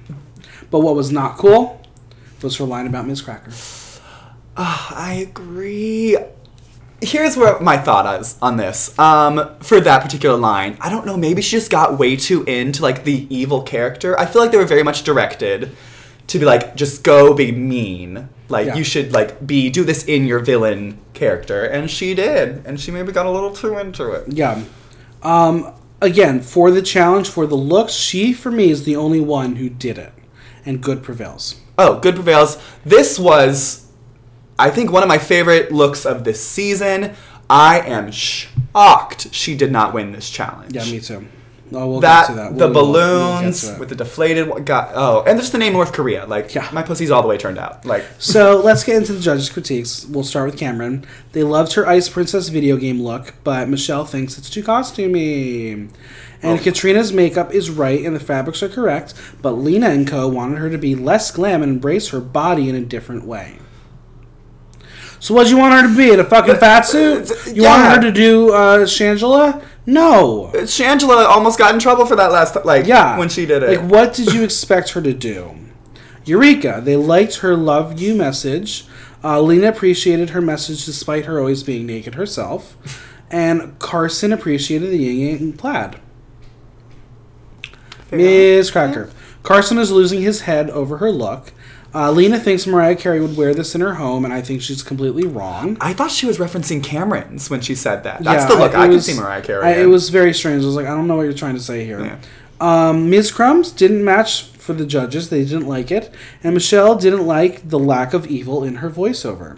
But 0.71 0.79
what 0.79 0.95
was 0.95 1.11
not 1.11 1.37
cool 1.37 1.81
was 2.41 2.57
her 2.57 2.65
line 2.65 2.87
about 2.87 3.05
Miz 3.07 3.21
Cracker. 3.21 3.51
Ah, 4.57 4.93
I 4.95 5.13
agree. 5.13 6.17
Here's 7.01 7.37
where 7.37 7.59
my 7.59 7.77
thought 7.77 8.19
is 8.19 8.37
on 8.41 8.57
this. 8.57 8.97
Um, 8.99 9.55
for 9.61 9.79
that 9.79 10.01
particular 10.03 10.37
line, 10.37 10.77
I 10.81 10.89
don't 10.89 11.05
know. 11.05 11.15
Maybe 11.17 11.41
she 11.41 11.57
just 11.57 11.71
got 11.71 11.97
way 11.97 12.15
too 12.15 12.43
into 12.43 12.81
like 12.83 13.03
the 13.05 13.25
evil 13.33 13.61
character. 13.63 14.19
I 14.19 14.25
feel 14.25 14.41
like 14.41 14.51
they 14.51 14.57
were 14.57 14.65
very 14.65 14.83
much 14.83 15.03
directed 15.03 15.75
to 16.27 16.39
be 16.39 16.45
like, 16.45 16.75
just 16.75 17.03
go 17.03 17.33
be 17.33 17.51
mean. 17.51 18.29
Like 18.49 18.67
Yeah. 18.67 18.75
you 18.75 18.83
should 18.83 19.13
like 19.13 19.45
be 19.45 19.69
do 19.69 19.83
this 19.83 20.03
in 20.05 20.25
your 20.25 20.39
villain 20.39 20.97
character, 21.13 21.63
and 21.65 21.89
she 21.89 22.13
did, 22.15 22.63
and 22.65 22.79
she 22.79 22.91
maybe 22.91 23.11
got 23.11 23.25
a 23.25 23.31
little 23.31 23.51
too 23.51 23.77
into 23.77 24.11
it. 24.11 24.25
Yeah. 24.27 24.61
Um, 25.23 25.73
again, 26.01 26.41
for 26.41 26.71
the 26.71 26.81
challenge, 26.81 27.29
for 27.29 27.45
the 27.47 27.55
looks, 27.55 27.93
she, 27.93 28.33
for 28.33 28.51
me, 28.51 28.69
is 28.71 28.83
the 28.83 28.95
only 28.95 29.19
one 29.21 29.55
who 29.57 29.69
did 29.69 29.97
it. 29.97 30.13
And 30.65 30.81
good 30.81 31.03
prevails. 31.03 31.55
Oh, 31.77 31.99
good 31.99 32.15
prevails. 32.15 32.57
This 32.85 33.17
was, 33.19 33.85
I 34.59 34.69
think, 34.69 34.91
one 34.91 35.01
of 35.03 35.09
my 35.09 35.17
favorite 35.17 35.71
looks 35.71 36.05
of 36.05 36.23
this 36.23 36.45
season. 36.45 37.13
I 37.49 37.79
am 37.79 38.11
shocked 38.11 39.33
she 39.33 39.55
did 39.55 39.71
not 39.71 39.93
win 39.93 40.11
this 40.11 40.29
challenge. 40.29 40.75
Yeah, 40.75 40.85
me 40.85 40.99
too. 40.99 41.25
Oh, 41.71 41.87
we'll 41.87 41.99
that, 41.99 42.27
get 42.27 42.33
to 42.33 42.39
that. 42.39 42.57
the 42.57 42.67
We'll- 42.67 42.73
we'll 42.91 42.93
balloons 42.93 43.63
it. 43.69 43.79
with 43.79 43.89
the 43.89 43.95
deflated 43.95 44.47
one 44.47 44.63
got 44.63 44.89
oh 44.95 45.23
and 45.27 45.39
just 45.39 45.51
the 45.51 45.59
name 45.59 45.73
North 45.73 45.93
Korea 45.93 46.25
like 46.25 46.55
Yeah. 46.55 46.67
my 46.71 46.81
pussy's 46.81 47.11
all 47.11 47.21
the 47.21 47.27
way 47.27 47.37
turned 47.37 47.59
out 47.59 47.85
like 47.85 48.03
So 48.17 48.59
let's 48.59 48.83
get 48.83 48.95
into 48.95 49.13
the 49.13 49.19
judges' 49.19 49.51
critiques. 49.51 50.03
We'll 50.05 50.23
start 50.23 50.49
with 50.49 50.59
Kameron. 50.59 51.05
They 51.33 51.43
loved 51.43 51.73
her 51.73 51.87
Ice 51.87 52.09
Princess 52.09 52.49
video 52.49 52.75
game 52.75 52.99
look, 53.03 53.35
but 53.43 53.69
Michelle 53.69 54.03
thinks 54.03 54.35
it's 54.39 54.49
too 54.49 54.63
costumey. 54.63 55.89
And 56.41 56.59
Oh. 56.59 56.63
Katrina's 56.63 57.13
makeup 57.13 57.53
is 57.53 57.69
right 57.69 58.03
and 58.03 58.15
the 58.15 58.19
fabrics 58.19 58.63
are 58.63 58.69
correct, 58.69 59.13
but 59.43 59.51
Lena 59.51 59.89
and 59.89 60.07
Co. 60.07 60.27
wanted 60.27 60.57
her 60.57 60.71
to 60.71 60.77
be 60.79 60.95
less 60.95 61.29
glam 61.29 61.61
and 61.61 61.71
embrace 61.73 62.07
her 62.09 62.19
body 62.19 62.67
in 62.67 62.73
a 62.75 62.81
different 62.81 63.25
way. 63.27 63.59
So 65.19 65.33
what 65.33 65.43
would 65.43 65.49
you 65.51 65.57
want 65.57 65.73
her 65.73 65.87
to 65.89 65.95
be? 65.97 66.11
In 66.11 66.19
a 66.19 66.23
fucking 66.23 66.55
fat 66.57 66.81
suit? 66.85 67.29
You 67.47 67.63
Yeah. 67.63 67.69
want 67.91 67.95
her 67.95 68.01
to 68.09 68.11
do 68.11 68.53
uh, 68.53 68.79
Shangela? 68.85 69.61
No. 69.85 70.49
Shangela 70.53 71.25
almost 71.25 71.57
got 71.59 71.73
in 71.73 71.79
trouble 71.79 72.05
for 72.05 72.15
that 72.15 72.31
last 72.31 72.55
like 72.65 72.85
Yeah. 72.85 73.17
when 73.17 73.27
she 73.29 73.45
did 73.45 73.63
it 73.63 73.81
Like, 73.81 73.89
what 73.91 74.13
did 74.13 74.33
you 74.33 74.43
expect 74.43 74.91
her 74.91 75.01
to 75.01 75.13
do? 75.13 75.55
Eureka. 76.25 76.81
They 76.83 76.95
liked 76.95 77.37
her 77.37 77.55
love 77.57 77.99
you 77.99 78.15
message. 78.15 78.85
Uh, 79.23 79.41
Lena 79.41 79.67
appreciated 79.69 80.29
her 80.29 80.41
message 80.41 80.85
despite 80.85 81.25
her 81.25 81.39
always 81.39 81.63
being 81.63 81.85
naked 81.85 82.15
herself. 82.15 82.77
And 83.31 83.77
Carson 83.79 84.31
appreciated 84.31 84.89
the 84.91 84.97
yin 84.97 85.17
yang 85.39 85.53
plaid. 85.53 85.97
Miz 88.11 88.71
Cracker. 88.71 89.09
Carson 89.43 89.77
is 89.77 89.91
losing 89.91 90.21
his 90.21 90.41
head 90.41 90.69
over 90.69 90.97
her 90.97 91.11
look. 91.11 91.51
Uh, 91.93 92.11
Lena 92.11 92.39
thinks 92.39 92.67
Mariah 92.67 92.95
Carey 92.95 93.19
would 93.19 93.35
wear 93.35 93.53
this 93.55 93.73
in 93.73 93.81
her 93.81 93.95
home, 93.95 94.23
and 94.23 94.31
I 94.33 94.41
think 94.41 94.61
she's 94.61 94.83
completely 94.83 95.25
wrong. 95.25 95.75
I 95.81 95.93
thought 95.93 96.11
she 96.11 96.27
was 96.27 96.37
referencing 96.37 96.81
Kameron's 96.83 97.49
when 97.49 97.61
she 97.61 97.73
said 97.73 98.03
that 98.03 98.23
that's 98.23 98.43
Yeah, 98.43 98.47
the 98.47 98.61
look 98.61 98.73
it 98.73 98.77
I, 98.77 98.87
can 98.87 99.01
see 99.01 99.19
Mariah 99.19 99.41
Carey 99.41 99.65
I- 99.65 99.81
it 99.81 99.87
was 99.87 100.09
very 100.09 100.33
strange. 100.33 100.61
I 100.61 100.65
was 100.67 100.75
like, 100.75 100.85
I 100.85 100.89
don't 100.91 101.07
know 101.07 101.15
what 101.15 101.23
you're 101.23 101.33
trying 101.33 101.55
to 101.55 101.61
say 101.61 101.85
here. 101.85 101.99
Yeah. 102.03 102.17
Um, 102.61 103.09
Ms. 103.09 103.31
Crumbs 103.31 103.71
didn't 103.71 104.03
match 104.03 104.43
for 104.43 104.73
the 104.73 104.85
judges. 104.85 105.29
They 105.29 105.43
didn't 105.43 105.67
like 105.67 105.91
it. 105.91 106.13
And 106.43 106.53
Michelle 106.53 106.95
didn't 106.95 107.25
like 107.25 107.67
the 107.69 107.79
lack 107.79 108.13
of 108.13 108.27
evil 108.27 108.63
in 108.63 108.75
her 108.75 108.89
voiceover. 108.89 109.57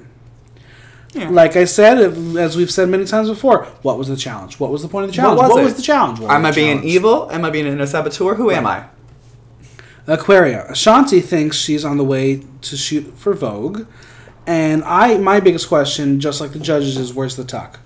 Yeah. 1.14 1.30
Like 1.30 1.58
I 1.58 1.66
said, 1.66 1.98
as 2.38 2.56
we've 2.56 2.72
said 2.72 2.88
many 2.88 3.04
times 3.06 3.28
before, 3.28 3.66
what 3.82 3.98
was 3.98 4.08
the 4.08 4.16
challenge? 4.16 4.60
What 4.60 4.72
was 4.72 4.82
the 4.82 4.88
point 4.88 5.06
of 5.06 5.10
the 5.12 5.16
challenge? 5.16 5.40
What 5.40 5.62
was 5.62 5.74
it? 5.74 5.76
the 5.76 5.82
challenge? 5.82 6.20
What 6.20 6.32
am 6.32 6.44
was 6.44 6.54
I 6.54 6.56
being 6.56 6.84
evil 6.84 7.30
am 7.30 7.44
I 7.44 7.50
being 7.50 7.68
a 7.68 7.88
saboteur 7.88 8.36
who 8.36 8.52
am 8.52 8.66
I 8.66 8.86
Aquaria. 10.08 10.66
Ashanti 10.70 11.22
thinks 11.22 11.58
she's 11.58 11.86
on 11.86 11.98
the 11.98 12.04
way 12.04 12.42
to 12.62 12.78
shoot 12.78 13.18
for 13.18 13.34
Vogue. 13.34 13.86
And 14.48 14.84
I, 14.84 15.18
my 15.18 15.40
biggest 15.40 15.68
question, 15.68 16.20
just 16.20 16.42
like 16.42 16.52
the 16.52 16.60
judges, 16.60 16.98
is 16.98 17.14
where's 17.14 17.36
the 17.36 17.44
tuck? 17.44 17.80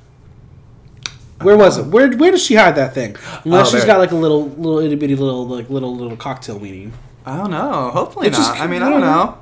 Where 1.42 1.58
was 1.58 1.78
it? 1.78 1.88
Where 1.88 2.10
where 2.16 2.32
does 2.32 2.44
she 2.44 2.56
hide 2.56 2.76
that 2.78 2.94
thing? 2.94 3.18
Unless 3.44 3.68
Oh, 3.68 3.72
she's 3.72 3.82
there. 3.82 3.88
got 3.96 4.00
like 4.00 4.12
a 4.12 4.16
little 4.16 4.48
little 4.50 4.80
itty 4.80 4.96
bitty 4.96 5.16
little 5.18 5.46
like 5.46 5.70
little 5.70 5.94
little 5.94 6.16
cocktail 6.16 6.58
weenie. 6.60 6.92
I 7.26 7.36
don't 7.38 7.52
know 7.52 7.90
hopefully 7.92 8.28
It's 8.28 8.38
just- 8.38 8.54
not 8.54 8.62
I 8.62 8.68
mean 8.68 8.82
I 8.82 8.90
don't 8.90 9.02
know 9.02 9.38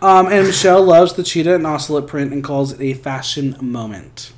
Um, 0.00 0.26
and 0.26 0.46
Michelle 0.46 0.84
loves 0.84 1.14
the 1.14 1.22
cheetah 1.24 1.54
and 1.56 1.66
ocelot 1.66 2.06
print 2.06 2.32
and 2.32 2.44
calls 2.44 2.72
it 2.72 2.80
a 2.80 2.94
fashion 2.94 3.56
moment. 3.60 4.32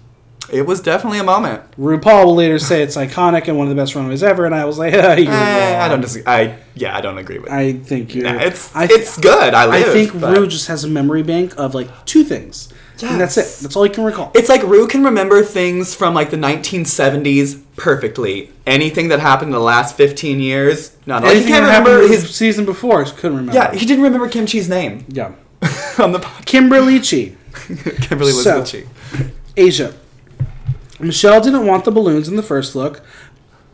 It 0.53 0.67
was 0.67 0.81
definitely 0.81 1.19
a 1.19 1.25
moment 1.25 1.63
RuPaul 1.79 2.27
will 2.27 2.35
later 2.35 2.59
say 2.59 2.83
it's 2.83 2.97
iconic 2.97 3.49
and 3.49 3.57
one 3.57 3.67
of 3.67 3.75
the 3.75 3.81
best 3.81 3.95
runways 3.95 4.23
ever, 4.23 4.45
and 4.47 4.55
I 4.55 4.65
was 4.67 4.79
like, 4.79 4.93
you're 4.93 5.03
Eh. 5.03 5.81
I 5.81 5.89
don't 5.89 6.01
disagree 6.01 6.25
I 6.27 6.59
yeah 6.75 6.97
I 6.97 7.01
don't 7.01 7.19
agree 7.19 7.39
with 7.39 7.51
I 7.51 7.73
think 7.73 8.15
you're. 8.15 8.25
Nah, 8.25 8.39
it's 8.41 8.75
I, 8.75 8.85
it's 8.91 9.19
good 9.19 9.55
I 9.55 9.79
I 9.79 9.83
think 9.85 10.21
but- 10.21 10.37
Ru 10.37 10.47
just 10.47 10.67
has 10.69 10.85
a 10.85 10.89
memory 10.89 11.23
bank 11.23 11.55
of 11.57 11.75
like 11.75 11.89
two 12.05 12.25
things, 12.25 12.69
and 13.03 13.21
that's 13.21 13.37
it. 13.37 13.47
That's 13.63 13.75
all 13.77 13.87
you 13.87 13.93
can 13.93 14.05
recall. 14.05 14.31
It's 14.35 14.49
like 14.49 14.63
Ru 14.63 14.87
can 14.87 15.05
remember 15.05 15.43
things 15.43 15.95
from 15.95 16.15
like 16.15 16.31
the 16.31 16.37
1970s 16.37 17.63
perfectly. 17.77 18.51
Anything 18.67 19.09
that 19.09 19.21
happened 19.21 19.49
in 19.49 19.53
the 19.53 19.59
last 19.61 19.97
15 19.97 20.41
years, 20.41 20.97
no, 21.07 21.19
no. 21.19 21.27
Like, 21.27 21.37
he 21.39 21.45
can't 21.45 21.65
that 21.67 21.79
remember 21.79 22.07
his 22.07 22.35
season 22.35 22.65
before, 22.65 23.05
couldn't 23.05 23.37
remember. 23.37 23.55
Yeah, 23.55 23.73
he 23.75 23.85
didn't 23.87 24.05
remember 24.05 24.29
Kimchi's 24.29 24.69
name 24.69 25.05
yeah. 25.09 25.33
on 25.99 26.13
the 26.13 26.19
podcast. 26.21 26.45
Kimberly 26.47 26.99
Chi, 27.01 27.35
Kimberly 28.07 28.33
So- 28.33 28.65
Chi. 28.65 28.85
Asia. 29.57 29.95
Michelle 31.01 31.41
didn't 31.41 31.67
want 31.67 31.85
the 31.85 31.91
balloons 31.91 32.29
in 32.29 32.37
the 32.37 32.43
first 32.43 32.75
look, 32.77 33.03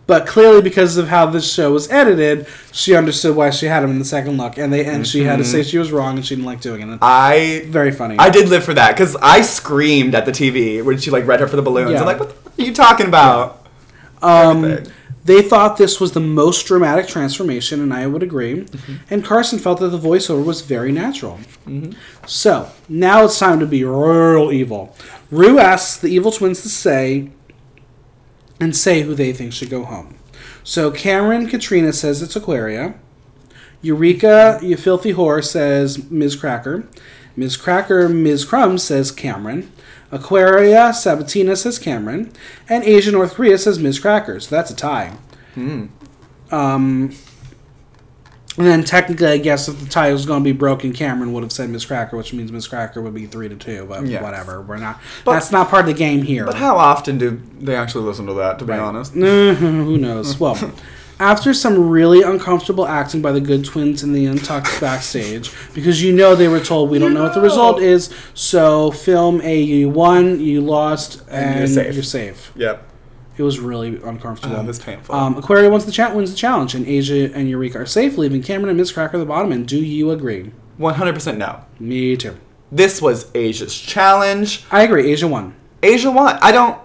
but 0.06 0.26
clearly 0.26 0.60
because 0.62 0.96
of 0.96 1.08
how 1.08 1.26
this 1.26 1.52
show 1.52 1.72
was 1.72 1.90
edited, 1.90 2.46
she 2.72 2.96
understood 2.96 3.36
why 3.36 3.50
she 3.50 3.66
had 3.66 3.80
them 3.82 3.90
in 3.90 3.98
the 3.98 4.04
second 4.04 4.38
look, 4.38 4.58
and 4.58 4.72
they 4.72 4.84
and 4.84 5.06
she 5.06 5.22
had 5.22 5.36
to 5.36 5.44
say 5.44 5.62
she 5.62 5.78
was 5.78 5.92
wrong 5.92 6.16
and 6.16 6.26
she 6.26 6.34
didn't 6.34 6.46
like 6.46 6.60
doing 6.60 6.90
it. 6.90 6.98
I 7.00 7.64
Very 7.66 7.92
funny. 7.92 8.16
I 8.18 8.30
did 8.30 8.48
live 8.48 8.64
for 8.64 8.74
that 8.74 8.92
because 8.96 9.16
I 9.16 9.42
screamed 9.42 10.14
at 10.14 10.26
the 10.26 10.32
TV 10.32 10.82
when 10.84 10.98
she 10.98 11.10
like 11.10 11.26
read 11.26 11.40
her 11.40 11.46
for 11.46 11.56
the 11.56 11.62
balloons. 11.62 11.92
Yeah. 11.92 12.00
I'm 12.00 12.06
like, 12.06 12.18
what 12.18 12.30
the 12.30 12.34
fuck 12.34 12.58
are 12.58 12.62
you 12.62 12.74
talking 12.74 13.06
about? 13.06 13.64
Um, 14.22 14.64
Everything. 14.64 14.92
They 15.24 15.42
thought 15.42 15.76
this 15.76 16.00
was 16.00 16.12
the 16.12 16.20
most 16.20 16.66
dramatic 16.66 17.06
transformation, 17.06 17.80
and 17.80 17.92
I 17.92 18.06
would 18.06 18.22
agree. 18.22 18.62
Mm-hmm. 18.64 18.94
And 19.10 19.24
Carson 19.24 19.58
felt 19.58 19.80
that 19.80 19.88
the 19.88 19.98
voiceover 19.98 20.44
was 20.44 20.62
very 20.62 20.92
natural. 20.92 21.38
Mm-hmm. 21.66 21.92
So 22.26 22.70
now 22.88 23.24
it's 23.24 23.38
time 23.38 23.60
to 23.60 23.66
be 23.66 23.84
real 23.84 24.50
evil. 24.50 24.96
Ru 25.30 25.58
asks 25.58 26.00
the 26.00 26.08
evil 26.08 26.32
twins 26.32 26.62
to 26.62 26.68
say 26.68 27.30
and 28.58 28.74
say 28.74 29.02
who 29.02 29.14
they 29.14 29.32
think 29.32 29.52
should 29.52 29.70
go 29.70 29.84
home. 29.84 30.16
So 30.64 30.90
Kameron 30.90 31.48
Katrina 31.48 31.92
says 31.92 32.22
it's 32.22 32.36
Aquaria. 32.36 32.94
Eureka, 33.82 34.58
you 34.62 34.76
filthy 34.76 35.14
whore, 35.14 35.42
says 35.44 36.10
Miz 36.10 36.36
Cracker. 36.36 36.86
Miz 37.36 37.56
Cracker, 37.56 38.08
Ms. 38.08 38.44
Crumbs 38.44 38.82
says 38.82 39.10
Kameron. 39.12 39.68
Aquaria, 40.12 40.90
Sabatina 40.90 41.56
says 41.56 41.78
Kameron. 41.78 42.34
And 42.68 42.84
Asia 42.84 43.12
North 43.12 43.34
Korea 43.34 43.58
says 43.58 43.78
Miz 43.78 43.98
Cracker. 43.98 44.40
So 44.40 44.54
that's 44.54 44.70
a 44.70 44.76
tie. 44.76 45.12
Um, 46.50 47.14
and 48.58 48.66
then 48.66 48.82
technically, 48.84 49.28
I 49.28 49.38
guess 49.38 49.68
if 49.68 49.78
the 49.78 49.88
tie 49.88 50.12
was 50.12 50.26
going 50.26 50.40
to 50.42 50.44
be 50.44 50.52
broken, 50.52 50.92
Kameron 50.92 51.32
would 51.32 51.42
have 51.44 51.52
said 51.52 51.70
Miz 51.70 51.84
Cracker, 51.84 52.16
which 52.16 52.32
means 52.32 52.50
Miz 52.50 52.66
Cracker 52.66 53.00
would 53.00 53.14
be 53.14 53.26
three 53.26 53.48
to 53.48 53.54
two. 53.56 53.86
But 53.88 54.06
Yes. 54.06 54.22
whatever, 54.22 54.60
we're 54.60 54.76
not. 54.78 55.00
But- 55.24 55.34
that's 55.34 55.52
not 55.52 55.68
part 55.68 55.82
of 55.82 55.86
the 55.86 55.94
game 55.98 56.22
here. 56.22 56.44
But 56.44 56.56
how 56.56 56.76
often 56.76 57.16
do 57.18 57.40
they 57.60 57.76
actually 57.76 58.04
listen 58.04 58.26
to 58.26 58.34
that? 58.34 58.58
To 58.58 58.64
be 58.64 58.72
honest, 58.72 59.12
Who 59.14 59.96
knows? 59.98 60.38
Well, 60.40 60.56
after 61.20 61.52
some 61.54 61.88
really 61.90 62.22
uncomfortable 62.22 62.86
acting 62.88 63.20
by 63.22 63.30
the 63.30 63.40
good 63.40 63.64
twins 63.64 64.02
in 64.02 64.12
the 64.12 64.26
Untucked 64.26 64.80
backstage, 64.80 65.52
because 65.74 66.02
you 66.02 66.12
know 66.12 66.34
they 66.34 66.48
were 66.48 66.58
told 66.60 66.90
we 66.90 66.98
don't 66.98 67.14
know 67.14 67.22
what 67.22 67.34
the 67.34 67.40
result 67.40 67.80
is, 67.80 68.12
so 68.34 68.90
film 68.90 69.40
a 69.42 69.60
you 69.60 69.88
won, 69.90 70.40
you 70.40 70.60
lost, 70.62 71.20
and, 71.28 71.50
And 71.50 71.58
you're 71.58 71.66
safe. 71.68 71.94
you're, 71.94 72.02
safe. 72.02 72.52
yep. 72.56 72.86
It 73.36 73.42
was 73.42 73.58
really 73.58 74.00
uncomfortable. 74.02 74.56
Oh, 74.56 74.60
it 74.60 74.66
was 74.66 74.78
painful. 74.78 75.14
Um, 75.14 75.36
Aquaria 75.36 75.70
wins 75.70 75.86
the 75.86 75.92
chat 75.92 76.14
wins 76.14 76.30
the 76.30 76.36
challenge, 76.36 76.74
and 76.74 76.86
Asia 76.86 77.30
and 77.32 77.48
Eureka 77.48 77.78
are 77.78 77.86
safe, 77.86 78.18
leaving 78.18 78.42
Kameron 78.42 78.68
and 78.68 78.76
Miz 78.76 78.92
Cracker 78.92 79.16
at 79.16 79.20
the 79.20 79.26
bottom. 79.26 79.52
And 79.52 79.66
do 79.66 79.78
you 79.78 80.10
agree? 80.10 80.52
100% 80.78 81.36
no. 81.36 81.64
Me 81.78 82.16
too. 82.16 82.36
This 82.72 83.00
was 83.00 83.30
Asia's 83.34 83.74
challenge. 83.78 84.64
I 84.70 84.82
agree. 84.82 85.10
Asia 85.10 85.26
won. 85.28 85.54
Asia 85.82 86.10
won. 86.10 86.38
I 86.42 86.52
don't. 86.52 86.78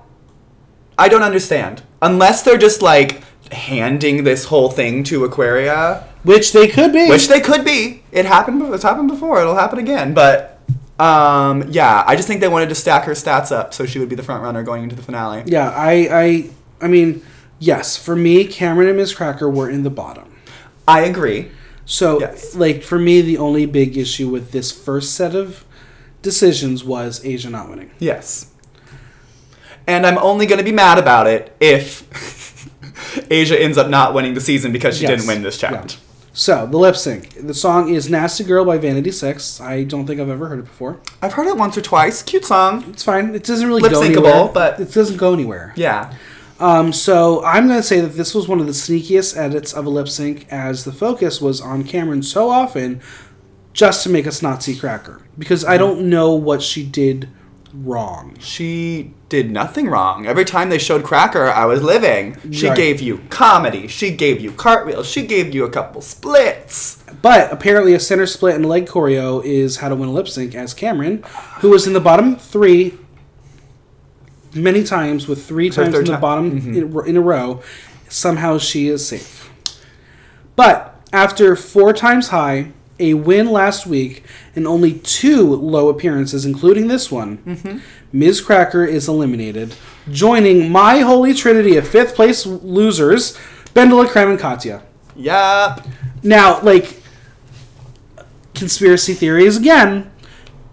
I 0.97 1.09
don't 1.09 1.23
understand. 1.23 1.83
Unless 2.01 2.43
they're 2.43 2.57
just 2.57 2.81
like 2.81 3.21
handing 3.51 4.23
this 4.23 4.45
whole 4.45 4.69
thing 4.69 5.03
to 5.05 5.23
Aquaria, 5.25 6.03
Which 6.23 6.51
they 6.53 6.67
could 6.67 6.91
be. 6.93 7.07
which 7.09 7.27
they 7.27 7.39
could 7.39 7.63
be. 7.65 8.03
It 8.11 8.25
happened. 8.25 8.61
It's 8.73 8.83
happened 8.83 9.07
before. 9.09 9.39
It'll 9.41 9.55
happen 9.55 9.79
again. 9.79 10.13
But 10.13 10.59
um, 10.99 11.65
yeah, 11.69 12.03
I 12.07 12.15
just 12.15 12.27
think 12.27 12.41
they 12.41 12.47
wanted 12.47 12.69
to 12.69 12.75
stack 12.75 13.03
her 13.05 13.11
stats 13.13 13.51
up 13.51 13.73
so 13.73 13.85
she 13.85 13.99
would 13.99 14.09
be 14.09 14.15
the 14.15 14.23
front 14.23 14.41
runner 14.43 14.63
going 14.63 14.83
into 14.83 14.95
the 14.95 15.03
finale. 15.03 15.43
yeah, 15.45 15.69
I, 15.71 15.91
I, 16.11 16.49
I 16.81 16.87
mean, 16.87 17.21
yes, 17.59 17.97
for 17.97 18.15
me, 18.15 18.47
Kameron 18.47 18.87
and 18.87 18.97
Miz 18.97 19.13
Cracker 19.13 19.49
were 19.49 19.69
in 19.69 19.83
the 19.83 19.89
bottom. 19.89 20.35
I 20.87 21.01
agree. 21.01 21.51
So, 21.85 22.19
Yes. 22.19 22.55
like 22.55 22.81
for 22.81 22.97
me, 22.97 23.21
the 23.21 23.37
only 23.37 23.65
big 23.65 23.95
issue 23.97 24.29
with 24.29 24.51
this 24.51 24.71
first 24.71 25.13
set 25.13 25.35
of 25.35 25.65
decisions 26.21 26.83
was 26.83 27.23
Asia 27.23 27.49
not 27.49 27.69
winning. 27.69 27.91
Yes. 27.99 28.51
And 29.85 30.07
I'm 30.07 30.17
only 30.17 30.47
going 30.47 30.57
to 30.57 30.63
be 30.63 30.71
mad 30.71 30.97
about 30.97 31.27
it 31.27 31.55
if 31.59 32.09
Asia 33.29 33.59
ends 33.61 33.77
up 33.77 33.89
not 33.89 34.13
winning 34.13 34.33
the 34.33 34.41
season 34.41 34.71
because 34.71 34.97
she 34.97 35.03
Yes. 35.03 35.11
didn't 35.11 35.27
win 35.27 35.43
this 35.43 35.57
challenge. 35.57 35.93
Yeah. 35.95 35.99
So 36.37 36.67
the 36.69 36.77
lip 36.77 36.97
sync. 36.97 37.47
The 37.47 37.53
song 37.53 37.87
is 37.93 38.09
"Nasty 38.09 38.43
Girl" 38.43 38.65
by 38.65 38.77
Vanity 38.77 39.11
Six. 39.11 39.61
I 39.61 39.83
don't 39.83 40.05
think 40.05 40.19
I've 40.19 40.27
ever 40.29 40.47
heard 40.47 40.59
it 40.59 40.65
before. 40.65 40.97
I've 41.21 41.33
heard 41.33 41.47
it 41.47 41.55
once 41.55 41.77
or 41.77 41.81
twice. 41.81 42.21
Cute 42.23 42.43
song. 42.43 42.83
It's 42.89 43.03
fine. 43.03 43.33
It 43.33 43.43
doesn't 43.45 43.65
really 43.67 43.81
Lip 43.81 43.91
go 43.93 44.01
syncable, 44.01 44.27
anywhere. 44.27 44.49
but- 44.53 44.79
it 44.79 44.93
doesn't 44.93 45.15
go 45.17 45.33
anywhere. 45.33 45.71
Yeah. 45.77 46.11
Um, 46.59 46.93
so 46.93 47.43
I'm 47.43 47.67
going 47.67 47.79
to 47.79 47.83
say 47.83 47.99
that 48.01 48.15
this 48.15 48.33
was 48.35 48.47
one 48.47 48.59
of 48.61 48.65
the 48.65 48.71
sneakiest 48.73 49.35
edits 49.37 49.73
of 49.73 49.85
a 49.85 49.89
lip 49.89 50.07
sync, 50.07 50.45
as 50.49 50.83
the 50.85 50.93
focus 50.93 51.41
was 51.41 51.59
on 51.59 51.83
Kameron 51.83 52.23
so 52.23 52.49
often, 52.49 53.01
just 53.73 54.03
to 54.03 54.09
make 54.09 54.25
us 54.25 54.41
not 54.41 54.63
see 54.63 54.73
Cracker, 54.75 55.21
because 55.37 55.65
I 55.65 55.77
don't 55.77 56.09
know 56.09 56.33
what 56.33 56.61
she 56.61 56.83
did 56.83 57.27
wrong. 57.73 58.35
She 58.39 59.13
did 59.27 59.49
nothing 59.51 59.87
wrong. 59.87 60.27
Every 60.27 60.45
time 60.45 60.69
they 60.69 60.77
showed 60.77 61.03
Cracker, 61.03 61.45
I 61.47 61.65
was 61.65 61.81
living. 61.81 62.37
She 62.51 62.67
Right. 62.67 62.77
gave 62.77 63.01
you 63.01 63.21
comedy. 63.29 63.87
She 63.87 64.11
gave 64.11 64.39
you 64.39 64.51
cartwheels. 64.51 65.07
She 65.09 65.25
gave 65.25 65.53
you 65.55 65.63
a 65.65 65.69
couple 65.69 66.01
splits. 66.01 66.97
But 67.23 67.51
apparently, 67.51 67.93
a 67.95 67.99
center 67.99 68.27
split 68.27 68.53
and 68.55 68.65
leg 68.67 68.85
choreo 68.85 69.43
is 69.43 69.77
how 69.77 69.89
to 69.89 69.95
win 69.95 70.09
a 70.09 70.11
lip 70.11 70.27
sync, 70.27 70.53
as 70.53 70.73
Kameron, 70.75 71.25
who 71.61 71.69
was 71.71 71.87
in 71.87 71.93
the 71.93 71.99
bottom 71.99 72.35
three 72.35 72.93
many 74.53 74.83
times 74.83 75.27
with 75.27 75.45
three 75.45 75.69
Her 75.69 75.83
times 75.85 75.95
in 75.95 76.05
the 76.05 76.11
time. 76.11 76.21
bottom 76.21 76.61
Mm-hmm. 76.61 76.75
in, 76.99 77.07
in 77.09 77.17
a 77.17 77.21
row, 77.21 77.61
somehow 78.07 78.57
she 78.59 78.87
is 78.89 79.05
safe. 79.05 79.49
But 80.55 80.95
after 81.11 81.55
four 81.55 81.93
times 81.93 82.29
high, 82.29 82.71
a 82.99 83.13
win 83.13 83.51
last 83.51 83.85
week, 83.85 84.23
and 84.55 84.65
only 84.67 84.93
two 84.99 85.55
low 85.55 85.89
appearances, 85.89 86.45
including 86.45 86.87
this 86.87 87.11
one, 87.11 87.37
Mm-hmm. 87.39 87.79
Miz 88.11 88.39
Cracker 88.39 88.85
is 88.85 89.09
eliminated, 89.09 89.75
joining 90.09 90.71
my 90.71 90.99
holy 90.99 91.33
trinity 91.33 91.75
of 91.75 91.85
fifth 91.85 92.15
place 92.15 92.45
losers, 92.45 93.37
BenDeLa, 93.73 94.07
Creme, 94.07 94.29
and 94.29 94.39
Katya. 94.39 94.83
Yup. 95.17 95.85
Now, 96.23 96.61
like 96.61 97.01
conspiracy 98.53 99.13
theories 99.13 99.57
again, 99.57 100.11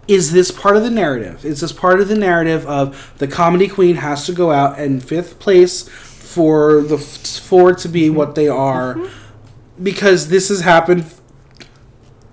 is 0.07 0.31
this 0.31 0.51
part 0.51 0.77
of 0.77 0.83
the 0.83 0.89
narrative? 0.89 1.45
Is 1.45 1.61
this 1.61 1.73
part 1.73 1.99
of 1.99 2.07
the 2.07 2.15
narrative 2.15 2.65
of 2.65 3.13
the 3.17 3.27
comedy 3.27 3.67
queen 3.67 3.97
has 3.97 4.25
to 4.25 4.33
go 4.33 4.51
out 4.51 4.79
in 4.79 4.99
fifth 4.99 5.39
place 5.39 5.87
for 5.89 6.81
the 6.81 6.97
four 6.97 7.73
to 7.75 7.89
be 7.89 8.09
what 8.09 8.35
they 8.35 8.47
are? 8.47 8.97
Because 9.81 10.29
this 10.29 10.49
has 10.49 10.61
happened 10.61 11.05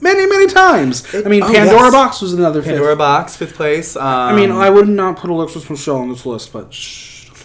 many, 0.00 0.26
many 0.26 0.46
times. 0.46 1.14
I 1.14 1.22
mean, 1.22 1.42
oh, 1.42 1.52
Pandora 1.52 1.82
yes. 1.82 1.92
Box 1.92 2.20
was 2.20 2.32
another 2.32 2.62
fifth. 2.62 2.72
Pandora 2.72 2.96
Boxx, 2.96 3.36
fifth 3.36 3.54
place. 3.54 3.96
Um, 3.96 4.04
I 4.04 4.34
mean, 4.34 4.50
I 4.50 4.70
would 4.70 4.88
not 4.88 5.16
put 5.16 5.30
Alexis 5.30 5.68
Michelle 5.68 5.96
on 5.96 6.08
this 6.08 6.26
list, 6.26 6.52
but 6.52 6.72
shh. 6.72 7.28
don't 7.28 7.34
do 7.38 7.44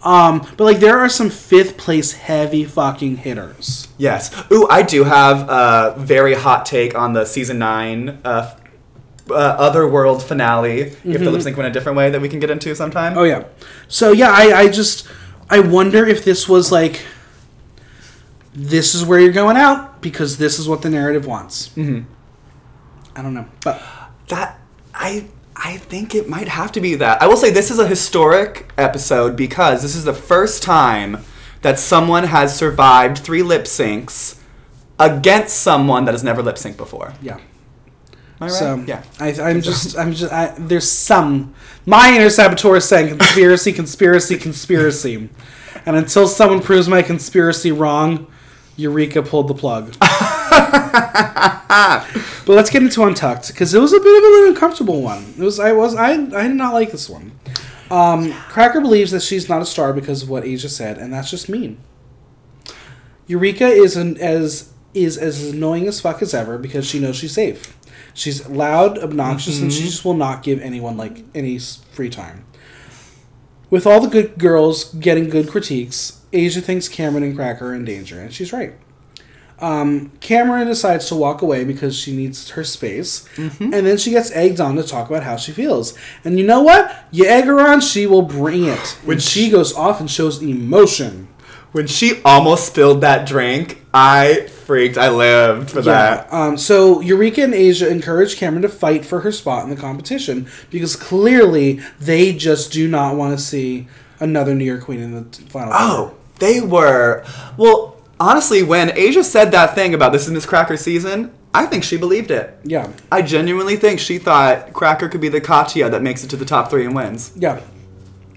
that. 0.00 0.06
Um, 0.06 0.38
but 0.56 0.64
like 0.64 0.78
there 0.78 0.98
are 0.98 1.08
some 1.08 1.30
fifth 1.30 1.76
place 1.76 2.12
heavy 2.12 2.64
fucking 2.64 3.18
hitters. 3.18 3.88
Yes. 3.98 4.34
Ooh, 4.50 4.66
I 4.68 4.82
do 4.82 5.04
have 5.04 5.48
a 5.48 5.94
very 5.98 6.34
hot 6.34 6.66
take 6.66 6.94
on 6.94 7.12
the 7.12 7.24
season 7.24 7.58
nine 7.58 8.20
uh, 8.24 8.56
uh, 9.30 9.34
Otherworld 9.34 10.22
finale. 10.22 10.80
If 11.04 11.20
the 11.20 11.30
lip 11.30 11.42
sync 11.42 11.56
went 11.56 11.68
a 11.68 11.72
different 11.72 11.96
way, 11.96 12.10
that 12.10 12.20
we 12.20 12.28
can 12.28 12.40
get 12.40 12.50
into 12.50 12.74
sometime. 12.74 13.16
Oh 13.16 13.24
yeah. 13.24 13.44
So 13.88 14.12
yeah, 14.12 14.30
I, 14.30 14.62
I 14.62 14.68
just 14.68 15.06
I 15.48 15.60
wonder 15.60 16.06
if 16.06 16.24
this 16.24 16.48
was 16.48 16.72
like 16.72 17.04
this 18.54 18.94
is 18.94 19.04
where 19.04 19.18
you're 19.18 19.32
going 19.32 19.56
out 19.56 20.00
because 20.02 20.38
this 20.38 20.58
is 20.58 20.68
what 20.68 20.82
the 20.82 20.90
narrative 20.90 21.26
wants. 21.26 21.70
Mm-hmm. 21.70 22.02
I 23.16 23.22
don't 23.22 23.34
know, 23.34 23.46
but 23.62 23.82
That 24.28 24.58
I 24.94 25.26
I 25.56 25.76
think 25.76 26.14
it 26.14 26.28
might 26.28 26.48
have 26.48 26.72
to 26.72 26.80
be 26.80 26.94
that. 26.96 27.22
I 27.22 27.26
will 27.26 27.36
say 27.36 27.50
this 27.50 27.70
is 27.70 27.78
a 27.78 27.86
historic 27.86 28.72
episode 28.78 29.36
because 29.36 29.82
this 29.82 29.94
is 29.94 30.04
the 30.04 30.14
first 30.14 30.62
time 30.62 31.18
that 31.60 31.78
someone 31.78 32.24
has 32.24 32.56
survived 32.56 33.18
three 33.18 33.42
lip 33.42 33.64
syncs 33.64 34.38
against 34.98 35.56
someone 35.62 36.04
that 36.06 36.12
has 36.12 36.24
never 36.24 36.42
lip 36.42 36.56
synced 36.56 36.76
before. 36.76 37.14
yeah. 37.22 37.34
Am 37.36 37.40
I 38.40 38.46
right? 38.46 38.52
So 38.52 38.84
yeah. 38.86 39.02
I, 39.20 39.28
I'm 39.40 39.60
just 39.60 39.96
I'm 39.96 40.12
just 40.12 40.32
I, 40.32 40.54
there's 40.58 40.90
some 40.90 41.54
my 41.86 42.14
inner 42.14 42.30
saboteur 42.30 42.76
is 42.76 42.88
saying 42.88 43.16
conspiracy, 43.16 43.72
conspiracy, 43.72 44.36
conspiracy, 44.36 45.28
and 45.86 45.96
until 45.96 46.26
someone 46.26 46.60
proves 46.60 46.88
my 46.88 47.02
conspiracy 47.02 47.70
wrong, 47.72 48.26
Eureka 48.76 49.22
pulled 49.22 49.48
the 49.48 49.54
plug. 49.54 49.94
but 52.46 52.54
let's 52.54 52.70
get 52.70 52.82
into 52.82 53.02
Untucked 53.02 53.48
because 53.48 53.74
it 53.74 53.80
was 53.80 53.92
a 53.92 54.00
bit 54.00 54.18
of 54.18 54.42
an 54.42 54.48
uncomfortable 54.48 55.02
one. 55.02 55.34
It 55.38 55.42
was 55.42 55.58
I 55.58 55.72
was 55.72 55.94
I 55.94 56.12
I 56.12 56.48
did 56.48 56.56
not 56.56 56.74
like 56.74 56.90
this 56.90 57.08
one. 57.08 57.32
Um, 57.90 58.32
Cracker 58.48 58.80
believes 58.80 59.10
that 59.10 59.20
she's 59.20 59.48
not 59.48 59.60
a 59.60 59.66
star 59.66 59.92
because 59.92 60.22
of 60.22 60.30
what 60.30 60.44
Asia 60.44 60.70
said, 60.70 60.96
and 60.96 61.12
that's 61.12 61.30
just 61.30 61.48
mean. 61.48 61.78
Eureka 63.26 63.66
is 63.66 63.96
an, 63.96 64.16
as 64.18 64.72
is 64.94 65.18
as 65.18 65.50
annoying 65.50 65.86
as 65.86 66.00
fuck 66.00 66.22
as 66.22 66.34
ever 66.34 66.58
because 66.58 66.86
she 66.86 66.98
knows 66.98 67.16
she's 67.16 67.34
safe. 67.34 67.76
She's 68.14 68.46
loud, 68.48 68.98
obnoxious, 68.98 69.60
and 69.60 69.72
she 69.72 69.84
just 69.84 70.04
will 70.04 70.14
not 70.14 70.42
give 70.42 70.60
anyone 70.60 70.96
like 70.96 71.24
any 71.34 71.58
free 71.58 72.10
time. 72.10 72.44
With 73.70 73.86
all 73.86 74.00
the 74.00 74.08
good 74.08 74.38
girls 74.38 74.92
getting 74.94 75.30
good 75.30 75.48
critiques, 75.48 76.21
Asia 76.32 76.60
thinks 76.60 76.88
Kameron 76.88 77.22
and 77.22 77.36
Cracker 77.36 77.68
are 77.70 77.74
in 77.74 77.84
danger, 77.84 78.20
and 78.20 78.32
she's 78.32 78.52
right. 78.52 78.74
Um, 79.60 80.10
Kameron 80.20 80.66
decides 80.66 81.06
to 81.06 81.14
walk 81.14 81.40
away 81.40 81.62
because 81.64 81.96
she 81.96 82.16
needs 82.16 82.50
her 82.50 82.64
space, 82.64 83.28
and 83.60 83.72
then 83.72 83.96
she 83.96 84.10
gets 84.10 84.32
egged 84.32 84.60
on 84.60 84.74
to 84.74 84.82
talk 84.82 85.08
about 85.08 85.22
how 85.22 85.36
she 85.36 85.52
feels. 85.52 85.96
And 86.24 86.36
you 86.36 86.44
know 86.44 86.62
what? 86.62 87.06
You 87.12 87.26
egg 87.26 87.44
her 87.44 87.60
on, 87.60 87.80
she 87.80 88.06
will 88.06 88.22
bring 88.22 88.64
it. 88.64 88.98
When 89.04 89.20
she 89.20 89.50
goes 89.50 89.72
off 89.72 90.00
and 90.00 90.10
shows 90.10 90.42
emotion. 90.42 91.28
When 91.70 91.86
she 91.86 92.20
almost 92.24 92.66
spilled 92.66 93.00
that 93.02 93.26
drink, 93.26 93.82
I 93.94 94.46
freaked. 94.48 94.98
I 94.98 95.08
lived 95.10 95.70
for 95.70 95.80
that. 95.82 96.30
Um, 96.32 96.58
so 96.58 97.00
Eureka 97.00 97.44
and 97.44 97.54
Asia 97.54 97.88
encourage 97.88 98.36
Kameron 98.36 98.62
to 98.62 98.68
fight 98.68 99.04
for 99.06 99.20
her 99.20 99.32
spot 99.32 99.64
in 99.64 99.70
the 99.70 99.76
competition 99.76 100.48
because 100.70 100.96
clearly 100.96 101.80
they 102.00 102.34
just 102.34 102.72
do 102.72 102.88
not 102.88 103.16
want 103.16 103.38
to 103.38 103.42
see 103.42 103.86
another 104.20 104.54
New 104.54 104.64
York 104.64 104.82
Queen 104.82 105.00
in 105.00 105.14
the 105.14 105.24
final. 105.48 105.72
Oh, 105.74 106.14
they 106.42 106.60
were. 106.60 107.24
Well, 107.56 107.96
honestly, 108.20 108.62
when 108.62 108.90
Asia 108.98 109.24
said 109.24 109.50
that 109.52 109.74
thing 109.74 109.94
about 109.94 110.12
this 110.12 110.26
is 110.26 110.30
Miz 110.32 110.44
Cracker 110.44 110.76
season, 110.76 111.32
I 111.54 111.66
think 111.66 111.84
she 111.84 111.96
believed 111.96 112.30
it. 112.30 112.58
yeah, 112.64 112.90
I 113.10 113.22
genuinely 113.22 113.76
think 113.76 114.00
she 114.00 114.18
thought 114.18 114.72
Cracker 114.72 115.08
could 115.08 115.20
be 115.20 115.28
the 115.28 115.40
Katya 115.40 115.88
that 115.90 116.02
makes 116.02 116.24
it 116.24 116.28
to 116.30 116.36
the 116.36 116.44
top 116.44 116.68
three 116.70 116.84
and 116.84 116.94
wins. 116.94 117.32
yeah. 117.36 117.60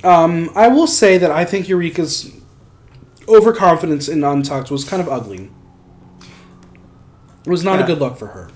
Um, 0.04 0.52
I 0.56 0.68
will 0.68 0.86
say 0.88 1.18
that 1.18 1.32
I 1.32 1.46
think 1.46 1.68
Eureka's 1.68 2.32
overconfidence 3.28 4.08
in 4.08 4.24
Untucked 4.24 4.70
was 4.70 4.84
kind 4.84 5.02
of 5.02 5.10
ugly. 5.10 5.50
It 7.46 7.50
was 7.50 7.64
not 7.64 7.80
Yeah. 7.80 7.86
a 7.86 7.88
good 7.88 8.00
look 8.00 8.18
for 8.18 8.28
her. 8.28 8.50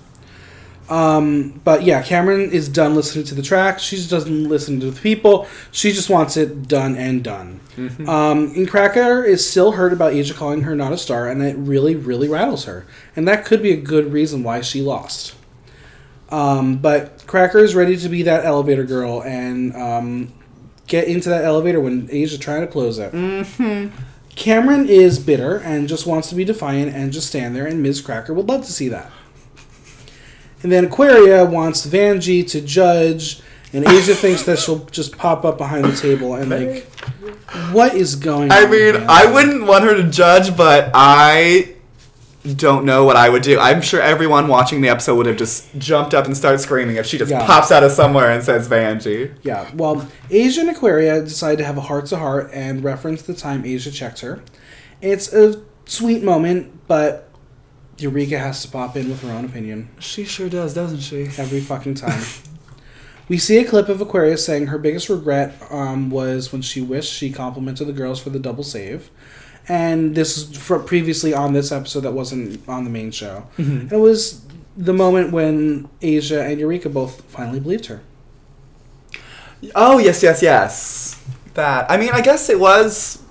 Um, 0.90 1.60
but 1.62 1.84
yeah, 1.84 2.02
Kameron 2.02 2.50
is 2.50 2.68
done 2.68 2.94
listening 2.96 3.24
to 3.26 3.34
the 3.36 3.42
track. 3.42 3.78
She 3.78 3.96
just 3.96 4.10
doesn't 4.10 4.48
listen 4.48 4.80
to 4.80 4.90
the 4.90 5.00
people. 5.00 5.46
She 5.70 5.92
just 5.92 6.10
wants 6.10 6.36
it 6.36 6.66
done 6.66 6.96
and 6.96 7.22
done. 7.22 7.60
Um, 8.08 8.52
and 8.56 8.68
Cracker 8.68 9.24
is 9.24 9.48
still 9.48 9.72
hurt 9.72 9.92
about 9.92 10.12
Asia 10.12 10.34
calling 10.34 10.62
her 10.62 10.74
not 10.74 10.92
a 10.92 10.98
star, 10.98 11.28
and 11.28 11.42
it 11.42 11.56
really, 11.56 11.94
really 11.94 12.28
rattles 12.28 12.64
her. 12.64 12.84
And 13.16 13.26
that 13.28 13.44
could 13.44 13.62
be 13.62 13.70
a 13.72 13.76
good 13.80 14.12
reason 14.12 14.42
why 14.42 14.60
she 14.60 14.82
lost. 14.82 15.34
Um, 16.30 16.76
but 16.76 17.24
Cracker 17.26 17.58
is 17.60 17.74
ready 17.74 17.96
to 17.96 18.08
be 18.08 18.22
that 18.24 18.44
elevator 18.44 18.84
girl 18.84 19.22
and 19.22 19.74
um, 19.74 20.32
get 20.86 21.08
into 21.08 21.28
that 21.28 21.44
elevator 21.44 21.80
when 21.80 22.08
Asia 22.10 22.38
trying 22.38 22.60
to 22.60 22.66
close 22.66 22.98
it. 22.98 23.12
Kameron 24.36 24.86
is 24.88 25.18
bitter 25.18 25.56
and 25.58 25.88
just 25.88 26.06
wants 26.06 26.28
to 26.30 26.34
be 26.34 26.44
defiant 26.44 26.94
and 26.94 27.12
just 27.12 27.28
stand 27.28 27.54
there, 27.56 27.66
and 27.66 27.82
Miz 27.82 28.00
Cracker 28.00 28.34
would 28.34 28.48
love 28.48 28.64
to 28.66 28.72
see 28.72 28.88
that. 28.88 29.10
And 30.62 30.70
then 30.70 30.84
Aquaria 30.86 31.44
wants 31.44 31.86
Vanjie 31.86 32.46
to 32.50 32.60
judge, 32.60 33.40
and 33.72 33.86
Asia 33.86 34.14
thinks 34.14 34.42
that 34.44 34.58
she'll 34.58 34.84
just 34.86 35.16
pop 35.16 35.44
up 35.44 35.56
behind 35.58 35.84
the 35.86 35.96
table 35.96 36.34
and 36.34 36.50
like, 36.50 36.84
what 37.72 37.94
is 37.94 38.16
going 38.16 38.50
I 38.52 38.64
on? 38.64 38.70
mean, 38.70 38.94
man? 38.94 39.06
I 39.08 39.26
wouldn't 39.32 39.64
want 39.66 39.84
her 39.84 39.94
to 39.94 40.04
judge, 40.10 40.56
but 40.56 40.90
I 40.92 41.74
don't 42.56 42.84
know 42.84 43.04
what 43.04 43.16
I 43.16 43.28
would 43.28 43.42
do. 43.42 43.58
I'm 43.58 43.80
sure 43.82 44.00
everyone 44.00 44.48
watching 44.48 44.80
the 44.80 44.88
episode 44.88 45.16
would 45.16 45.26
have 45.26 45.36
just 45.36 45.76
jumped 45.78 46.14
up 46.14 46.24
and 46.26 46.36
started 46.36 46.58
screaming 46.58 46.96
if 46.96 47.04
she 47.06 47.18
just 47.18 47.30
Yeah. 47.30 47.44
pops 47.46 47.70
out 47.70 47.82
of 47.82 47.92
somewhere 47.92 48.30
and 48.30 48.42
says 48.42 48.66
Vanjie. 48.68 49.32
Yeah, 49.42 49.66
well, 49.74 50.06
Asia 50.30 50.62
and 50.62 50.70
Aquaria 50.70 51.22
decide 51.22 51.58
to 51.58 51.64
have 51.64 51.76
a 51.76 51.82
heart 51.82 52.06
to 52.06 52.16
heart 52.16 52.50
and 52.52 52.82
reference 52.82 53.22
the 53.22 53.34
time 53.34 53.64
Asia 53.64 53.90
checked 53.90 54.20
her. 54.20 54.40
It's 55.02 55.32
a 55.32 55.60
sweet 55.86 56.22
moment, 56.22 56.86
but 56.88 57.28
Eureka 58.02 58.38
has 58.38 58.62
to 58.62 58.68
pop 58.68 58.96
in 58.96 59.08
with 59.08 59.22
her 59.22 59.30
own 59.32 59.44
opinion. 59.44 59.88
She 59.98 60.24
sure 60.24 60.48
does, 60.48 60.74
doesn't 60.74 61.00
she? 61.00 61.22
every 61.38 61.60
fucking 61.60 61.94
time. 61.94 62.22
we 63.28 63.38
see 63.38 63.58
a 63.58 63.64
clip 63.64 63.88
of 63.88 64.00
Aquarius 64.00 64.44
saying 64.44 64.66
her 64.68 64.78
biggest 64.78 65.08
regret 65.08 65.54
um, 65.70 66.10
was 66.10 66.52
when 66.52 66.62
she 66.62 66.80
wished 66.80 67.12
she 67.12 67.30
complimented 67.32 67.86
the 67.86 67.92
girls 67.92 68.20
for 68.20 68.30
the 68.30 68.38
double 68.38 68.64
save. 68.64 69.10
And 69.68 70.14
this 70.14 70.36
is 70.36 70.56
for 70.56 70.78
previously 70.80 71.32
on 71.34 71.52
this 71.52 71.70
episode 71.70 72.00
that 72.00 72.12
wasn't 72.12 72.66
on 72.68 72.84
the 72.84 72.90
main 72.90 73.10
show. 73.10 73.46
And 73.58 73.92
it 73.92 73.98
was 73.98 74.44
the 74.76 74.92
moment 74.94 75.30
when 75.32 75.88
Asia 76.00 76.42
and 76.42 76.58
Eureka 76.58 76.88
both 76.88 77.20
finally 77.30 77.60
believed 77.60 77.86
her. 77.86 78.00
Oh 79.74 79.98
yes, 79.98 80.22
yes, 80.22 80.42
yes. 80.42 81.22
That 81.54 81.90
I 81.90 81.96
mean, 81.98 82.10
I 82.12 82.20
guess 82.20 82.48
it 82.48 82.58
was. 82.58 83.22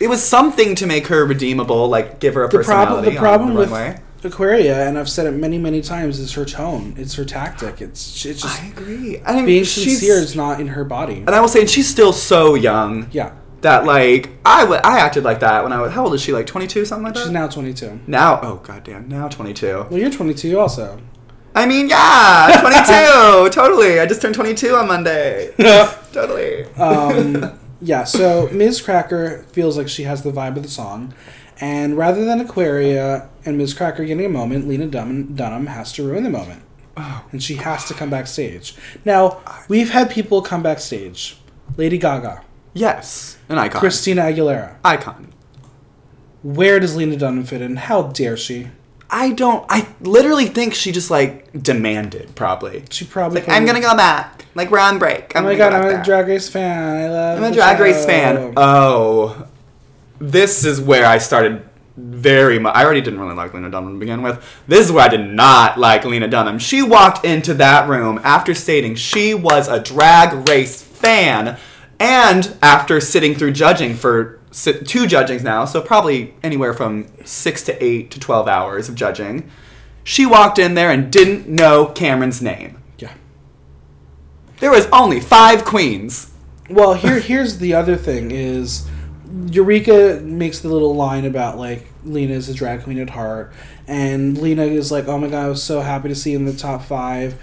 It 0.00 0.08
was 0.08 0.22
something 0.22 0.74
to 0.76 0.86
make 0.86 1.06
her 1.08 1.24
redeemable, 1.24 1.88
like 1.88 2.18
give 2.20 2.34
her 2.34 2.44
a 2.44 2.48
The 2.48 2.58
problem, 2.60 3.04
personality. 3.04 3.10
the 3.14 3.20
problem 3.20 3.48
on 3.50 3.54
the 3.54 3.60
with 3.60 3.70
runway. 3.70 4.00
Aquaria, 4.24 4.86
and 4.88 4.98
I've 4.98 5.08
said 5.08 5.26
it 5.26 5.32
many, 5.32 5.58
many 5.58 5.80
times, 5.80 6.18
is 6.18 6.32
her 6.34 6.44
tone. 6.44 6.94
It's 6.96 7.14
her 7.14 7.24
tactic. 7.24 7.80
It's 7.80 8.24
it's 8.24 8.42
just 8.42 8.62
I 8.62 8.66
agree. 8.68 9.20
I 9.24 9.36
mean, 9.36 9.46
being 9.46 9.64
she's- 9.64 9.98
sincere 9.98 10.16
is 10.16 10.34
not 10.36 10.60
in 10.60 10.68
her 10.68 10.84
body. 10.84 11.18
And 11.26 11.30
I 11.30 11.40
will 11.40 11.48
say, 11.48 11.66
she's 11.66 11.88
still 11.88 12.12
so 12.12 12.54
young 12.54 13.08
Yeah, 13.12 13.32
that 13.62 13.84
like 13.84 14.30
I 14.44 14.64
wa- 14.64 14.80
I 14.84 14.98
acted 15.00 15.24
like 15.24 15.40
that 15.40 15.62
when 15.64 15.72
I 15.72 15.80
was. 15.80 15.92
How 15.92 16.04
old 16.04 16.14
is 16.14 16.22
she? 16.22 16.32
Like 16.32 16.46
twenty 16.46 16.66
two, 16.66 16.84
something 16.84 17.04
like 17.04 17.14
that. 17.14 17.20
she's 17.24 17.30
now 17.30 17.48
22. 17.48 18.00
now. 18.06 18.40
Oh 18.42 18.56
goddamn! 18.56 19.08
Now 19.08 19.28
twenty 19.28 19.52
two. 19.54 19.86
Well, 19.90 19.98
you're 19.98 20.10
22 20.10 20.58
also. 20.58 21.00
I 21.54 21.66
mean, 21.66 21.88
yeah, 21.90 22.56
twenty 22.60 22.76
two. 22.76 23.50
totally. 23.50 24.00
I 24.00 24.06
just 24.06 24.22
turned 24.22 24.34
twenty 24.34 24.54
two 24.54 24.74
on 24.76 24.88
Monday. 24.88 25.52
totally. 26.12 26.64
um, 26.76 27.58
yeah, 27.82 28.04
so 28.04 28.48
Miz 28.52 28.80
Cracker 28.80 29.44
feels 29.52 29.76
like 29.76 29.88
she 29.88 30.04
has 30.04 30.22
the 30.22 30.30
vibe 30.32 30.56
of 30.56 30.62
the 30.62 30.68
song, 30.68 31.12
and 31.62 31.96
rather 31.96 32.24
than 32.26 32.40
Aquaria 32.40 33.28
and 33.46 33.56
Miz 33.56 33.72
Cracker 33.72 34.04
getting 34.04 34.26
a 34.26 34.28
moment, 34.28 34.68
Lena 34.68 34.86
Dunham, 34.86 35.34
Dunham 35.34 35.66
has 35.66 35.92
to 35.92 36.02
ruin 36.06 36.24
the 36.24 36.30
moment, 36.30 36.62
Oh. 36.96 37.24
and 37.32 37.42
she 37.42 37.54
has 37.54 37.86
to 37.86 37.94
come 37.94 38.10
backstage. 38.10 38.74
Now 39.04 39.38
we've 39.68 39.90
had 39.90 40.10
people 40.10 40.42
come 40.42 40.62
backstage: 40.62 41.38
Lady 41.78 41.96
Gaga, 41.98 42.42
Yes, 42.74 43.38
an 43.48 43.58
icon. 43.58 43.80
Christina 43.80 44.22
Aguilera. 44.22 44.74
icon. 44.84 45.28
Where 46.42 46.80
does 46.80 46.96
Lena 46.96 47.16
Dunham 47.16 47.44
fit 47.44 47.62
in? 47.62 47.76
How 47.76 48.02
dare 48.02 48.36
she? 48.36 48.68
I 49.14 49.30
don't. 49.32 49.64
I 49.68 49.86
literally 50.00 50.46
think 50.46 50.74
she 50.74 50.90
just 50.90 51.10
like 51.10 51.52
demanded, 51.52 52.34
probably. 52.34 52.82
She 52.90 53.04
probably. 53.04 53.40
Like, 53.40 53.48
I'm 53.50 53.64
gonna 53.66 53.80
go 53.80 53.94
back. 53.96 54.46
Like 54.54 54.70
we're 54.70 54.78
on 54.80 54.98
break. 54.98 55.32
Oh 55.34 55.38
I'm 55.38 55.44
my 55.44 55.54
god, 55.54 55.70
go 55.70 55.76
I'm 55.90 56.00
a. 56.00 56.04
Drag 56.04 56.26
Race 56.26 56.48
fan. 56.48 56.96
I 56.96 57.08
love. 57.08 57.38
I'm 57.38 57.52
a 57.52 57.54
drag 57.54 57.78
race 57.78 58.04
fan. 58.06 58.54
Oh, 58.56 59.46
this 60.22 60.64
is 60.64 60.80
where 60.80 61.04
I 61.04 61.18
started 61.18 61.68
very 61.96 62.58
much. 62.58 62.74
I 62.74 62.84
already 62.84 63.00
didn't 63.00 63.20
really 63.20 63.34
like 63.34 63.52
Lena 63.52 63.70
Dunham 63.70 63.94
to 63.94 63.98
begin 63.98 64.22
with. 64.22 64.42
This 64.66 64.86
is 64.86 64.92
where 64.92 65.04
I 65.04 65.08
did 65.08 65.28
not 65.28 65.78
like 65.78 66.04
Lena 66.04 66.28
Dunham. 66.28 66.58
She 66.58 66.82
walked 66.82 67.24
into 67.24 67.54
that 67.54 67.88
room 67.88 68.20
after 68.22 68.54
stating 68.54 68.94
she 68.94 69.34
was 69.34 69.68
a 69.68 69.80
drag 69.80 70.48
race 70.48 70.80
fan, 70.80 71.58
and 71.98 72.56
after 72.62 73.00
sitting 73.00 73.34
through 73.34 73.52
judging 73.52 73.94
for 73.94 74.40
two 74.84 75.06
judgings 75.06 75.42
now, 75.42 75.64
so 75.64 75.80
probably 75.80 76.34
anywhere 76.42 76.72
from 76.72 77.06
six 77.24 77.62
to 77.64 77.84
eight 77.84 78.10
to 78.12 78.20
twelve 78.20 78.46
hours 78.48 78.88
of 78.88 78.94
judging. 78.94 79.50
She 80.04 80.24
walked 80.24 80.58
in 80.58 80.74
there 80.74 80.90
and 80.90 81.12
didn't 81.12 81.48
know 81.48 81.86
Kameron's 81.86 82.40
name. 82.40 82.78
yeah. 82.98 83.12
There 84.60 84.70
was 84.70 84.86
only 84.92 85.20
five 85.20 85.64
queens. 85.64 86.32
Well, 86.70 86.94
here 86.94 87.18
here's 87.18 87.58
the 87.58 87.74
other 87.74 87.96
thing 87.96 88.30
is 88.30 88.88
Eureka 89.50 90.20
makes 90.22 90.58
the 90.60 90.68
little 90.68 90.94
line 90.94 91.24
about 91.24 91.56
like 91.58 91.86
Lena 92.04 92.34
is 92.34 92.48
a 92.48 92.54
drag 92.54 92.82
queen 92.82 92.98
at 92.98 93.10
heart, 93.10 93.52
and 93.86 94.36
Lena 94.38 94.64
is 94.64 94.92
like, 94.92 95.08
"Oh 95.08 95.18
my 95.18 95.28
god, 95.28 95.46
I 95.46 95.48
was 95.48 95.62
so 95.62 95.80
happy 95.80 96.08
to 96.08 96.14
see 96.14 96.32
you 96.32 96.36
in 96.38 96.44
the 96.44 96.52
top 96.52 96.82
five. 96.84 97.34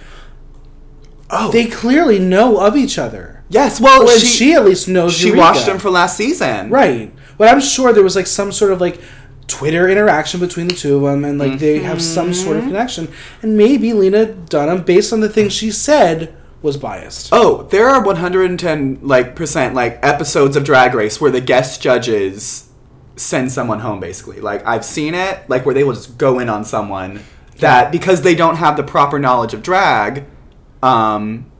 Oh, 1.31 1.51
They 1.51 1.65
clearly 1.67 2.17
know 2.19 2.57
of 2.59 2.75
each 2.75 2.97
other. 2.97 3.43
yes. 3.49 3.79
Well, 3.79 4.07
she, 4.17 4.25
she, 4.25 4.53
at 4.53 4.65
least 4.65 4.87
knows. 4.87 5.13
she 5.15 5.27
Eureka. 5.27 5.39
watched 5.41 5.65
them 5.67 5.77
for 5.79 5.89
last 5.91 6.17
season. 6.17 6.69
right, 6.69 7.13
but 7.37 7.47
I'm 7.47 7.61
sure 7.61 7.93
there 7.93 8.03
was 8.03 8.15
like 8.15 8.27
some 8.27 8.51
sort 8.51 8.71
of 8.71 8.81
like 8.81 8.99
Twitter 9.47 9.87
interaction 9.89 10.39
between 10.39 10.67
the 10.67 10.73
two 10.75 10.95
of 10.97 11.01
them, 11.11 11.23
and 11.25 11.37
like 11.39 11.59
they 11.59 11.79
have 11.79 12.01
some 12.01 12.33
sort 12.33 12.57
Mm-hmm. 12.57 12.65
of 12.67 12.71
connection. 12.73 13.07
And 13.41 13.57
maybe 13.57 13.93
Lena 13.93 14.25
Dunham, 14.25 14.83
based 14.83 15.13
on 15.13 15.19
the 15.21 15.29
things 15.29 15.53
she 15.53 15.71
said, 15.71 16.35
was 16.61 16.77
biased. 16.77 17.29
Oh, 17.31 17.63
there 17.63 17.87
are 17.87 18.03
110 18.03 18.99
like 19.01 19.35
percent 19.35 19.75
like 19.75 19.99
episodes 20.03 20.55
of 20.55 20.63
Drag 20.63 20.93
Race 20.93 21.19
where 21.21 21.31
the 21.31 21.41
guest 21.41 21.81
judges 21.81 22.69
send 23.15 23.51
someone 23.51 23.79
home 23.79 23.99
basically. 23.99 24.41
Like 24.41 24.65
I've 24.65 24.85
seen 24.85 25.13
it 25.15 25.49
like 25.49 25.65
where 25.65 25.73
they 25.75 25.83
will 25.83 25.93
just 25.93 26.17
go 26.17 26.39
in 26.39 26.49
on 26.49 26.63
someone 26.65 27.21
that 27.57 27.91
because 27.91 28.21
they 28.21 28.35
don't 28.35 28.55
have 28.55 28.77
the 28.77 28.83
proper 28.83 29.19
knowledge 29.19 29.53
of 29.53 29.61
drag 29.61 30.23
um 30.81 31.51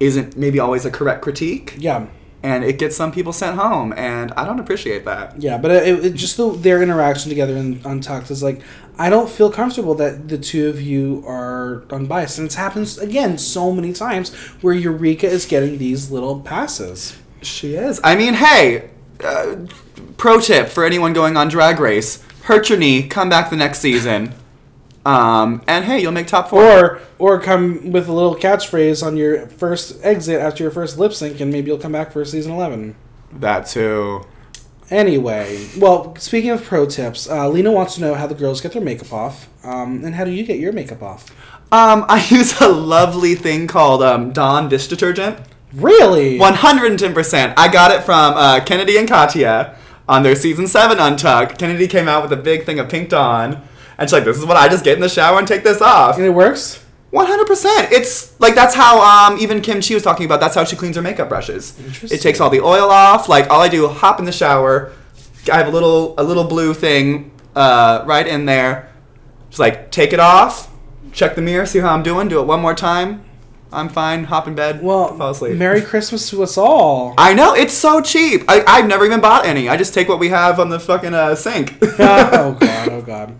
isn't 0.00 0.36
maybe 0.36 0.58
always 0.58 0.84
a 0.84 0.90
correct 0.90 1.22
critique 1.22 1.74
Yeah. 1.78 2.06
And 2.44 2.62
it 2.62 2.78
gets 2.78 2.94
some 2.94 3.10
people 3.10 3.32
sent 3.32 3.56
home 3.56 3.94
and 3.96 4.30
I 4.32 4.44
don't 4.44 4.60
appreciate 4.60 5.06
that. 5.06 5.40
Yeah, 5.40 5.56
but 5.56 5.70
it, 5.70 6.04
it 6.04 6.14
just 6.14 6.36
the, 6.36 6.52
their 6.52 6.82
interaction 6.82 7.30
together 7.30 7.56
in 7.56 7.80
Untucked 7.84 8.30
is 8.30 8.42
like 8.42 8.60
I 8.98 9.08
don't 9.08 9.30
feel 9.30 9.50
comfortable 9.50 9.94
that 9.94 10.28
the 10.28 10.36
two 10.36 10.68
of 10.68 10.80
you 10.80 11.24
are 11.26 11.84
unbiased, 11.90 12.38
and 12.38 12.46
it's 12.46 12.54
happens 12.54 12.98
again 12.98 13.38
so 13.38 13.72
many 13.72 13.92
times 13.92 14.32
where 14.60 14.74
Eureka 14.74 15.26
is 15.26 15.46
getting 15.46 15.78
these 15.78 16.10
little 16.10 16.40
passes. 16.40 17.16
She 17.42 17.74
is. 17.74 18.00
I 18.04 18.14
mean, 18.14 18.34
hey, 18.34 18.90
uh, 19.24 19.56
pro 20.16 20.38
tip 20.38 20.68
for 20.68 20.84
anyone 20.84 21.12
going 21.14 21.36
on 21.36 21.48
Drag 21.48 21.80
Race: 21.80 22.22
hurt 22.42 22.68
your 22.68 22.78
knee, 22.78 23.08
come 23.08 23.28
back 23.28 23.50
the 23.50 23.56
next 23.56 23.80
season, 23.80 24.34
um, 25.04 25.62
and 25.66 25.84
hey, 25.84 26.00
you'll 26.00 26.12
make 26.12 26.26
top 26.26 26.48
four. 26.48 26.62
Or 26.62 27.00
or 27.18 27.40
come 27.40 27.92
with 27.92 28.08
a 28.08 28.12
little 28.12 28.34
catchphrase 28.34 29.06
on 29.06 29.16
your 29.16 29.46
first 29.46 29.98
exit 30.02 30.40
after 30.40 30.62
your 30.62 30.70
first 30.70 30.98
lip 30.98 31.12
sync, 31.12 31.40
and 31.40 31.52
maybe 31.52 31.68
you'll 31.68 31.78
come 31.78 31.92
back 31.92 32.12
for 32.12 32.24
season 32.24 32.52
eleven. 32.52 32.96
that 33.32 33.66
too. 33.66 34.24
Anyway, 34.90 35.66
well, 35.78 36.14
speaking 36.16 36.50
of 36.50 36.62
pro 36.62 36.84
tips, 36.86 37.28
uh, 37.28 37.48
Lena 37.48 37.72
wants 37.72 37.94
to 37.94 38.02
know 38.02 38.14
how 38.14 38.26
the 38.26 38.34
girls 38.34 38.60
get 38.60 38.72
their 38.72 38.82
makeup 38.82 39.12
off, 39.12 39.48
um, 39.64 40.04
and 40.04 40.14
how 40.14 40.24
do 40.24 40.30
you 40.30 40.44
get 40.44 40.58
your 40.58 40.72
makeup 40.72 41.02
off? 41.02 41.30
Um, 41.72 42.04
I 42.08 42.24
use 42.30 42.60
a 42.60 42.68
lovely 42.68 43.34
thing 43.34 43.66
called 43.66 44.02
um, 44.02 44.32
Dawn 44.32 44.68
dish 44.68 44.86
detergent. 44.88 45.38
Really? 45.72 46.38
One 46.38 46.54
hundred 46.54 46.90
and 46.90 46.98
ten 46.98 47.14
percent. 47.14 47.54
I 47.56 47.68
got 47.72 47.90
it 47.90 48.04
from 48.04 48.34
uh, 48.34 48.60
Kennedy 48.64 48.96
and 48.98 49.08
Katya 49.08 49.76
on 50.08 50.22
their 50.22 50.36
season 50.36 50.66
seven 50.66 50.98
Untucked. 51.00 51.58
Kennedy 51.58 51.88
came 51.88 52.06
out 52.06 52.22
with 52.22 52.32
a 52.32 52.40
big 52.40 52.64
thing 52.64 52.78
of 52.78 52.88
pink 52.88 53.08
Dawn, 53.08 53.62
and 53.98 54.08
she's 54.08 54.12
like, 54.12 54.24
"This 54.24 54.38
is 54.38 54.44
what 54.44 54.56
I 54.56 54.68
just 54.68 54.84
get 54.84 54.94
in 54.94 55.00
the 55.00 55.08
shower 55.08 55.38
and 55.38 55.46
take 55.48 55.64
this 55.64 55.80
off." 55.80 56.16
and 56.16 56.24
it 56.24 56.30
works. 56.30 56.80
One 57.10 57.26
hundred 57.26 57.46
percent. 57.46 57.92
It's 57.92 58.38
like 58.40 58.54
that's 58.56 58.74
how 58.74 59.00
um 59.00 59.38
even 59.38 59.60
Kim 59.60 59.80
Chi 59.80 59.94
was 59.94 60.02
talking 60.02 60.26
about. 60.26 60.40
That's 60.40 60.56
how 60.56 60.64
she 60.64 60.74
cleans 60.74 60.96
her 60.96 61.02
makeup 61.02 61.28
brushes. 61.28 61.78
Interesting. 61.78 62.18
It 62.18 62.20
takes 62.22 62.40
all 62.40 62.50
the 62.50 62.60
oil 62.60 62.90
off. 62.90 63.28
Like 63.28 63.48
all 63.50 63.60
I 63.60 63.68
do, 63.68 63.86
hop 63.86 64.18
in 64.18 64.24
the 64.24 64.32
shower. 64.32 64.92
I 65.52 65.58
have 65.58 65.68
a 65.68 65.70
little 65.70 66.14
a 66.18 66.24
little 66.24 66.44
blue 66.44 66.74
thing 66.74 67.30
uh, 67.54 68.02
right 68.04 68.26
in 68.26 68.46
there. 68.46 68.90
Just 69.48 69.60
like 69.60 69.92
take 69.92 70.12
it 70.12 70.18
off, 70.18 70.72
check 71.12 71.36
the 71.36 71.42
mirror, 71.42 71.66
see 71.66 71.78
how 71.78 71.94
I'm 71.94 72.02
doing. 72.02 72.26
Do 72.26 72.40
it 72.40 72.46
one 72.46 72.60
more 72.60 72.74
time. 72.74 73.24
I'm 73.72 73.88
fine. 73.88 74.24
Hop 74.24 74.46
in 74.48 74.54
bed. 74.54 74.82
Well, 74.82 75.16
fall 75.16 75.30
asleep. 75.30 75.56
Merry 75.56 75.82
Christmas 75.82 76.30
to 76.30 76.42
us 76.42 76.56
all. 76.56 77.14
I 77.18 77.34
know 77.34 77.54
it's 77.54 77.74
so 77.74 78.00
cheap. 78.00 78.42
I, 78.48 78.62
I've 78.66 78.86
never 78.86 79.04
even 79.04 79.20
bought 79.20 79.46
any. 79.46 79.68
I 79.68 79.76
just 79.76 79.94
take 79.94 80.08
what 80.08 80.20
we 80.20 80.28
have 80.28 80.60
on 80.60 80.68
the 80.68 80.78
fucking 80.78 81.12
uh, 81.12 81.34
sink. 81.34 81.76
oh 81.82 82.56
god, 82.60 82.88
oh 82.88 83.02
god. 83.02 83.34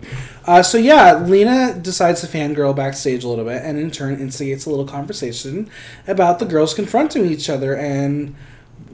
Uh, 0.45 0.61
so 0.61 0.77
yeah, 0.77 1.17
Lena 1.17 1.73
decides 1.73 2.21
to 2.21 2.27
fangirl 2.27 2.75
backstage 2.75 3.23
a 3.23 3.27
little 3.27 3.45
bit, 3.45 3.63
and 3.63 3.79
in 3.79 3.89
turn 3.91 4.19
instigates 4.19 4.65
a 4.65 4.69
little 4.69 4.85
conversation 4.85 5.69
about 6.07 6.37
the 6.39 6.45
girls 6.45 6.73
confronting 6.73 7.25
each 7.25 7.49
other 7.49 7.75
and 7.75 8.35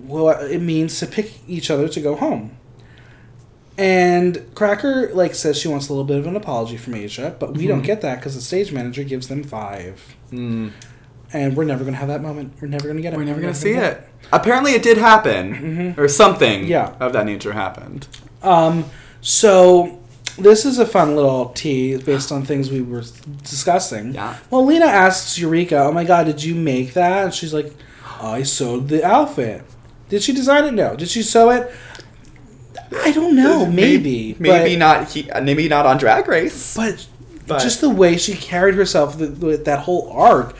what 0.06 0.42
it 0.50 0.62
means 0.62 0.98
to 1.00 1.06
pick 1.08 1.34
each 1.48 1.70
other 1.70 1.88
to 1.90 2.00
go 2.00 2.16
home. 2.16 2.56
And 3.78 4.46
Cracker 4.54 5.12
like 5.14 5.34
says 5.34 5.58
she 5.58 5.68
wants 5.68 5.90
a 5.90 5.94
little 5.94 6.06
bit 6.06 6.18
of 6.18 6.28
an 6.28 6.36
apology 6.36 6.78
from 6.78 6.94
Asia, 6.96 7.36
but 7.40 7.54
we 7.54 7.60
Mm-hmm. 7.64 7.68
don't 7.70 7.82
get 7.82 8.02
that 8.02 8.16
because 8.20 8.36
the 8.36 8.42
stage 8.42 8.72
manager 8.72 9.04
gives 9.04 9.28
them 9.28 9.44
five, 9.44 10.16
and 10.32 10.72
we're 11.34 11.64
never 11.64 11.84
gonna 11.84 11.98
have 11.98 12.10
that 12.10 12.22
moment. 12.22 12.54
We're 12.62 12.68
never 12.68 12.88
gonna 12.88 13.02
get 13.02 13.14
it. 13.14 13.18
We're 13.18 13.24
never 13.26 13.42
gonna 13.42 13.54
see 13.54 13.72
it. 13.74 14.08
Apparently, 14.32 14.74
it 14.74 14.84
did 14.84 14.98
happen, 14.98 15.96
or 15.98 16.08
something. 16.08 16.66
Yeah. 16.68 16.94
of 17.00 17.14
that 17.14 17.26
nature 17.26 17.54
happened. 17.54 18.08
Um, 18.44 18.86
so 19.22 20.00
this 20.38 20.66
is 20.66 20.80
a 20.80 20.86
fun 20.86 21.16
little 21.16 21.50
tease 21.50 22.04
based 22.04 22.32
on 22.32 22.44
things 22.44 22.70
we 22.70 22.82
were 22.82 23.04
discussing. 23.44 24.14
Yeah. 24.14 24.38
Well, 24.50 24.66
Lena 24.66 24.86
asks 24.86 25.38
Eureka, 25.38 25.78
"Oh 25.78 25.92
my 25.92 26.04
God, 26.04 26.26
did 26.26 26.44
you 26.44 26.56
make 26.56 26.94
that?" 26.94 27.26
And 27.26 27.34
she's 27.34 27.54
like, 27.54 27.74
"I 28.22 28.44
sewed 28.44 28.90
the 28.90 29.06
outfit." 29.06 29.64
Did 30.10 30.24
she 30.24 30.34
design 30.34 30.66
it? 30.66 30.74
No. 30.74 30.96
Did 30.96 31.10
she 31.10 31.24
sew 31.24 31.50
it? 31.52 31.72
I 32.94 33.12
don't 33.12 33.36
know. 33.36 33.66
Maybe. 33.66 34.36
maybe 34.40 34.76
but, 34.76 34.80
not. 34.80 35.10
He, 35.10 35.30
maybe 35.42 35.70
not 35.70 35.86
on 35.86 35.98
Drag 35.98 36.28
Race. 36.28 36.76
But, 36.76 37.08
But- 37.48 37.62
just 37.62 37.82
the 37.82 37.90
way 37.90 38.18
she 38.18 38.36
carried 38.36 38.76
herself 38.76 39.18
with, 39.18 39.66
that 39.66 39.80
whole 39.80 40.12
arc, 40.12 40.56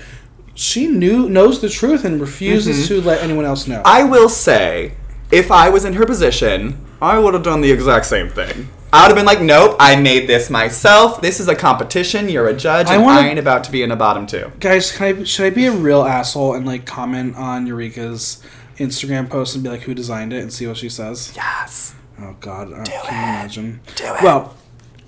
she 0.54 0.88
knew 0.88 1.28
knows 1.28 1.60
the 1.60 1.70
truth 1.70 2.06
and 2.06 2.22
refuses 2.22 2.88
to 2.88 3.02
let 3.02 3.22
anyone 3.22 3.46
else 3.46 3.68
know. 3.68 3.80
Mm-hmm. 3.80 3.88
I 3.88 4.04
will 4.04 4.30
say, 4.30 4.94
if 5.32 5.52
I 5.52 5.70
was 5.70 5.86
in 5.86 5.94
her 5.94 6.06
position, 6.06 6.78
I 7.02 7.20
would 7.20 7.34
have 7.34 7.44
done 7.44 7.62
the 7.62 7.72
exact 7.72 8.06
same 8.06 8.30
thing. 8.30 8.70
I 8.94 9.02
would 9.04 9.08
have 9.10 9.16
been 9.16 9.26
like, 9.26 9.42
"Nope, 9.42 9.78
I 9.80 9.96
made 9.96 10.28
this 10.28 10.50
myself. 10.50 11.22
This 11.22 11.40
is 11.40 11.48
a 11.48 11.56
competition. 11.56 12.28
You're 12.28 12.48
a 12.48 12.54
judge, 12.54 12.88
I 12.88 12.96
and 12.96 13.04
I, 13.04 13.06
wanna- 13.06 13.28
ain't 13.28 13.40
about 13.40 13.64
to 13.66 13.72
be 13.72 13.84
in 13.84 13.92
a 13.92 13.96
bottom 13.96 14.28
two. 14.28 14.52
Guys, 14.60 14.92
can 14.92 15.20
I 15.20 15.24
should 15.24 15.46
I 15.46 15.50
be 15.50 15.66
a 15.66 15.72
real 15.72 16.04
asshole 16.04 16.54
and 16.56 16.66
like 16.66 16.86
comment 16.86 17.36
on 17.38 17.66
Eureka's 17.68 18.44
Instagram 18.78 19.30
post 19.30 19.56
and 19.56 19.64
be 19.64 19.70
like 19.70 19.82
who 19.82 19.94
designed 19.94 20.34
it 20.34 20.42
and 20.42 20.52
see 20.52 20.68
what 20.68 20.78
she 20.78 20.90
says? 20.90 21.32
Yes. 21.36 21.96
Oh 22.22 22.36
God, 22.40 22.72
uh, 22.74 22.84
can 22.84 22.94
you 22.94 23.10
imagine? 23.10 23.80
Do 23.96 24.04
it. 24.06 24.22
Well, 24.24 24.56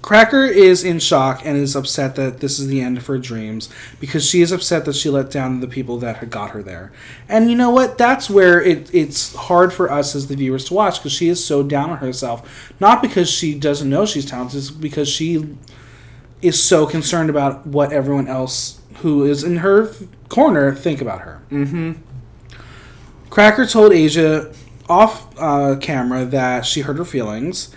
Cracker 0.04 0.44
is 0.44 0.84
in 0.84 1.00
shock 1.00 1.46
and 1.46 1.56
is 1.56 1.78
upset 1.78 2.16
that 2.18 2.42
this 2.42 2.60
is 2.60 2.68
the 2.68 2.82
end 2.82 2.98
of 2.98 3.08
her 3.08 3.18
dreams 3.18 3.70
because 4.02 4.30
she 4.30 4.42
is 4.42 4.52
upset 4.52 4.84
that 4.84 4.96
she 4.96 5.10
let 5.10 5.32
down 5.32 5.62
the 5.62 5.68
people 5.68 5.98
that 6.00 6.18
had 6.18 6.30
got 6.30 6.52
her 6.52 6.62
there. 6.62 6.92
And 7.30 7.50
you 7.50 7.56
know 7.56 7.70
what? 7.70 7.98
That's 7.98 8.30
where 8.30 8.62
it, 8.62 8.94
it's 8.94 9.34
hard 9.34 9.72
for 9.72 9.90
us 9.90 10.14
as 10.14 10.28
the 10.28 10.36
viewers 10.36 10.66
to 10.66 10.74
watch 10.74 11.00
because 11.00 11.14
she 11.14 11.30
is 11.30 11.44
so 11.44 11.64
down 11.64 11.90
on 11.90 12.00
herself. 12.00 12.74
Not 12.82 13.02
because 13.02 13.32
she 13.32 13.58
doesn't 13.58 13.90
know 13.90 14.06
she's 14.06 14.26
talented, 14.26 14.58
it's 14.58 14.72
because 14.72 15.08
she 15.08 15.56
is 16.42 16.62
so 16.62 16.86
concerned 16.86 17.30
about 17.30 17.66
what 17.66 17.94
everyone 17.94 18.28
else 18.28 18.82
who 18.98 19.24
is 19.24 19.42
in 19.42 19.58
her 19.58 19.90
corner 20.28 20.76
think 20.76 21.00
about 21.00 21.22
her. 21.22 21.42
Mm-hmm. 21.50 21.94
Cracker 23.30 23.66
told 23.66 23.94
Asia 23.94 24.54
off 24.90 25.34
uh, 25.40 25.78
camera 25.78 26.26
that 26.26 26.66
she 26.66 26.82
hurt 26.82 26.98
her 26.98 27.06
feelings, 27.06 27.74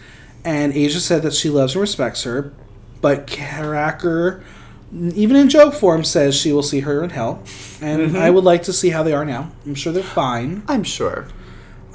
and 0.47 0.73
Asia 0.73 1.01
said 1.01 1.23
that 1.23 1.35
she 1.35 1.51
loves 1.51 1.75
and 1.75 1.81
respects 1.81 2.23
her, 2.23 2.53
but 3.01 3.29
Cracker, 3.29 4.45
even 4.93 5.35
in 5.35 5.49
joke 5.49 5.75
form, 5.75 6.05
says 6.05 6.37
she 6.37 6.53
will 6.53 6.63
see 6.63 6.81
her 6.81 7.03
in 7.03 7.11
hell, 7.11 7.43
and 7.81 8.17
I 8.17 8.31
would 8.31 8.45
like 8.45 8.63
to 8.63 8.73
see 8.73 8.91
how 8.91 9.03
they 9.03 9.13
are 9.13 9.25
now. 9.25 9.51
I'm 9.67 9.75
sure 9.75 9.93
they're 9.93 10.05
fine. 10.05 10.63
I'm 10.69 10.85
sure. 10.85 11.27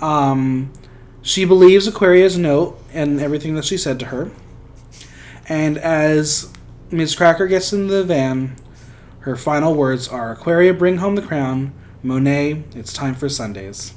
Um, 0.02 0.74
she 1.22 1.46
believes 1.46 1.88
Aquaria's 1.88 2.38
note 2.38 2.78
and 2.92 3.22
everything 3.22 3.56
that 3.56 3.64
she 3.64 3.78
said 3.78 4.00
to 4.02 4.08
her. 4.08 4.32
And 5.48 5.78
as 5.78 6.52
Miz 6.92 7.16
Cracker 7.16 7.48
gets 7.48 7.72
in 7.72 7.88
the 7.88 8.04
van, 8.04 8.58
her 9.20 9.38
final 9.38 9.74
words 9.74 10.10
are 10.10 10.34
Aquaria, 10.34 10.74
bring 10.74 10.98
home 10.98 11.16
the 11.16 11.22
crown. 11.22 11.74
Monét, 12.04 12.76
it's 12.76 12.92
time 12.92 13.16
for 13.16 13.30
Sundays. 13.30 13.94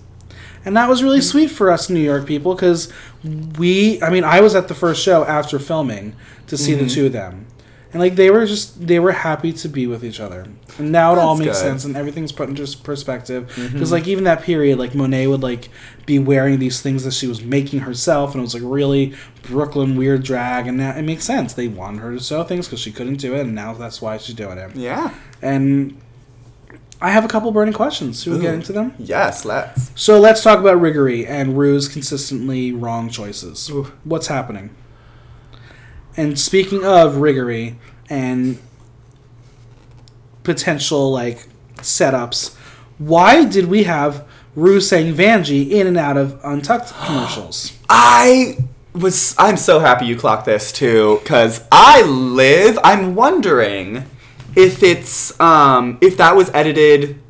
And 0.64 0.76
that 0.76 0.88
was 0.88 1.02
really 1.02 1.20
sweet 1.20 1.48
for 1.48 1.70
us 1.70 1.90
New 1.90 2.00
York 2.00 2.26
people 2.26 2.54
because 2.54 2.92
we, 3.58 4.02
I 4.02 4.10
mean, 4.10 4.24
I 4.24 4.40
was 4.40 4.54
at 4.54 4.68
the 4.68 4.74
first 4.74 5.02
show 5.02 5.24
after 5.24 5.58
filming 5.58 6.16
to 6.46 6.56
see 6.56 6.74
the 6.74 6.84
mm-hmm. 6.84 6.88
two 6.88 7.06
of 7.06 7.12
them. 7.12 7.46
And 7.92 8.00
like 8.00 8.16
they 8.16 8.28
were 8.28 8.44
just, 8.44 8.84
they 8.84 8.98
were 8.98 9.12
happy 9.12 9.52
to 9.52 9.68
be 9.68 9.86
with 9.86 10.04
each 10.04 10.18
other. 10.18 10.48
And 10.78 10.90
now 10.90 11.12
it 11.12 11.18
all 11.18 11.36
makes 11.36 11.52
good. 11.52 11.62
sense 11.62 11.84
and 11.84 11.96
everything's 11.96 12.32
put 12.32 12.48
into 12.48 12.76
perspective. 12.78 13.48
Mm-hmm. 13.54 13.72
Because 13.74 13.92
like 13.92 14.08
even 14.08 14.24
that 14.24 14.42
period, 14.42 14.80
like 14.80 14.92
Monét 14.92 15.30
would 15.30 15.44
like 15.44 15.68
be 16.04 16.18
wearing 16.18 16.58
these 16.58 16.82
things 16.82 17.04
that 17.04 17.12
she 17.12 17.28
was 17.28 17.40
making 17.42 17.80
herself, 17.80 18.32
and 18.32 18.40
it 18.40 18.42
was 18.42 18.54
like 18.54 18.64
really 18.66 19.14
Brooklyn 19.42 19.96
weird 19.96 20.24
drag, 20.24 20.66
and 20.66 20.80
that 20.80 20.98
it 20.98 21.02
makes 21.02 21.22
sense. 21.22 21.54
They 21.54 21.68
wanted 21.68 22.00
her 22.00 22.12
to 22.12 22.20
sew 22.20 22.42
things 22.42 22.66
because 22.66 22.80
she 22.80 22.90
couldn't 22.90 23.16
do 23.16 23.32
it, 23.34 23.42
and 23.42 23.54
now 23.54 23.72
that's 23.74 24.02
why 24.02 24.18
she's 24.18 24.34
doing 24.34 24.58
it. 24.58 24.74
Yeah. 24.74 25.14
And 25.40 25.96
I 27.04 27.10
have 27.10 27.22
a 27.22 27.28
couple 27.28 27.52
burning 27.52 27.74
questions. 27.74 28.22
Should 28.22 28.32
we 28.32 28.38
get 28.38 28.54
into 28.54 28.72
them? 28.72 28.94
Yes, 28.98 29.44
let's. 29.44 29.90
So 29.94 30.18
let's 30.18 30.42
talk 30.42 30.58
about 30.58 30.80
Riggory 30.80 31.26
and 31.26 31.58
Ru's 31.58 31.86
consistently 31.86 32.72
wrong 32.72 33.10
choices. 33.10 33.68
Ooh. 33.68 33.92
What's 34.04 34.28
happening? 34.28 34.74
And 36.16 36.38
speaking 36.38 36.82
of 36.82 37.16
Riggory 37.16 37.78
and 38.08 38.58
potential 40.44 41.12
like 41.12 41.46
setups, 41.76 42.54
why 42.96 43.44
did 43.44 43.66
we 43.66 43.82
have 43.82 44.26
Ru 44.56 44.80
saying 44.80 45.12
Vanjie 45.12 45.72
in 45.72 45.86
and 45.86 45.98
out 45.98 46.16
of 46.16 46.40
Untucked 46.42 46.94
commercials? 47.04 47.76
I 47.86 48.56
was. 48.94 49.34
I'm 49.36 49.58
so 49.58 49.78
happy 49.78 50.06
you 50.06 50.16
clocked 50.16 50.46
this 50.46 50.72
too, 50.72 51.20
because 51.22 51.62
I 51.70 52.00
live. 52.00 52.78
I'm 52.82 53.14
wondering 53.14 54.06
if 54.56 54.82
it's 54.82 55.38
um 55.40 55.98
if 56.00 56.16
that 56.16 56.36
was 56.36 56.50
edited 56.54 57.20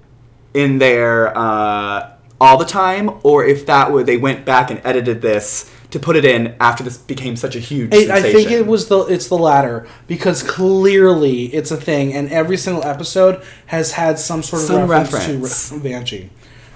in 0.54 0.78
there 0.78 1.36
uh, 1.36 2.10
all 2.40 2.56
the 2.58 2.64
time, 2.64 3.10
or 3.22 3.44
if 3.44 3.66
that 3.66 3.92
would 3.92 4.06
they 4.06 4.16
went 4.16 4.44
back 4.44 4.70
and 4.70 4.80
edited 4.84 5.20
this 5.20 5.70
to 5.90 6.00
put 6.00 6.16
it 6.16 6.24
in 6.24 6.54
after 6.60 6.82
this 6.82 6.96
became 6.98 7.36
such 7.36 7.54
a 7.54 7.60
huge. 7.60 7.94
I, 7.94 8.16
I 8.16 8.22
think 8.22 8.50
it 8.50 8.66
was 8.66 8.88
the 8.88 9.00
it's 9.00 9.28
the 9.28 9.38
latter 9.38 9.86
because 10.06 10.42
clearly 10.42 11.46
it's 11.54 11.70
a 11.70 11.76
thing, 11.76 12.12
and 12.12 12.30
every 12.30 12.56
single 12.56 12.84
episode 12.84 13.44
has 13.66 13.92
had 13.92 14.18
some 14.18 14.42
sort 14.42 14.62
of 14.62 14.68
Some 14.68 14.88
reference, 14.90 15.26
reference. 15.26 15.68
to 15.70 15.74
Ra- 15.76 15.80
Vanjie. 15.82 16.28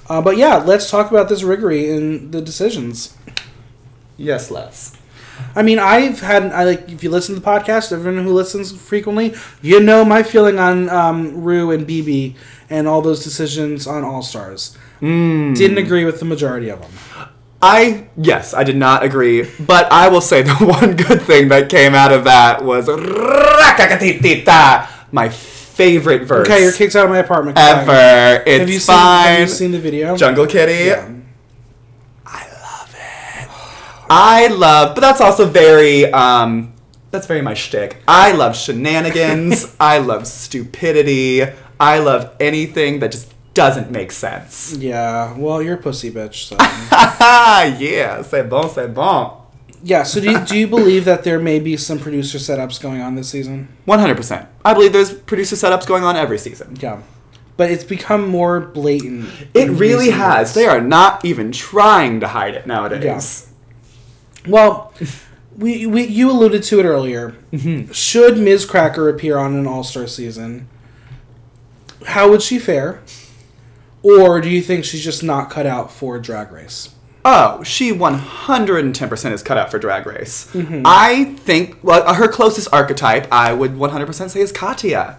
Uh, 0.09 0.23
but 0.23 0.37
yeah, 0.37 0.57
let's 0.57 0.91
talk 0.91 1.11
about 1.11 1.29
this 1.29 1.43
Riggory 1.43 1.91
and 1.91 2.33
the 2.33 2.41
decisions. 2.41 3.17
Yes, 4.17 4.51
let's. 4.51 4.98
I 5.55 5.63
mean, 5.63 5.79
I've 5.79 6.21
had 6.21 6.45
I 6.53 6.65
like 6.65 6.89
if 6.91 7.03
you 7.03 7.11
listen 7.11 7.35
to 7.35 7.41
the 7.41 7.47
podcast, 7.47 7.93
everyone 7.93 8.25
who 8.25 8.33
listens 8.33 8.73
frequently, 8.73 9.35
you 9.63 9.81
know 9.81 10.05
my 10.05 10.23
feeling 10.23 10.59
on 10.59 10.89
um, 10.89 11.43
Ru 11.43 11.71
and 11.71 11.87
BB 11.87 12.35
and 12.71 12.87
all 12.87 13.03
those 13.03 13.25
decisions 13.25 13.87
on 13.87 14.05
All 14.05 14.23
Stars. 14.23 14.77
Hmm. 15.01 15.55
Didn't 15.55 15.79
agree 15.79 16.05
with 16.05 16.19
the 16.19 16.25
majority 16.25 16.69
of 16.69 16.81
them. 16.81 16.91
I 17.61 18.09
yes, 18.17 18.55
I 18.55 18.63
did 18.63 18.77
not 18.77 19.03
agree, 19.03 19.49
but 19.59 19.91
I 19.91 20.09
will 20.09 20.21
say 20.21 20.43
the 20.51 20.55
one 20.55 20.97
good 20.97 21.23
thing 21.23 21.49
that 21.49 21.69
came 21.69 21.95
out 21.95 22.13
of 22.13 22.25
that 22.25 22.65
was 22.65 22.89
my 25.11 25.29
favorite 25.29 26.25
verse 26.25 26.47
Okay, 26.49 26.63
you're 26.63 26.73
kicked 26.73 26.97
out 26.97 27.05
of 27.05 27.11
my 27.11 27.19
apartment. 27.19 27.59
Ever. 27.59 28.43
It's 28.47 28.61
Have 28.61 28.69
you 28.69 28.79
seen? 28.79 28.95
fine. 28.95 29.29
Have 29.29 29.49
you 29.49 29.55
seen 29.55 29.71
the 29.73 29.79
video? 29.79 30.17
Jungle 30.17 30.47
Kitty. 30.47 30.87
Yeah. 30.87 31.09
I 34.11 34.49
love, 34.49 34.95
but 34.95 35.01
that's 35.01 35.21
also 35.21 35.47
very 35.47 36.11
um, 36.13 36.75
that's 37.11 37.27
very 37.27 37.43
my 37.43 37.55
shtick. 37.55 38.03
I 38.07 38.33
love 38.33 38.57
shenanigans. 38.57 39.75
I 39.81 39.99
love 39.99 40.27
stupidity. 40.27 41.43
I 41.81 41.99
love 41.99 42.35
anything 42.41 43.01
that 43.01 43.13
just 43.13 43.33
doesn't 43.55 43.91
make 43.91 44.13
sense. 44.13 44.75
Yeah. 44.75 45.37
Well, 45.37 45.63
you're 45.63 45.75
a 45.75 45.79
pussy 45.79 46.11
bitch. 46.11 46.47
So. 46.49 46.57
yeah, 47.79 48.23
c'est 48.23 48.49
bon, 48.49 48.69
c'est 48.69 48.89
bon. 48.95 49.43
yeah. 49.83 50.03
So 50.03 50.21
do 50.21 50.31
you, 50.31 50.45
do 50.45 50.57
you 50.57 50.67
believe 50.67 51.05
that 51.07 51.25
there 51.25 51.39
may 51.39 51.59
be 51.61 51.77
some 51.77 51.99
producer 51.99 52.39
setups 52.39 52.81
going 52.81 53.01
on 53.01 53.15
this 53.15 53.29
season? 53.29 53.69
One 53.85 53.99
hundred 53.99 54.17
percent. 54.17 54.49
I 54.65 54.75
believe 54.75 54.93
there's 54.93 55.13
producer 55.13 55.57
setups 55.57 55.87
going 55.87 56.05
on 56.05 56.17
every 56.17 56.39
season. 56.39 56.77
Yeah. 56.81 57.03
But 57.57 57.73
it's 57.73 57.83
become 57.83 58.29
more 58.29 58.61
blatant. 58.61 59.29
It 59.55 59.71
really 59.71 60.11
has. 60.11 60.49
years. 60.49 60.55
They 60.55 60.67
are 60.67 60.81
not 60.81 61.25
even 61.25 61.51
trying 61.51 62.21
to 62.21 62.29
hide 62.29 62.55
it 62.55 62.67
nowadays. 62.69 63.05
Yeah. 63.05 63.48
Well, 64.47 64.93
we, 65.57 65.87
we 65.87 66.07
you 66.07 66.31
alluded 66.31 66.63
to 66.65 66.81
it 66.81 66.85
earlier. 66.85 67.37
Mm-hmm. 67.53 67.93
Should 67.93 68.39
Miz 68.39 68.65
Cracker 68.65 69.09
appear 69.09 69.39
on 69.39 69.55
an 69.55 69.67
All 69.67 69.85
Star 69.85 70.07
season, 70.07 70.69
how 72.07 72.31
would 72.31 72.43
she 72.43 72.59
fare? 72.59 73.03
Or 74.03 74.41
do 74.41 74.49
you 74.49 74.63
think 74.63 74.85
she's 74.85 75.03
just 75.03 75.23
not 75.23 75.51
cut 75.51 75.67
out 75.67 75.91
for 75.91 76.19
drag 76.19 76.53
race? 76.53 76.95
Oh, 77.25 77.63
she 77.63 77.93
110% 77.93 79.33
is 79.33 79.43
cut 79.43 79.59
out 79.59 79.71
for 79.71 79.79
Drag 79.79 80.07
Race. 80.07 80.51
Mm-hmm. 80.53 80.83
I 80.87 81.25
think, 81.41 81.77
well, 81.83 82.15
her 82.15 82.27
closest 82.27 82.73
archetype, 82.73 83.27
I 83.31 83.53
would 83.53 83.73
100% 83.73 84.31
say 84.31 84.41
is 84.41 84.51
Katya. 84.51 85.19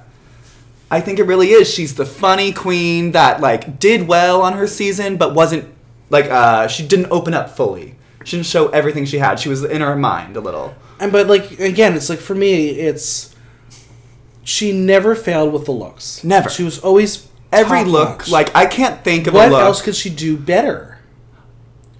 I 0.89 1.01
think 1.01 1.19
it 1.19 1.25
really 1.25 1.51
is. 1.51 1.71
She's 1.71 1.93
the 1.95 2.07
funny 2.07 2.51
queen 2.51 3.11
that, 3.11 3.41
like, 3.41 3.77
did 3.77 4.07
well 4.07 4.41
on 4.41 4.53
her 4.53 4.65
season, 4.65 5.17
but 5.17 5.35
wasn't, 5.35 5.71
like, 6.09 6.25
uh, 6.25 6.67
she 6.67 6.87
didn't 6.87 7.11
open 7.11 7.35
up 7.35 7.55
fully. 7.55 7.95
She 8.23 8.37
didn't 8.37 8.47
show 8.47 8.67
everything 8.69 9.05
she 9.05 9.17
had. 9.17 9.39
She 9.39 9.49
was 9.49 9.63
in 9.63 9.81
her 9.81 9.95
mind 9.95 10.35
a 10.37 10.41
little. 10.41 10.75
And 10.99 11.11
but 11.11 11.27
like 11.27 11.59
again, 11.59 11.95
it's 11.95 12.09
like 12.09 12.19
for 12.19 12.35
me, 12.35 12.69
it's 12.69 13.35
she 14.43 14.71
never 14.71 15.15
failed 15.15 15.53
with 15.53 15.65
the 15.65 15.71
looks. 15.71 16.23
Never. 16.23 16.49
She 16.49 16.63
was 16.63 16.79
always 16.79 17.27
Every 17.51 17.83
look, 17.83 18.19
notch. 18.19 18.29
like, 18.29 18.55
I 18.55 18.67
can't 18.67 19.03
think 19.03 19.25
of 19.25 19.33
what 19.33 19.47
a 19.47 19.51
look. 19.51 19.61
else 19.61 19.81
could 19.81 19.95
she 19.95 20.09
do 20.11 20.37
better? 20.37 20.99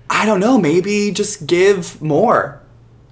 I 0.10 0.26
don't 0.26 0.40
know, 0.40 0.60
maybe 0.60 1.12
just 1.12 1.48
give 1.48 2.02
more. 2.02 2.62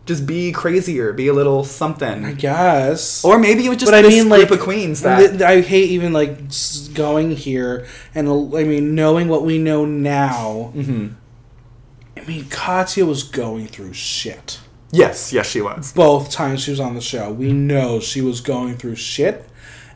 Just 0.06 0.26
be 0.26 0.52
crazier, 0.52 1.12
be 1.14 1.28
a 1.28 1.34
little 1.34 1.64
something. 1.64 2.24
I 2.26 2.34
guess. 2.34 3.26
Or 3.26 3.38
maybe 3.38 3.66
it 3.66 3.70
was 3.70 3.78
just 3.80 3.92
but 3.92 4.06
I 4.06 4.08
mean, 4.08 4.30
group 4.30 4.50
like 4.50 4.52
of 4.52 4.60
queens 4.62 5.02
that. 5.02 5.32
th- 5.32 5.42
I 5.42 5.62
hate 5.62 5.90
even 5.90 6.14
like 6.14 6.38
going 6.94 7.32
here 7.32 7.88
and 8.16 8.30
I 8.30 8.64
mean 8.64 8.96
knowing 8.96 9.28
what 9.28 9.44
we 9.44 9.58
know 9.58 9.84
now. 9.84 10.72
Mm-hmm. 10.76 11.08
I 12.28 12.30
mean, 12.30 12.50
Katya 12.50 13.06
was 13.06 13.24
going 13.24 13.68
through 13.68 13.94
shit. 13.94 14.60
yes, 14.92 15.32
yes, 15.32 15.50
she 15.50 15.62
was. 15.62 15.94
Both 15.94 16.30
times 16.30 16.62
she 16.62 16.72
was 16.72 16.80
on 16.80 16.94
the 16.94 17.02
show, 17.02 17.32
we 17.32 17.54
know 17.54 18.02
she 18.02 18.20
was 18.20 18.42
going 18.42 18.76
through 18.76 18.96
shit, 18.96 19.48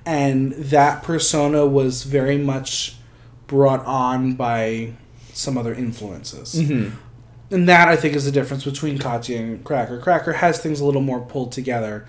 and 0.06 0.54
that 0.54 1.04
persona 1.04 1.66
was 1.66 2.04
very 2.04 2.38
much 2.38 2.96
brought 3.48 3.86
on 3.86 4.36
by 4.36 4.94
some 5.34 5.58
other 5.58 5.74
influences. 5.74 6.56
Mm-hmm. 6.56 6.96
And 7.54 7.68
that 7.68 7.90
I 7.90 7.98
think 7.98 8.16
is 8.16 8.24
the 8.24 8.32
difference 8.32 8.64
between 8.64 8.98
Katya 8.98 9.38
and 9.38 9.64
Cracker. 9.64 10.00
Cracker 10.00 10.34
has 10.34 10.60
things 10.60 10.80
a 10.80 10.86
little 10.86 11.02
more 11.02 11.20
pulled 11.20 11.52
together, 11.52 12.08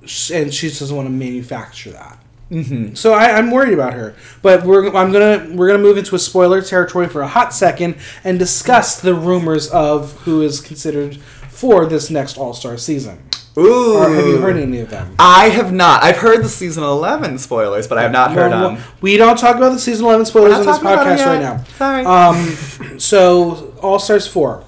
and 0.00 0.54
she 0.54 0.68
just 0.68 0.80
doesn't 0.80 0.96
want 0.96 1.06
to 1.06 1.12
manufacture 1.12 1.90
that. 1.90 2.18
Mm-hmm. 2.50 2.94
So 2.94 3.12
I, 3.12 3.32
I'm 3.36 3.50
worried 3.50 3.74
about 3.74 3.92
her. 3.92 4.14
But 4.42 4.64
we're 4.64 4.86
I'm 4.94 5.12
gonna 5.12 5.54
we're 5.54 5.66
gonna 5.68 5.82
move 5.82 5.98
into 5.98 6.14
a 6.14 6.18
spoiler 6.18 6.62
territory 6.62 7.06
for 7.08 7.20
a 7.20 7.28
hot 7.28 7.52
second 7.52 7.96
and 8.24 8.38
discuss 8.38 9.00
the 9.00 9.14
rumors 9.14 9.68
of 9.68 10.12
who 10.22 10.40
is 10.42 10.60
considered 10.60 11.16
for 11.50 11.84
this 11.86 12.08
next 12.10 12.38
All 12.38 12.54
Star 12.54 12.78
season. 12.78 13.22
Ooh. 13.58 13.96
Or 13.96 14.08
have 14.08 14.24
you 14.26 14.38
heard 14.38 14.56
any 14.56 14.78
of 14.80 14.88
them? 14.88 15.16
I 15.18 15.48
have 15.48 15.72
not. 15.72 16.04
I've 16.04 16.18
heard 16.18 16.44
the 16.44 16.48
season 16.48 16.84
11 16.84 17.38
spoilers, 17.38 17.88
but 17.88 17.98
I 17.98 18.02
have 18.02 18.12
not 18.12 18.30
heard 18.30 18.52
them. 18.52 18.78
we 19.00 19.16
don't 19.16 19.36
talk 19.36 19.56
about 19.56 19.70
the 19.72 19.80
season 19.80 20.04
eleven 20.06 20.24
spoilers 20.24 20.52
We're 20.52 20.60
on 20.60 20.66
this 20.66 20.78
podcast 20.78 21.26
right 21.26 21.40
now. 21.40 21.64
Sorry. 21.76 22.04
Um, 22.04 22.98
so 23.00 23.74
All 23.82 23.98
Stars 23.98 24.26
four. 24.28 24.62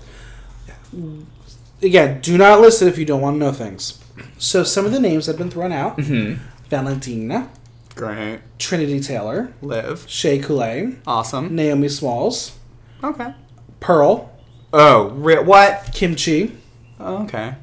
Again, 1.83 2.21
do 2.21 2.37
not 2.37 2.61
listen 2.61 2.89
if 2.89 2.99
you 2.99 3.05
don't 3.05 3.21
want 3.21 3.35
to 3.37 3.39
know 3.39 3.53
things. 3.53 3.99
So 4.39 4.65
some 4.65 4.85
of 4.85 4.93
the 4.93 5.01
names 5.01 5.27
that 5.27 5.33
have 5.33 5.39
been 5.39 5.51
thrown 5.51 5.73
out: 5.73 5.97
Mm-hmm. 5.97 6.43
Valentina, 6.69 7.49
Great. 8.01 8.41
Trinity 8.59 8.99
Taylor, 8.99 9.53
Live. 9.61 10.05
Shea 10.09 10.39
Coulee, 10.39 10.97
Awesome. 11.07 11.55
Naomi 11.55 11.89
Smalls, 11.91 12.53
Okay. 13.05 13.35
Pearl, 13.81 14.31
Oh, 14.73 15.09
re- 15.11 15.43
what? 15.43 15.91
Kimchi, 15.93 16.53
Oh, 16.99 17.25
okay. 17.25 17.57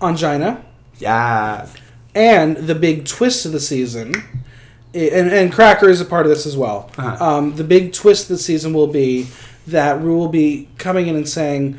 Angina, 0.00 0.62
Yes. 0.98 1.74
and 2.14 2.56
the 2.56 2.74
big 2.74 3.04
twist 3.04 3.44
of 3.44 3.52
the 3.52 3.60
season. 3.60 4.22
i- 4.94 4.98
And, 4.98 5.30
and 5.30 5.52
Cracker 5.52 5.88
is 5.90 6.00
a 6.00 6.04
part 6.06 6.24
of 6.24 6.30
this 6.30 6.46
as 6.46 6.56
well. 6.56 6.90
Uh-huh. 6.96 7.22
Um, 7.24 7.56
the 7.56 7.64
big 7.64 7.92
twist 7.92 8.24
of 8.24 8.28
the 8.38 8.42
season 8.42 8.72
will 8.72 8.86
be 8.86 9.28
that 9.66 10.00
Ru 10.02 10.16
will 10.16 10.28
be 10.28 10.68
coming 10.78 11.06
in 11.06 11.16
and 11.16 11.28
saying, 11.28 11.78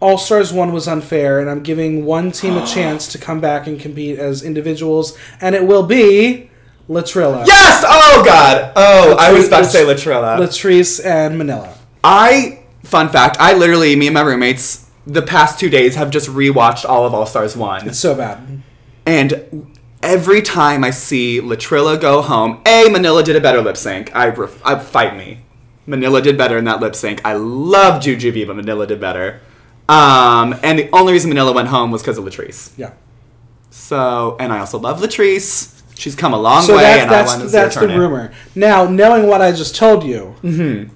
All 0.00 0.16
Stars 0.16 0.52
1 0.52 0.72
was 0.72 0.86
unfair, 0.86 1.40
and 1.40 1.50
I'm 1.50 1.60
giving 1.64 2.04
one 2.04 2.30
team 2.30 2.56
a 2.56 2.64
chance 2.74 3.08
to 3.08 3.18
come 3.18 3.40
back 3.40 3.66
and 3.66 3.80
compete 3.80 4.16
as 4.18 4.44
individuals, 4.44 5.16
and 5.40 5.56
it 5.56 5.66
will 5.66 5.82
be 5.82 6.50
Latrilla. 6.88 7.46
Yes! 7.46 7.84
Oh, 7.86 8.22
God. 8.24 8.72
Oh, 8.74 9.16
I 9.18 9.32
was 9.32 9.48
about 9.48 9.64
to 9.64 9.70
say 9.70 9.84
Latrilla. 9.84 10.38
Latrice 10.38 11.04
and 11.04 11.36
Manila. 11.36 11.76
I, 12.02 12.64
fun 12.82 13.08
fact, 13.10 13.36
I 13.38 13.54
literally, 13.54 13.94
me 13.96 14.06
and 14.06 14.14
my 14.14 14.22
roommates, 14.22 14.88
the 15.06 15.22
past 15.22 15.58
two 15.58 15.68
days 15.68 15.96
have 15.96 16.10
just 16.10 16.28
rewatched 16.28 16.88
all 16.88 17.04
of 17.06 17.14
All 17.14 17.26
Stars 17.26 17.56
1. 17.56 17.88
It's 17.88 17.98
so 17.98 18.14
bad. 18.14 18.62
And 19.04 19.74
every 20.02 20.42
time 20.42 20.84
I 20.84 20.90
see 20.90 21.40
Latrilla 21.40 22.00
go 22.00 22.22
home, 22.22 22.62
A, 22.66 22.88
Manila 22.90 23.22
did 23.22 23.36
a 23.36 23.40
better 23.40 23.60
lip 23.60 23.76
sync. 23.76 24.14
I, 24.14 24.28
ref- 24.28 24.60
I 24.64 24.78
fight 24.78 25.16
me. 25.16 25.40
Manila 25.86 26.20
did 26.20 26.36
better 26.36 26.58
in 26.58 26.64
that 26.64 26.80
lip 26.80 26.94
sync. 26.94 27.24
I 27.24 27.32
love 27.34 28.02
Jujubee, 28.02 28.46
but 28.46 28.56
Manila 28.56 28.86
did 28.86 29.00
better. 29.00 29.40
Um, 29.88 30.54
and 30.62 30.78
the 30.78 30.90
only 30.92 31.14
reason 31.14 31.30
Manila 31.30 31.52
went 31.52 31.68
home 31.68 31.90
was 31.90 32.02
because 32.02 32.18
of 32.18 32.24
Latrice. 32.24 32.72
Yeah. 32.76 32.92
So, 33.70 34.36
and 34.38 34.52
I 34.52 34.58
also 34.58 34.78
love 34.78 35.00
Latrice. 35.00 35.77
She's 35.98 36.14
come 36.14 36.32
a 36.32 36.38
long 36.38 36.62
So 36.62 36.76
way, 36.76 36.82
that, 36.84 37.00
and 37.00 37.10
I 37.10 37.22
want 37.24 37.26
that's 37.26 37.42
to 37.42 37.48
see 37.48 37.52
that's 37.52 37.74
her 37.74 37.80
the 37.82 37.86
turn 37.88 37.98
rumor. 37.98 38.32
Now, 38.54 38.86
knowing 38.88 39.26
what 39.26 39.42
I 39.42 39.50
just 39.52 39.74
told 39.76 40.04
you, 40.04 40.34
Mm-hmm. 40.42 40.94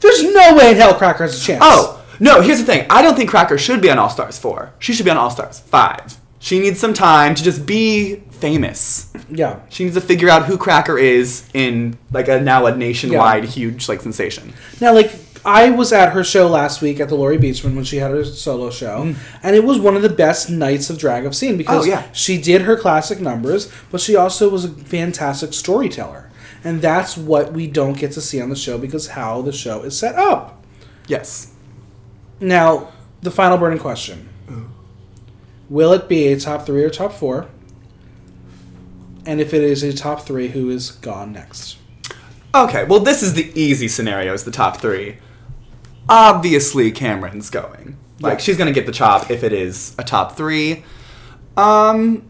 there's 0.00 0.22
no 0.22 0.54
way 0.56 0.70
in 0.70 0.76
hell 0.76 0.94
Cracker 0.94 1.24
has 1.24 1.40
a 1.42 1.44
chance. 1.44 1.60
Oh 1.64 2.02
no! 2.20 2.40
Here's 2.40 2.58
the 2.60 2.64
thing. 2.64 2.86
I 2.90 3.02
don't 3.02 3.16
think 3.16 3.28
Cracker 3.30 3.58
should 3.58 3.80
be 3.82 3.90
on 3.90 3.98
All 3.98 4.08
Stars 4.10 4.38
four. 4.38 4.72
She 4.78 4.92
should 4.92 5.04
be 5.04 5.10
on 5.10 5.16
All 5.16 5.30
Stars 5.30 5.58
five. 5.60 6.16
She 6.38 6.58
needs 6.58 6.78
some 6.80 6.94
time 6.94 7.34
to 7.34 7.42
just 7.42 7.66
be 7.66 8.16
famous. 8.30 9.12
yeah. 9.28 9.60
She 9.68 9.84
needs 9.84 9.94
to 9.96 10.00
figure 10.00 10.30
out 10.30 10.46
who 10.46 10.56
Cracker 10.56 10.96
is 10.98 11.46
in 11.52 11.98
like 12.12 12.28
a 12.28 12.40
now 12.40 12.64
a 12.66 12.74
nationwide 12.76 13.44
huge 13.44 13.88
like 13.88 14.00
sensation. 14.00 14.54
Now, 14.80 14.94
like 14.94 15.10
I 15.44 15.70
was 15.70 15.92
at 15.92 16.12
her 16.12 16.22
show 16.22 16.46
last 16.48 16.82
week 16.82 17.00
at 17.00 17.08
the 17.08 17.14
Laurie 17.14 17.38
Beechman 17.38 17.74
when 17.74 17.84
she 17.84 17.96
had 17.96 18.10
her 18.10 18.24
solo 18.24 18.70
show, 18.70 19.14
and 19.42 19.56
it 19.56 19.64
was 19.64 19.78
one 19.78 19.96
of 19.96 20.02
the 20.02 20.08
best 20.10 20.50
nights 20.50 20.90
of 20.90 20.98
drag 20.98 21.24
I've 21.24 21.34
seen 21.34 21.56
because 21.56 21.84
Mm. 21.84 21.88
Oh, 21.88 21.90
yeah. 21.90 22.02
she 22.12 22.40
did 22.40 22.62
her 22.62 22.76
classic 22.76 23.20
numbers, 23.20 23.70
but 23.90 24.00
she 24.00 24.16
also 24.16 24.48
was 24.50 24.64
a 24.66 24.68
fantastic 24.68 25.54
storyteller, 25.54 26.30
and 26.62 26.82
that's 26.82 27.16
what 27.16 27.52
we 27.52 27.66
don't 27.66 27.96
get 27.98 28.12
to 28.12 28.20
see 28.20 28.40
on 28.40 28.50
the 28.50 28.56
show 28.56 28.76
because 28.76 29.08
how 29.08 29.40
the 29.42 29.52
show 29.52 29.82
is 29.82 29.98
set 29.98 30.16
up. 30.16 30.62
Yes. 31.06 31.52
Now, 32.38 32.92
the 33.22 33.30
final 33.30 33.56
burning 33.58 33.78
question: 33.78 34.28
Will 35.68 35.92
it 35.92 36.08
be 36.08 36.28
a 36.28 36.38
top 36.38 36.66
three 36.66 36.82
or 36.84 36.90
top 36.90 37.12
four? 37.12 37.48
And 39.26 39.40
if 39.40 39.52
it 39.54 39.62
is 39.62 39.82
a 39.82 39.92
top 39.92 40.22
three, 40.26 40.48
who 40.48 40.70
is 40.70 40.90
gone 40.90 41.32
next? 41.32 41.76
Okay. 42.54 42.84
Well, 42.84 43.00
this 43.00 43.22
is 43.22 43.34
the 43.34 43.52
easy 43.54 43.86
scenario. 43.86 44.32
Is 44.32 44.44
the 44.44 44.50
top 44.50 44.78
three? 44.80 45.16
Obviously, 46.10 46.92
Kameron's 46.92 47.48
going. 47.50 47.96
Like 48.20 48.38
Yeah. 48.38 48.42
she's 48.42 48.56
gonna 48.58 48.72
get 48.72 48.84
the 48.86 48.92
chop 48.92 49.30
if 49.30 49.42
it 49.44 49.52
is 49.52 49.94
a 49.98 50.04
top 50.04 50.36
three. 50.36 50.82
Um. 51.56 52.24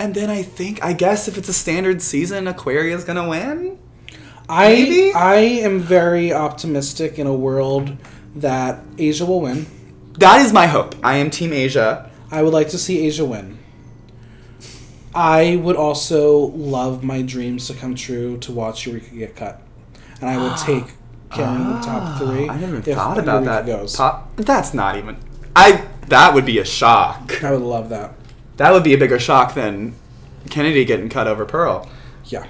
And 0.00 0.14
then 0.14 0.30
I 0.30 0.42
think, 0.44 0.84
I 0.84 0.92
guess, 0.92 1.26
if 1.26 1.36
it's 1.36 1.48
a 1.48 1.52
standard 1.52 2.00
season, 2.02 2.46
Aquaria's 2.46 3.02
gonna 3.04 3.28
win. 3.28 3.78
I 4.48 4.68
Maybe? 4.68 5.12
I 5.12 5.34
am 5.36 5.80
very 5.80 6.32
optimistic 6.32 7.18
in 7.18 7.26
a 7.26 7.34
world 7.34 7.96
that 8.36 8.80
Asia 8.96 9.26
will 9.26 9.40
win. 9.40 9.66
That 10.18 10.40
is 10.40 10.52
my 10.52 10.66
hope. 10.66 10.94
I 11.02 11.16
am 11.16 11.30
Team 11.30 11.52
Asia. 11.52 12.10
I 12.30 12.42
would 12.42 12.52
like 12.52 12.68
to 12.70 12.78
see 12.78 13.06
Asia 13.06 13.24
win. 13.24 13.58
I 15.14 15.56
would 15.56 15.76
also 15.76 16.36
love 16.38 17.02
my 17.02 17.22
dreams 17.22 17.66
to 17.66 17.74
come 17.74 17.94
true 17.94 18.38
to 18.38 18.52
watch 18.52 18.86
Eureka 18.86 19.14
get 19.16 19.34
cut, 19.36 19.60
and 20.20 20.30
I 20.30 20.36
would 20.40 20.56
take 20.58 20.94
Karen 21.30 21.60
in 21.60 21.68
the 21.74 21.80
top 21.80 22.18
three. 22.18 22.48
Ah, 22.48 22.52
I 22.52 22.60
never 22.60 22.76
even 22.78 22.94
thought 22.94 23.18
about 23.18 23.44
Eureka 23.44 23.50
that. 23.50 23.66
Goes. 23.66 23.92
Top, 23.94 24.34
that's 24.36 24.72
not 24.74 24.96
even. 24.96 25.16
I. 25.54 25.86
That 26.08 26.32
would 26.32 26.46
be 26.46 26.58
a 26.58 26.64
shock. 26.64 27.44
I 27.44 27.52
would 27.52 27.60
love 27.60 27.90
that. 27.90 28.14
That 28.56 28.72
would 28.72 28.82
be 28.82 28.94
a 28.94 28.98
bigger 28.98 29.18
shock 29.18 29.52
than 29.54 29.94
Kennedy 30.48 30.84
getting 30.86 31.10
cut 31.10 31.26
over 31.26 31.44
Pearl. 31.44 31.88
Yeah. 32.24 32.46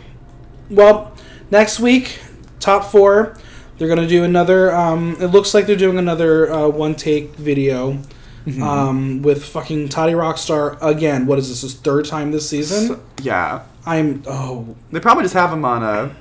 Well, 0.71 1.13
next 1.51 1.81
week, 1.81 2.21
top 2.61 2.85
four. 2.85 3.37
They're 3.79 3.89
gonna 3.89 4.07
do 4.07 4.23
another. 4.25 4.75
Um, 4.75 5.17
it 5.21 5.27
looks 5.29 5.55
like 5.55 5.67
they're 5.67 5.77
doing 5.77 5.99
another 5.99 6.53
uh, 6.53 6.69
one 6.69 6.95
take 6.95 7.35
video. 7.37 7.99
Mm-hmm. 8.47 8.63
Um, 8.63 9.23
with 9.23 9.45
fucking 9.45 9.91
Toddy 9.91 10.15
Rockstar 10.15 10.79
again. 10.81 11.27
What 11.27 11.39
is 11.39 11.49
this? 11.51 11.61
His 11.61 11.75
third 11.75 12.07
time 12.07 12.33
this 12.33 12.49
season? 12.49 12.87
So- 12.97 13.03
yeah. 13.23 13.63
I'm 13.85 14.23
oh 14.27 14.75
They 14.91 15.01
probably 15.01 15.25
just 15.25 15.35
have 15.35 15.53
him 15.53 15.65
on 15.65 15.83
a 15.83 16.15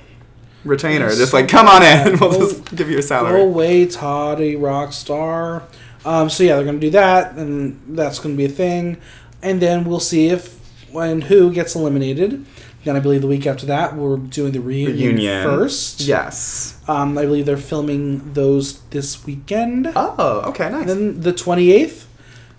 retainer. 0.66 1.10
Just 1.10 1.34
like, 1.34 1.48
come 1.48 1.68
on 1.68 1.84
in. 1.84 2.18
We'll 2.20 2.32
Go- 2.32 2.40
just 2.50 2.76
give 2.76 2.90
you 2.90 2.98
a 3.00 3.02
salary. 3.02 3.40
go 3.42 3.48
away, 3.48 3.86
Toddy 3.86 4.56
Rockstar. 4.56 5.64
Um, 6.06 6.30
so 6.30 6.44
yeah, 6.44 6.56
they're 6.56 6.66
gonna 6.66 6.80
do 6.80 6.90
that, 6.92 7.34
and 7.36 7.80
that's 7.98 8.20
gonna 8.20 8.36
be 8.36 8.46
a 8.46 8.50
thing. 8.50 8.98
And 9.44 9.62
then 9.62 9.86
we'll 9.86 10.00
see 10.00 10.28
if 10.30 10.56
when 10.92 11.22
who 11.22 11.52
gets 11.54 11.76
eliminated. 11.76 12.46
Then 12.86 12.96
I 12.96 13.00
believe 13.02 13.20
the 13.22 13.28
week 13.28 13.46
after 13.46 13.66
that 13.66 13.96
we're 13.98 14.16
doing 14.16 14.54
the 14.54 14.62
reunion, 14.62 14.96
Reunion. 15.18 15.44
first. 15.44 16.00
Yes. 16.02 16.80
Um, 16.88 17.18
I 17.18 17.26
believe 17.26 17.46
they're 17.46 17.58
filming 17.58 18.34
those 18.34 18.80
this 18.92 19.26
weekend. 19.26 19.92
Oh, 19.94 20.44
okay, 20.48 20.70
nice. 20.70 20.82
And 20.82 20.90
then 20.90 21.22
the 21.22 21.34
28th 21.34 22.06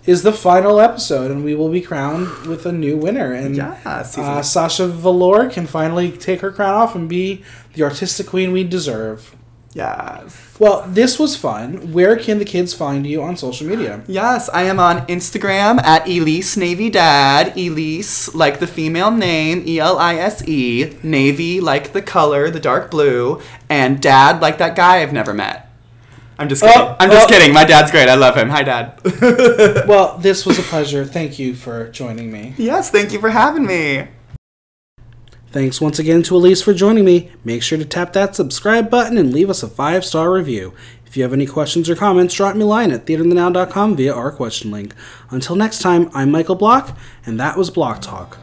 is 0.09 0.23
the 0.23 0.33
final 0.33 0.79
episode, 0.79 1.29
and 1.31 1.43
we 1.43 1.53
will 1.53 1.69
be 1.69 1.81
crowned 1.81 2.27
with 2.47 2.65
a 2.65 2.71
new 2.71 2.95
winner. 2.97 3.31
And 3.33 3.55
yeah, 3.55 3.77
uh, 3.85 4.41
Sasha 4.41 4.87
Velour 4.87 5.49
can 5.49 5.67
finally 5.67 6.11
take 6.11 6.41
her 6.41 6.51
crown 6.51 6.73
off 6.73 6.95
and 6.95 7.07
be 7.07 7.43
the 7.73 7.83
artistic 7.83 8.25
queen 8.27 8.51
we 8.51 8.63
deserve. 8.63 9.35
yes. 9.73 10.57
Well, 10.59 10.83
this 10.89 11.17
was 11.19 11.37
fun. 11.37 11.93
Where 11.93 12.17
can 12.17 12.39
the 12.39 12.45
kids 12.55 12.73
find 12.73 13.05
you 13.07 13.21
on 13.21 13.37
social 13.37 13.65
media? 13.67 14.01
Yes, 14.07 14.49
I 14.49 14.63
am 14.63 14.79
on 14.79 15.05
Instagram 15.07 15.81
at 15.83 16.05
Elise 16.07 16.57
Navy 16.57 16.89
Dad. 16.89 17.55
Elise, 17.55 18.33
like 18.35 18.59
the 18.59 18.67
female 18.67 19.11
name, 19.11 19.63
E 19.65 19.79
L 19.79 19.97
I 19.97 20.15
S 20.15 20.45
E. 20.47 20.97
Navy, 21.03 21.61
like 21.61 21.93
the 21.93 22.01
color, 22.01 22.49
the 22.49 22.59
dark 22.59 22.89
blue. 22.91 23.41
And 23.69 24.01
Dad, 24.01 24.41
like 24.41 24.57
that 24.57 24.75
guy 24.75 24.97
I've 25.01 25.13
never 25.13 25.33
met. 25.33 25.68
I'm 26.39 26.47
just 26.47 26.63
kidding. 26.63 26.81
Oh, 26.81 26.95
I'm 27.01 27.11
just 27.11 27.27
oh. 27.27 27.29
kidding. 27.29 27.53
My 27.53 27.65
dad's 27.65 27.91
great. 27.91 28.07
I 28.07 28.15
love 28.15 28.35
him. 28.35 28.49
Hi, 28.49 28.63
Dad. 28.63 28.99
Well, 29.89 30.17
this 30.17 30.45
was 30.45 30.57
a 30.57 30.61
pleasure. 30.63 31.03
Thank 31.03 31.37
you 31.37 31.53
for 31.53 31.89
joining 31.89 32.31
me. 32.31 32.53
yes, 32.57 32.89
thank 32.89 33.11
you 33.11 33.19
for 33.19 33.29
having 33.29 33.65
me. 33.65 34.07
Thanks 35.51 35.81
once 35.81 35.99
again 35.99 36.21
to 36.23 36.35
Elise 36.35 36.61
for 36.61 36.73
joining 36.73 37.03
me. 37.03 37.31
Make 37.43 37.63
sure 37.63 37.77
to 37.77 37.85
tap 37.85 38.13
that 38.13 38.35
subscribe 38.35 38.89
button 38.89 39.17
and 39.17 39.33
leave 39.33 39.49
us 39.49 39.63
a 39.63 39.67
five 39.67 40.05
star 40.05 40.31
review. 40.31 40.73
If 41.05 41.17
you 41.17 41.23
have 41.23 41.33
any 41.33 41.47
questions 41.47 41.89
or 41.89 41.95
comments, 41.95 42.35
drop 42.35 42.55
me 42.55 42.61
a 42.61 42.65
line 42.65 42.91
at 42.91 43.05
theaterthenow.com 43.05 43.95
via 43.95 44.13
our 44.13 44.31
question 44.31 44.71
link. 44.71 44.93
Until 45.31 45.55
next 45.55 45.79
time, 45.79 46.09
I'm 46.13 46.31
Michael 46.31 46.55
Block, 46.55 46.95
and 47.25 47.39
that 47.39 47.57
was 47.57 47.69
Block 47.69 48.01
Talk. 48.01 48.37